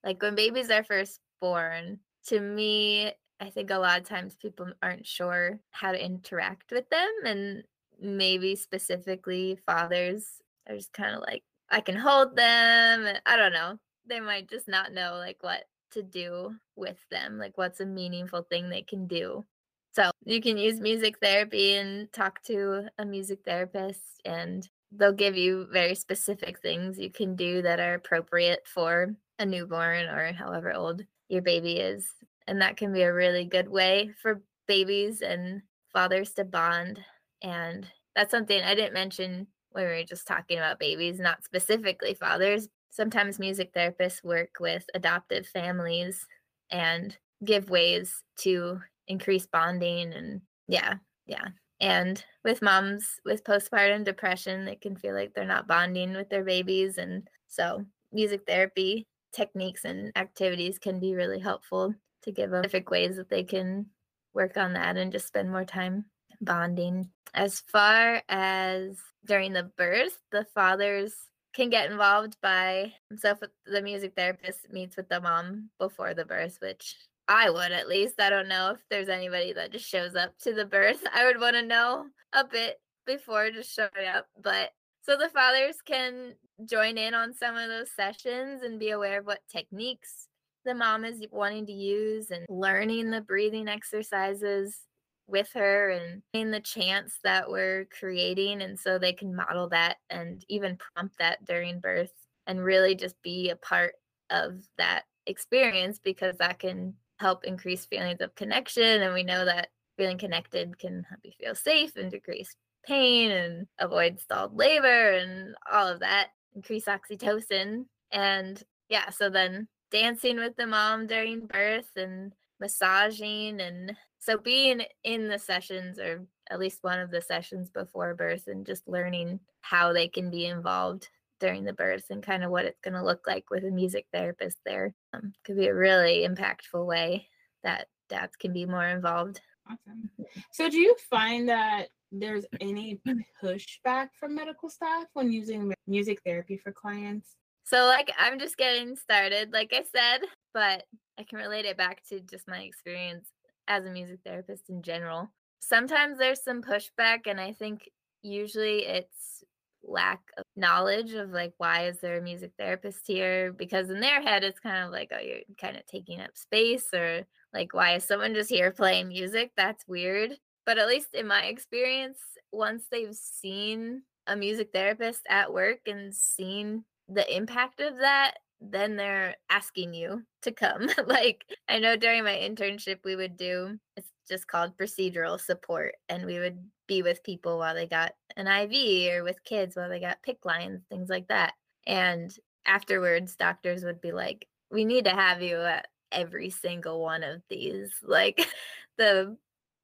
like 0.04 0.22
when 0.22 0.36
babies 0.36 0.70
are 0.70 0.84
first 0.84 1.20
born, 1.42 2.00
to 2.28 2.40
me, 2.40 3.12
I 3.40 3.50
think 3.50 3.72
a 3.72 3.78
lot 3.78 4.00
of 4.00 4.08
times 4.08 4.36
people 4.36 4.68
aren't 4.82 5.06
sure 5.06 5.60
how 5.72 5.92
to 5.92 6.04
interact 6.04 6.72
with 6.72 6.90
them. 6.90 7.10
And 7.26 7.64
maybe 8.00 8.56
specifically 8.56 9.60
fathers 9.66 10.42
are 10.68 10.76
just 10.76 10.94
kind 10.94 11.16
of 11.16 11.22
like, 11.22 11.44
I 11.70 11.82
can 11.82 11.96
hold 11.96 12.36
them. 12.36 13.08
I 13.26 13.36
don't 13.36 13.54
know. 13.54 13.78
They 14.06 14.20
might 14.20 14.50
just 14.50 14.68
not 14.68 14.94
know 14.94 15.16
like 15.18 15.38
what 15.42 15.64
to 15.92 16.04
do 16.04 16.56
with 16.76 16.98
them, 17.10 17.38
like 17.38 17.58
what's 17.58 17.80
a 17.80 17.86
meaningful 17.86 18.44
thing 18.44 18.70
they 18.70 18.82
can 18.82 19.08
do 19.08 19.46
So 19.94 20.10
you 20.26 20.42
can 20.42 20.58
use 20.58 20.80
music 20.80 21.20
therapy 21.22 21.76
and 21.76 22.12
talk 22.12 22.42
to 22.44 22.88
a 22.98 23.06
music 23.06 23.40
therapist, 23.46 24.02
and 24.26 24.68
they'll 24.92 25.14
give 25.14 25.38
you 25.38 25.68
very 25.72 25.94
specific 25.94 26.60
things 26.60 26.98
you 26.98 27.12
can 27.12 27.36
do 27.36 27.62
that 27.62 27.80
are 27.80 27.94
appropriate 27.94 28.62
for 28.66 29.16
a 29.38 29.46
newborn 29.46 30.08
or 30.08 30.34
however 30.34 30.74
old 30.74 31.04
your 31.30 31.44
baby 31.44 31.74
is. 31.74 32.12
And 32.48 32.60
that 32.62 32.76
can 32.76 32.92
be 32.92 33.04
a 33.04 33.14
really 33.14 33.46
good 33.46 33.70
way 33.70 34.10
for 34.20 34.42
babies 34.68 35.22
and 35.22 35.62
fathers 35.92 36.34
to 36.34 36.44
bond. 36.44 37.00
And 37.44 37.88
that's 38.16 38.32
something 38.32 38.62
I 38.62 38.74
didn't 38.74 38.94
mention 38.94 39.48
when 39.72 39.86
we 39.86 39.92
were 39.92 40.04
just 40.04 40.28
talking 40.28 40.58
about 40.58 40.80
babies, 40.80 41.20
not 41.20 41.44
specifically 41.44 42.16
fathers. 42.16 42.68
Sometimes 42.90 43.40
music 43.40 43.74
therapists 43.74 44.24
work 44.24 44.56
with 44.60 44.86
adoptive 44.96 45.46
families 45.46 46.26
and 46.72 47.16
give 47.44 47.70
ways 47.70 48.24
to 48.40 48.80
increase 49.08 49.46
bonding 49.46 50.14
and 50.14 50.42
yeah, 50.68 50.96
yeah. 51.26 51.48
And 51.80 52.24
with 52.44 52.62
moms 52.62 53.20
with 53.26 53.44
postpartum 53.44 54.06
depression, 54.06 54.66
they 54.66 54.76
can 54.76 54.96
feel 54.96 55.14
like 55.14 55.34
they're 55.34 55.46
not 55.46 55.68
bonding 55.68 56.14
with 56.14 56.30
their 56.30 56.44
babies. 56.44 56.98
And 56.98 57.28
so 57.48 57.86
music 58.12 58.42
therapy 58.48 59.06
techniques 59.34 59.84
and 59.84 60.12
activities 60.16 60.80
can 60.80 61.00
be 61.00 61.16
really 61.16 61.40
helpful 61.40 61.94
to 62.22 62.32
give 62.32 62.52
them 62.52 62.64
specific 62.64 62.90
ways 62.90 63.18
that 63.18 63.30
they 63.30 63.44
can 63.44 63.88
work 64.34 64.56
on 64.56 64.74
that 64.74 64.96
and 64.96 65.12
just 65.12 65.28
spend 65.28 65.52
more 65.52 65.66
time 65.66 66.06
bonding. 66.40 67.10
As 67.34 67.60
far 67.60 68.22
as 68.30 68.98
during 69.26 69.54
the 69.54 69.72
birth, 69.78 70.20
the 70.32 70.46
fathers 70.54 71.14
can 71.54 71.70
get 71.70 71.92
involved 71.92 72.38
by 72.42 72.94
himself. 73.10 73.40
The 73.66 73.82
music 73.82 74.14
therapist 74.16 74.72
meets 74.72 74.96
with 74.96 75.10
the 75.10 75.22
mom 75.22 75.70
before 75.80 76.14
the 76.14 76.26
birth, 76.26 76.58
which 76.62 76.96
I 77.28 77.50
would 77.50 77.72
at 77.72 77.88
least. 77.88 78.20
I 78.20 78.30
don't 78.30 78.48
know 78.48 78.72
if 78.72 78.80
there's 78.90 79.10
anybody 79.10 79.54
that 79.54 79.72
just 79.72 79.88
shows 79.88 80.16
up 80.16 80.38
to 80.40 80.54
the 80.54 80.66
birth. 80.66 81.04
I 81.14 81.26
would 81.26 81.40
want 81.40 81.56
to 81.56 81.62
know 81.62 82.06
a 82.34 82.46
bit 82.46 82.80
before 83.06 83.52
just 83.52 83.74
showing 83.74 84.08
up. 84.14 84.28
But 84.42 84.72
so 85.02 85.18
the 85.18 85.30
fathers 85.30 85.78
can 85.86 86.34
join 86.66 86.98
in 86.98 87.14
on 87.14 87.34
some 87.34 87.56
of 87.56 87.68
those 87.68 87.92
sessions 87.92 88.64
and 88.64 88.80
be 88.80 88.92
aware 88.92 89.20
of 89.20 89.26
what 89.26 89.40
techniques 89.52 90.28
the 90.66 90.74
mom 90.74 91.04
is 91.04 91.22
wanting 91.32 91.66
to 91.66 91.74
use 91.74 92.32
and 92.32 92.46
learning 92.50 93.12
the 93.12 93.22
breathing 93.22 93.68
exercises 93.68 94.80
with 95.28 95.50
her 95.54 95.90
and 95.90 96.22
in 96.34 96.52
the 96.52 96.60
chants 96.60 97.20
that 97.24 97.50
we're 97.50 97.86
creating 97.98 98.62
and 98.62 98.80
so 98.80 98.98
they 98.98 99.14
can 99.14 99.36
model 99.36 99.68
that 99.70 99.98
and 100.10 100.46
even 100.50 100.78
prompt 100.78 101.18
that 101.18 101.44
during 101.46 101.80
birth 101.80 102.12
and 102.48 102.64
really 102.64 102.94
just 102.94 103.22
be 103.22 103.50
a 103.50 103.56
part 103.56 103.96
of 104.30 104.56
that 104.78 105.04
experience 105.26 106.00
because 106.02 106.38
that 106.38 106.60
can 106.60 106.94
help 107.20 107.44
increase 107.44 107.86
feelings 107.86 108.22
of 108.22 108.36
connection 108.36 109.02
and 109.02 109.14
we 109.14 109.24
know 109.24 109.46
that 109.46 109.70
feeling 109.98 110.18
connected 110.18 110.78
can 110.80 111.06
help 111.10 111.22
you 111.24 111.32
feel 111.40 111.56
safe 111.56 111.96
and 111.96 112.12
decrease 112.12 112.56
pain 112.86 113.32
and 113.32 113.68
avoid 113.80 114.20
stalled 114.20 114.56
labor 114.56 115.12
and 115.14 115.56
all 115.72 115.88
of 115.88 116.00
that 116.00 116.30
increase 116.56 116.86
oxytocin. 116.86 117.86
And 118.12 118.62
yeah 118.90 119.10
so 119.10 119.30
then 119.30 119.68
dancing 119.92 120.38
with 120.38 120.56
the 120.56 120.68
mom 120.68 121.08
during 121.08 121.46
birth 121.48 121.90
and 121.96 122.34
massaging 122.60 123.62
and 123.62 123.96
so 124.20 124.38
being 124.38 124.82
in 125.04 125.28
the 125.28 125.40
sessions 125.40 126.00
or 126.00 126.26
at 126.50 126.60
least 126.60 126.84
one 126.84 127.00
of 127.00 127.12
the 127.12 127.22
sessions 127.22 127.70
before 127.70 128.14
birth 128.16 128.48
and 128.48 128.66
just 128.66 128.88
learning 128.88 129.40
how 129.62 129.94
they 129.94 130.08
can 130.08 130.30
be 130.30 130.46
involved 130.46 131.10
during 131.44 131.64
the 131.64 131.74
birth 131.74 132.06
and 132.10 132.24
kind 132.24 132.44
of 132.44 132.52
what 132.52 132.66
it's 132.66 132.80
going 132.80 132.94
to 132.94 133.04
look 133.04 133.28
like 133.28 133.44
with 133.52 133.64
a 133.66 133.72
music 133.72 134.06
therapist 134.14 134.58
there 134.66 134.94
um, 135.14 135.34
could 135.44 135.58
be 135.58 135.68
a 135.68 135.76
really 135.76 136.28
impactful 136.28 136.86
way 136.86 137.28
that 137.64 137.88
dads 138.10 138.36
can 138.36 138.54
be 138.54 138.66
more 138.66 138.88
involved. 138.88 139.42
Awesome. 139.70 140.10
So 140.52 140.70
do 140.70 140.78
you 140.78 140.96
find 141.10 141.50
that 141.50 141.88
there's 142.12 142.46
any 142.62 143.02
pushback 143.44 144.10
from 144.20 144.36
medical 144.36 144.70
staff 144.70 145.06
when 145.14 145.32
using 145.32 145.74
music 145.88 146.22
therapy 146.26 146.58
for 146.58 146.72
clients? 146.72 147.36
So 147.66 147.86
like 147.86 148.12
i'm 148.18 148.40
just 148.40 148.58
getting 148.58 148.98
started 148.98 149.54
like 149.54 149.74
i 149.74 149.84
said 149.96 150.28
but 150.54 150.84
i 151.18 151.24
can 151.24 151.40
relate 151.40 151.64
it 151.64 151.78
back 151.78 152.04
to 152.10 152.20
just 152.20 152.46
my 152.46 152.60
experience 152.60 153.32
as 153.68 153.86
a 153.86 153.90
music 153.90 154.20
therapist 154.26 154.70
in 154.70 154.82
general. 154.82 155.30
Sometimes 155.62 156.18
there's 156.18 156.44
some 156.44 156.62
pushback, 156.62 157.22
and 157.26 157.40
I 157.40 157.54
think 157.54 157.90
usually 158.22 158.86
it's 158.86 159.44
lack 159.84 160.22
of 160.38 160.44
knowledge 160.56 161.14
of 161.14 161.32
like 161.32 161.54
why 161.58 161.88
is 161.88 162.00
there 162.00 162.18
a 162.18 162.22
music 162.22 162.52
therapist 162.58 163.06
here? 163.06 163.54
Because 163.54 163.90
in 163.90 164.00
their 164.00 164.22
head 164.22 164.44
it's 164.44 164.60
kind 164.60 164.84
of 164.84 164.92
like 164.92 165.12
oh 165.14 165.22
you're 165.22 165.40
kind 165.60 165.78
of 165.78 165.86
taking 165.86 166.22
up 166.22 166.36
space 166.36 166.94
or 166.94 167.24
like 167.54 167.74
why 167.74 167.96
is 167.96 168.04
someone 168.04 168.34
just 168.34 168.50
here 168.50 168.72
playing 168.78 169.10
music? 169.10 169.52
That's 169.58 169.88
weird. 169.88 170.34
But 170.66 170.78
at 170.78 170.88
least 170.88 171.14
in 171.14 171.28
my 171.28 171.44
experience 171.44 172.20
once 172.52 172.86
they've 172.90 173.16
seen 173.16 174.04
a 174.28 174.36
music 174.36 174.70
therapist 174.74 175.22
at 175.30 175.54
work 175.54 175.80
and 175.88 176.14
seen 176.14 176.86
the 177.10 177.36
impact 177.36 177.82
of 177.82 177.98
that 177.98 178.36
then 178.72 178.96
they're 178.96 179.36
asking 179.50 179.94
you 179.94 180.24
to 180.42 180.52
come. 180.52 180.90
like 181.08 181.44
I 181.68 181.80
know 181.80 181.96
during 181.96 182.24
my 182.24 182.36
internship 182.36 183.00
we 183.04 183.16
would 183.16 183.38
do 183.38 183.78
it's 183.98 184.10
just 184.28 184.48
called 184.48 184.78
procedural 184.78 185.40
support 185.40 185.96
and 186.10 186.26
we 186.26 186.40
would 186.40 186.60
be 186.88 187.02
with 187.02 187.24
people 187.24 187.58
while 187.58 187.74
they 187.76 187.88
got 187.88 188.14
an 188.36 188.48
IV 188.48 189.14
or 189.14 189.24
with 189.24 189.44
kids 189.44 189.76
while 189.76 189.90
they 189.90 190.00
got 190.00 190.18
PICC 190.28 190.46
lines, 190.46 190.82
things 190.90 191.10
like 191.10 191.28
that. 191.28 191.54
And 191.88 192.34
afterwards 192.66 193.36
doctors 193.36 193.84
would 193.84 194.02
be 194.02 194.12
like, 194.12 194.48
We 194.72 194.86
need 194.86 195.06
to 195.06 195.12
have 195.12 195.42
you 195.42 195.58
at 195.62 195.88
every 196.12 196.50
single 196.50 197.02
one 197.02 197.24
of 197.24 197.42
these. 197.50 197.92
Like 198.04 198.48
the 198.98 199.38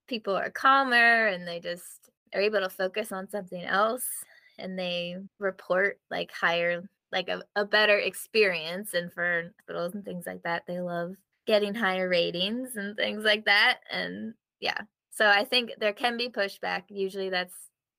people 0.08 0.36
are 0.36 0.50
calmer 0.50 1.28
and 1.28 1.48
they 1.48 1.60
just 1.60 2.10
are 2.34 2.42
able 2.42 2.60
to 2.60 2.70
focus 2.70 3.12
on 3.12 3.30
something 3.30 3.64
else 3.64 4.06
and 4.58 4.78
they 4.78 5.16
report 5.40 6.00
like 6.12 6.32
higher 6.32 6.84
like 7.12 7.30
a, 7.30 7.42
a 7.56 7.66
better 7.66 7.98
experience 7.98 8.94
and 8.94 9.12
for 9.12 9.52
hospitals 9.58 9.96
and 9.96 10.06
things 10.06 10.26
like 10.28 10.44
that 10.44 10.64
they 10.68 10.80
love 10.80 11.16
getting 11.50 11.74
higher 11.74 12.08
ratings 12.08 12.76
and 12.76 12.96
things 12.96 13.24
like 13.24 13.44
that 13.46 13.80
and 13.90 14.36
yeah 14.60 14.80
so 15.10 15.26
i 15.26 15.44
think 15.44 15.72
there 15.80 15.94
can 15.94 16.16
be 16.16 16.30
pushback 16.30 16.84
usually 16.90 17.32
that's 17.32 17.56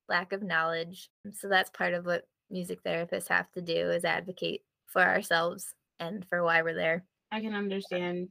lack 0.09 0.33
of 0.33 0.41
knowledge 0.41 1.11
so 1.33 1.49
that's 1.49 1.69
part 1.71 1.93
of 1.93 2.07
what 2.07 2.29
music 2.49 2.79
therapists 2.85 3.27
have 3.27 3.51
to 3.51 3.61
do 3.61 3.91
is 3.91 4.05
advocate 4.05 4.61
for 4.87 5.03
ourselves 5.03 5.75
and 5.99 6.25
for 6.29 6.45
why 6.45 6.63
we're 6.63 6.75
there 6.75 7.05
i 7.33 7.41
can 7.41 7.53
understand 7.53 8.29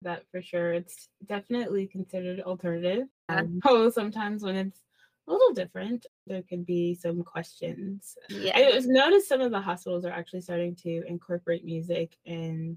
that 0.00 0.22
for 0.30 0.40
sure 0.40 0.72
it's 0.72 1.10
definitely 1.28 1.86
considered 1.86 2.40
alternative 2.40 3.06
um, 3.28 3.60
oh 3.66 3.90
sometimes 3.90 4.42
when 4.42 4.56
it's 4.56 4.80
a 5.28 5.30
little 5.30 5.54
different. 5.54 6.04
There 6.26 6.42
could 6.42 6.66
be 6.66 6.96
some 6.96 7.22
questions. 7.22 8.16
Yeah. 8.28 8.58
I've 8.58 8.86
noticed 8.86 9.28
some 9.28 9.40
of 9.40 9.52
the 9.52 9.60
hospitals 9.60 10.04
are 10.04 10.10
actually 10.10 10.40
starting 10.40 10.74
to 10.82 11.04
incorporate 11.06 11.64
music 11.64 12.16
in 12.24 12.76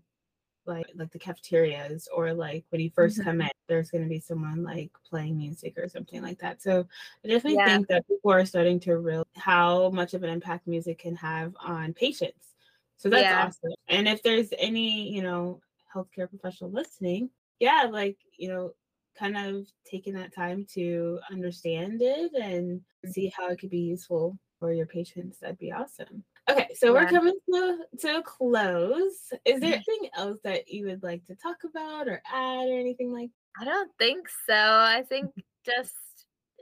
like 0.66 0.88
like 0.96 1.12
the 1.12 1.20
cafeterias 1.20 2.08
or 2.14 2.34
like 2.34 2.64
when 2.70 2.82
you 2.82 2.92
1st 2.92 3.14
mm-hmm. 3.14 3.24
come 3.24 3.42
in, 3.42 3.50
there's 3.68 3.92
gonna 3.92 4.08
be 4.08 4.20
someone 4.20 4.64
like 4.64 4.92
playing 5.10 5.38
music 5.38 5.78
or 5.78 5.88
something 5.88 6.22
like 6.22 6.40
that. 6.40 6.62
So 6.62 6.88
I 7.24 7.28
definitely 7.28 7.58
yeah. 7.58 7.76
think 7.76 7.88
that 7.88 8.08
people 8.08 8.32
are 8.32 8.46
starting 8.46 8.80
to 8.82 8.98
realize 8.98 9.26
how 9.36 9.90
much 9.90 10.14
of 10.14 10.24
an 10.24 10.30
impact 10.30 10.68
music 10.68 11.00
can 11.00 11.16
have 11.16 11.54
on 11.60 11.94
patients. 11.94 12.54
So 12.98 13.10
that's 13.10 13.24
yeah. 13.24 13.46
awesome. 13.46 13.74
And 13.88 14.08
if 14.08 14.24
there's 14.24 14.50
any, 14.58 15.10
you 15.14 15.22
know, 15.22 15.62
healthcare 15.94 16.30
professional 16.30 16.72
listening, 16.72 17.30
yeah, 17.60 17.88
like, 17.90 18.18
you 18.38 18.50
know, 18.50 18.72
kind 19.18 19.38
of 19.38 19.68
taking 19.90 20.14
that 20.14 20.34
time 20.34 20.66
to 20.74 21.20
understand 21.32 22.02
it 22.02 22.32
and 22.34 22.82
mm. 23.06 23.10
see 23.10 23.32
how 23.36 23.50
it 23.50 23.60
could 23.60 23.70
be 23.70 23.80
useful 23.80 24.38
for 24.60 24.72
your 24.72 24.86
patients, 24.86 25.40
that'd 25.40 25.58
be 25.58 25.72
awesome. 25.72 26.24
Okay, 26.50 26.68
so 26.76 26.88
yeah. 26.88 26.92
we're 26.92 27.10
coming 27.10 27.38
to, 27.52 27.78
to 28.02 28.18
a 28.18 28.22
close. 28.22 29.32
Is 29.46 29.60
there 29.60 29.60
mm-hmm. 29.60 29.66
anything 29.66 30.10
else 30.16 30.38
that 30.44 30.70
you 30.70 30.86
would 30.86 31.02
like 31.02 31.26
to 31.26 31.36
talk 31.36 31.58
about 31.64 32.08
or 32.08 32.22
add 32.32 32.68
or 32.68 32.80
anything 32.80 33.12
like 33.12 33.32
I 33.60 33.66
don't 33.66 33.92
think 33.98 34.28
so. 34.46 34.54
I 34.54 35.04
think 35.08 35.28
mm-hmm. 35.28 35.42
just 35.66 35.94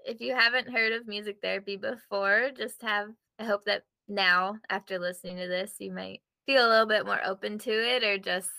if 0.05 0.21
you 0.21 0.35
haven't 0.35 0.71
heard 0.71 0.93
of 0.93 1.07
music 1.07 1.37
therapy 1.41 1.75
before, 1.75 2.51
just 2.55 2.81
have 2.81 3.09
I 3.39 3.43
hope 3.43 3.65
that 3.65 3.83
now 4.07 4.57
after 4.69 4.99
listening 4.99 5.37
to 5.37 5.47
this 5.47 5.75
you 5.79 5.91
might 5.91 6.21
feel 6.45 6.65
a 6.65 6.69
little 6.69 6.85
bit 6.85 7.05
more 7.05 7.21
open 7.25 7.57
to 7.57 7.71
it 7.71 8.03
or 8.03 8.17
just 8.17 8.49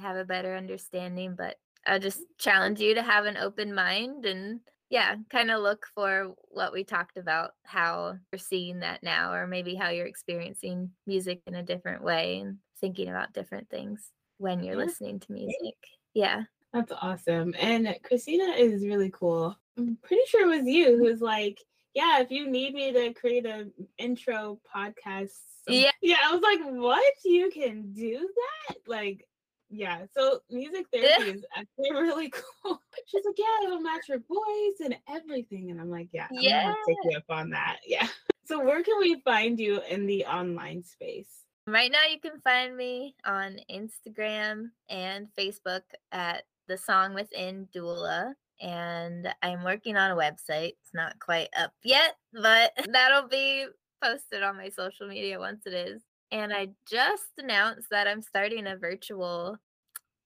have 0.00 0.16
a 0.16 0.24
better 0.24 0.56
understanding, 0.56 1.34
but 1.36 1.56
I 1.86 1.98
just 1.98 2.20
challenge 2.38 2.80
you 2.80 2.94
to 2.94 3.02
have 3.02 3.26
an 3.26 3.36
open 3.36 3.74
mind 3.74 4.24
and 4.24 4.60
yeah, 4.94 5.16
kind 5.28 5.50
of 5.50 5.60
look 5.60 5.88
for 5.92 6.36
what 6.50 6.72
we 6.72 6.84
talked 6.84 7.16
about, 7.16 7.50
how 7.64 8.14
you're 8.30 8.38
seeing 8.38 8.78
that 8.78 9.02
now, 9.02 9.32
or 9.32 9.44
maybe 9.44 9.74
how 9.74 9.88
you're 9.88 10.06
experiencing 10.06 10.88
music 11.04 11.42
in 11.48 11.56
a 11.56 11.64
different 11.64 12.04
way 12.04 12.38
and 12.38 12.58
thinking 12.80 13.08
about 13.08 13.32
different 13.32 13.68
things 13.68 14.12
when 14.38 14.62
you're 14.62 14.78
yeah. 14.78 14.84
listening 14.84 15.18
to 15.18 15.32
music. 15.32 15.74
Yeah. 16.14 16.42
That's 16.72 16.92
awesome. 17.02 17.56
And 17.58 17.92
Christina 18.04 18.52
is 18.52 18.86
really 18.86 19.10
cool. 19.10 19.58
I'm 19.76 19.98
pretty 20.00 20.22
sure 20.28 20.44
it 20.44 20.58
was 20.58 20.68
you 20.68 20.96
who's 20.96 21.20
like, 21.20 21.58
yeah, 21.92 22.20
if 22.20 22.30
you 22.30 22.48
need 22.48 22.72
me 22.72 22.92
to 22.92 23.12
create 23.14 23.46
an 23.46 23.72
intro 23.98 24.60
podcast. 24.72 25.32
Yeah. 25.66 25.90
Yeah. 26.02 26.18
I 26.24 26.32
was 26.32 26.40
like, 26.40 26.60
what? 26.72 27.14
You 27.24 27.50
can 27.50 27.92
do 27.92 28.28
that? 28.68 28.76
Like, 28.86 29.26
Yeah. 29.74 30.06
So 30.16 30.40
music 30.50 30.86
therapy 30.92 31.30
is 31.30 31.44
actually 31.56 31.90
really 32.00 32.30
cool. 32.30 32.80
She's 33.06 33.24
like, 33.24 33.34
yeah, 33.36 33.66
it'll 33.66 33.80
match 33.80 34.08
your 34.08 34.20
voice 34.20 34.80
and 34.84 34.96
everything. 35.08 35.70
And 35.70 35.80
I'm 35.80 35.90
like, 35.90 36.08
yeah, 36.12 36.28
I'm 36.30 36.38
Yeah. 36.38 36.72
take 36.86 36.96
you 37.04 37.16
up 37.16 37.24
on 37.28 37.50
that. 37.50 37.78
Yeah. 37.86 38.06
So 38.46 38.62
where 38.62 38.82
can 38.82 38.98
we 38.98 39.20
find 39.24 39.58
you 39.58 39.80
in 39.88 40.06
the 40.06 40.24
online 40.26 40.82
space? 40.84 41.44
Right 41.66 41.90
now, 41.90 42.04
you 42.10 42.20
can 42.20 42.40
find 42.42 42.76
me 42.76 43.14
on 43.24 43.58
Instagram 43.70 44.66
and 44.90 45.28
Facebook 45.38 45.80
at 46.12 46.44
the 46.68 46.76
Song 46.76 47.14
Within 47.14 47.66
Doula. 47.74 48.34
And 48.60 49.34
I'm 49.42 49.64
working 49.64 49.96
on 49.96 50.10
a 50.10 50.16
website. 50.16 50.74
It's 50.80 50.92
not 50.92 51.18
quite 51.20 51.48
up 51.58 51.72
yet, 51.82 52.16
but 52.34 52.72
that'll 52.92 53.28
be 53.28 53.66
posted 54.02 54.42
on 54.42 54.56
my 54.58 54.68
social 54.68 55.08
media 55.08 55.38
once 55.38 55.62
it 55.66 55.72
is. 55.72 56.02
And 56.30 56.52
I 56.52 56.68
just 56.86 57.30
announced 57.38 57.88
that 57.90 58.06
I'm 58.06 58.20
starting 58.20 58.66
a 58.66 58.76
virtual 58.76 59.56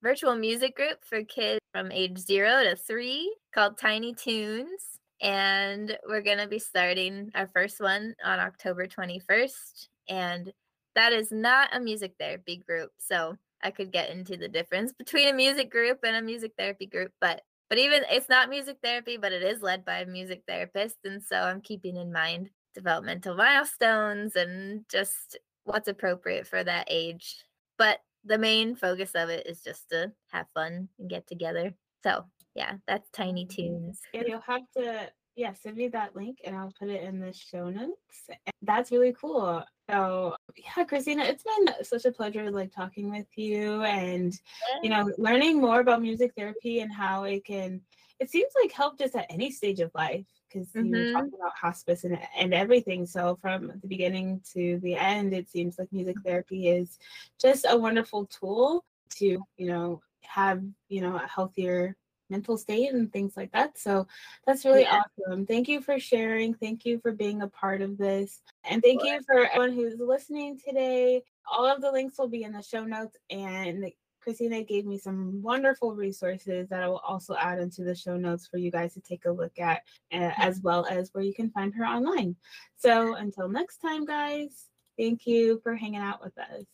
virtual 0.03 0.37
music 0.37 0.77
group 0.77 0.99
for 1.05 1.23
kids 1.25 1.61
from 1.73 1.93
age 1.93 2.19
0 2.19 2.65
to 2.65 2.77
3 2.77 3.37
called 3.55 3.79
Tiny 3.79 4.15
Tunes 4.15 4.99
and 5.21 5.99
we're 6.09 6.23
going 6.23 6.39
to 6.39 6.47
be 6.47 6.59
starting 6.59 7.31
our 7.35 7.49
first 7.49 7.81
one 7.81 8.15
on 8.25 8.39
October 8.39 8.87
21st 8.87 9.89
and 10.09 10.53
that 10.95 11.13
is 11.13 11.33
not 11.33 11.69
a 11.73 11.81
music 11.81 12.15
therapy 12.19 12.63
group 12.67 12.91
so 12.99 13.37
i 13.63 13.71
could 13.71 13.93
get 13.93 14.11
into 14.11 14.37
the 14.37 14.49
difference 14.49 14.93
between 14.99 15.29
a 15.29 15.33
music 15.33 15.71
group 15.71 15.99
and 16.05 16.17
a 16.17 16.23
music 16.23 16.53
therapy 16.57 16.87
group 16.87 17.13
but 17.21 17.43
but 17.69 17.79
even 17.79 18.03
it's 18.11 18.29
not 18.29 18.49
music 18.49 18.79
therapy 18.83 19.17
but 19.17 19.33
it 19.33 19.43
is 19.43 19.61
led 19.61 19.85
by 19.85 19.99
a 19.99 20.07
music 20.07 20.43
therapist 20.47 20.97
and 21.05 21.23
so 21.23 21.37
i'm 21.37 21.61
keeping 21.61 21.97
in 21.97 22.13
mind 22.13 22.49
developmental 22.75 23.35
milestones 23.35 24.37
and 24.37 24.85
just 24.89 25.37
what's 25.65 25.89
appropriate 25.89 26.47
for 26.47 26.63
that 26.63 26.87
age. 26.89 27.37
But 27.77 27.99
the 28.25 28.39
main 28.39 28.75
focus 28.75 29.13
of 29.15 29.29
it 29.29 29.47
is 29.47 29.63
just 29.63 29.89
to 29.91 30.13
have 30.31 30.47
fun 30.55 30.89
and 30.99 31.11
get 31.11 31.27
together 31.27 31.75
so 32.03 32.25
yeah 32.55 32.75
that's 32.87 33.11
tiny 33.11 33.47
mm-hmm. 33.47 33.63
tunes 33.63 34.01
And 34.15 34.25
you'll 34.27 34.41
have 34.41 34.63
to, 34.77 35.11
yeah, 35.37 35.53
send 35.53 35.77
me 35.77 35.89
that 35.89 36.17
link 36.17 36.39
and 36.45 36.57
I'll 36.57 36.73
put 36.79 36.89
it 36.89 37.03
in 37.03 37.21
the 37.21 37.33
show 37.33 37.71
notes. 37.71 37.95
And 38.29 38.55
That's 38.63 38.91
really 38.91 39.15
cool. 39.19 39.63
So 39.89 40.37
yeah, 40.57 40.85
Christina, 40.85 41.25
it's 41.25 41.45
been 41.45 41.85
such 41.85 42.05
a 42.05 42.13
pleasure 42.13 42.51
like 42.51 42.73
talking 42.73 43.11
with 43.11 43.27
you 43.37 43.83
and 43.85 44.35
you 44.83 44.91
know, 44.91 45.11
learning 45.17 45.61
more 45.61 45.81
about 45.81 46.03
music 46.03 46.33
therapy 46.37 46.81
and 46.81 46.93
how 46.93 47.25
it 47.25 47.45
can 47.45 47.81
it 48.21 48.31
seems 48.31 48.53
like 48.61 48.73
help 48.73 48.99
just 48.99 49.15
at 49.15 49.27
any 49.31 49.51
stage 49.51 49.79
of 49.79 49.93
life 49.95 50.27
because 50.49 50.69
you 50.75 50.91
were 50.91 51.05
Mhm. 51.05 51.13
talking 51.13 51.35
about 51.39 51.57
hospice 51.57 52.05
and, 52.05 52.19
and 52.37 52.55
everything. 52.55 53.07
So 53.07 53.39
from 53.41 53.69
the 53.81 53.87
beginning 53.87 54.41
to 54.55 54.79
the 54.83 54.95
end, 54.95 55.35
it 55.35 55.49
seems 55.49 55.79
like 55.79 55.93
music 55.93 56.17
therapy 56.25 56.69
is 56.69 56.99
just 57.41 57.67
a 57.69 57.77
wonderful 57.77 58.27
tool 58.27 58.85
to, 59.17 59.25
you 59.57 59.67
know, 59.67 60.01
have, 60.23 60.63
you 60.89 61.01
know, 61.01 61.17
a 61.17 61.27
healthier 61.27 61.97
mental 62.31 62.59
state 62.59 62.93
and 62.93 63.11
things 63.13 63.37
like 63.37 63.51
that. 63.53 63.79
So 63.79 64.07
that's 64.47 64.65
really 64.65 64.83
Yeah. 64.83 65.01
awesome. 65.27 65.47
Thank 65.47 65.69
you 65.69 65.81
for 65.81 65.99
sharing. 65.99 66.55
Thank 66.55 66.85
you 66.85 66.99
for 67.01 67.13
being 67.13 67.43
a 67.43 67.49
part 67.49 67.81
of 67.81 67.97
this. 67.97 68.43
And 68.65 68.83
thank 68.83 69.03
you 69.03 69.21
for 69.27 69.47
everyone 69.47 69.73
who's 69.73 69.99
listening 69.99 70.59
today. 70.59 71.23
All 71.51 71.67
of 71.67 71.81
the 71.81 71.91
links 71.91 72.19
will 72.19 72.29
be 72.29 72.43
in 72.43 72.53
the 72.53 72.63
show 72.63 72.85
notes 72.85 73.17
and 73.31 73.91
Christina 74.29 74.63
gave 74.63 74.85
me 74.85 74.99
some 74.99 75.41
wonderful 75.41 75.95
resources 75.95 76.69
that 76.69 76.83
I 76.83 76.89
will 76.89 76.99
also 76.99 77.35
add 77.41 77.61
into 77.61 77.83
the 77.83 77.95
show 77.95 78.19
notes 78.19 78.47
for 78.47 78.59
you 78.59 78.71
guys 78.71 78.93
to 78.93 79.01
take 79.01 79.25
a 79.25 79.31
look 79.31 79.59
at, 79.59 79.81
uh, 80.13 80.33
as 80.37 80.61
well 80.61 80.85
as 80.91 81.09
where 81.15 81.25
you 81.25 81.33
can 81.33 81.49
find 81.49 81.73
her 81.75 81.87
online. 81.87 82.37
So 82.77 83.15
until 83.15 83.49
next 83.49 83.79
time, 83.79 84.05
guys, 84.05 84.67
thank 84.99 85.27
you 85.27 85.61
for 85.63 85.75
hanging 85.75 86.03
out 86.03 86.23
with 86.23 86.37
us. 86.37 86.65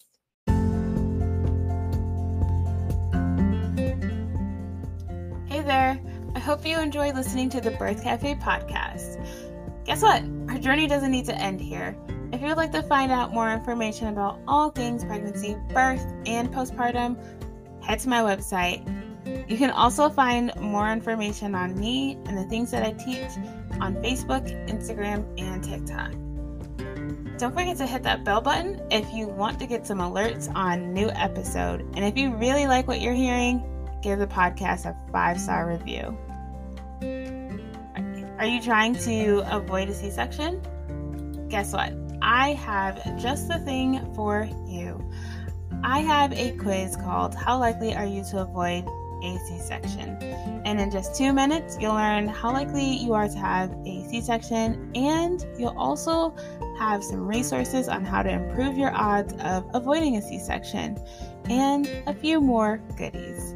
Hey 5.46 5.62
there. 5.62 6.00
I 6.34 6.38
hope 6.40 6.66
you 6.66 6.76
enjoyed 6.80 7.14
listening 7.14 7.50
to 7.50 7.60
the 7.60 7.70
Birth 7.70 8.02
Cafe 8.02 8.34
podcast. 8.34 9.24
Guess 9.84 10.02
what? 10.02 10.24
Our 10.48 10.58
journey 10.58 10.88
doesn't 10.88 11.12
need 11.12 11.26
to 11.26 11.36
end 11.36 11.60
here. 11.60 11.96
If 12.34 12.40
you 12.40 12.48
would 12.48 12.56
like 12.56 12.72
to 12.72 12.82
find 12.82 13.12
out 13.12 13.32
more 13.32 13.48
information 13.48 14.08
about 14.08 14.40
all 14.48 14.70
things 14.70 15.04
pregnancy, 15.04 15.56
birth, 15.68 16.04
and 16.26 16.52
postpartum, 16.52 17.16
head 17.84 18.00
to 18.00 18.08
my 18.08 18.20
website. 18.20 18.82
You 19.48 19.56
can 19.56 19.70
also 19.70 20.08
find 20.08 20.52
more 20.56 20.90
information 20.90 21.54
on 21.54 21.78
me 21.78 22.18
and 22.26 22.36
the 22.36 22.44
things 22.44 22.70
that 22.70 22.82
I 22.82 22.92
teach 22.92 23.30
on 23.80 23.94
Facebook, 23.96 24.48
Instagram, 24.68 25.24
and 25.38 25.62
TikTok. 25.62 26.12
Don't 27.38 27.52
forget 27.52 27.76
to 27.78 27.86
hit 27.86 28.02
that 28.04 28.24
bell 28.24 28.40
button 28.40 28.80
if 28.90 29.12
you 29.12 29.26
want 29.26 29.58
to 29.58 29.66
get 29.66 29.86
some 29.86 29.98
alerts 29.98 30.54
on 30.54 30.94
new 30.94 31.10
episode. 31.10 31.80
And 31.94 32.04
if 32.04 32.16
you 32.16 32.34
really 32.34 32.66
like 32.66 32.86
what 32.86 33.00
you're 33.00 33.14
hearing, 33.14 33.62
give 34.02 34.18
the 34.18 34.26
podcast 34.26 34.86
a 34.86 34.96
five 35.10 35.40
star 35.40 35.68
review. 35.68 36.16
Are 38.38 38.46
you 38.46 38.60
trying 38.60 38.94
to 38.96 39.42
avoid 39.50 39.88
a 39.88 39.94
C 39.94 40.10
section? 40.10 40.60
Guess 41.48 41.72
what? 41.72 41.92
I 42.22 42.52
have 42.54 43.20
just 43.20 43.48
the 43.48 43.58
thing 43.58 44.12
for 44.14 44.48
you. 44.66 45.04
I 45.82 46.00
have 46.00 46.32
a 46.32 46.52
quiz 46.56 46.96
called 46.96 47.34
How 47.34 47.58
Likely 47.58 47.94
Are 47.94 48.06
You 48.06 48.24
to 48.30 48.40
Avoid 48.40 48.86
a 49.22 49.38
C 49.46 49.58
section? 49.58 50.16
And 50.64 50.80
in 50.80 50.90
just 50.90 51.14
two 51.14 51.32
minutes, 51.32 51.76
you'll 51.80 51.94
learn 51.94 52.28
how 52.28 52.52
likely 52.52 52.84
you 52.84 53.12
are 53.14 53.28
to 53.28 53.38
have 53.38 53.72
a 53.86 54.06
C 54.08 54.20
section, 54.20 54.90
and 54.94 55.44
you'll 55.58 55.78
also 55.78 56.34
have 56.78 57.02
some 57.02 57.26
resources 57.26 57.88
on 57.88 58.04
how 58.04 58.22
to 58.22 58.30
improve 58.30 58.76
your 58.76 58.94
odds 58.94 59.32
of 59.40 59.64
avoiding 59.74 60.16
a 60.16 60.22
C 60.22 60.38
section, 60.38 60.98
and 61.48 61.88
a 62.06 62.14
few 62.14 62.40
more 62.40 62.78
goodies. 62.96 63.54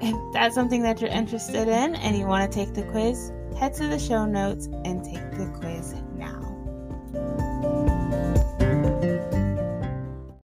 If 0.00 0.16
that's 0.32 0.54
something 0.54 0.82
that 0.82 1.00
you're 1.00 1.10
interested 1.10 1.68
in 1.68 1.94
and 1.96 2.16
you 2.16 2.26
want 2.26 2.50
to 2.50 2.58
take 2.58 2.74
the 2.74 2.82
quiz, 2.84 3.32
head 3.58 3.74
to 3.74 3.86
the 3.86 3.98
show 3.98 4.26
notes 4.26 4.66
and 4.84 5.04
take 5.04 5.30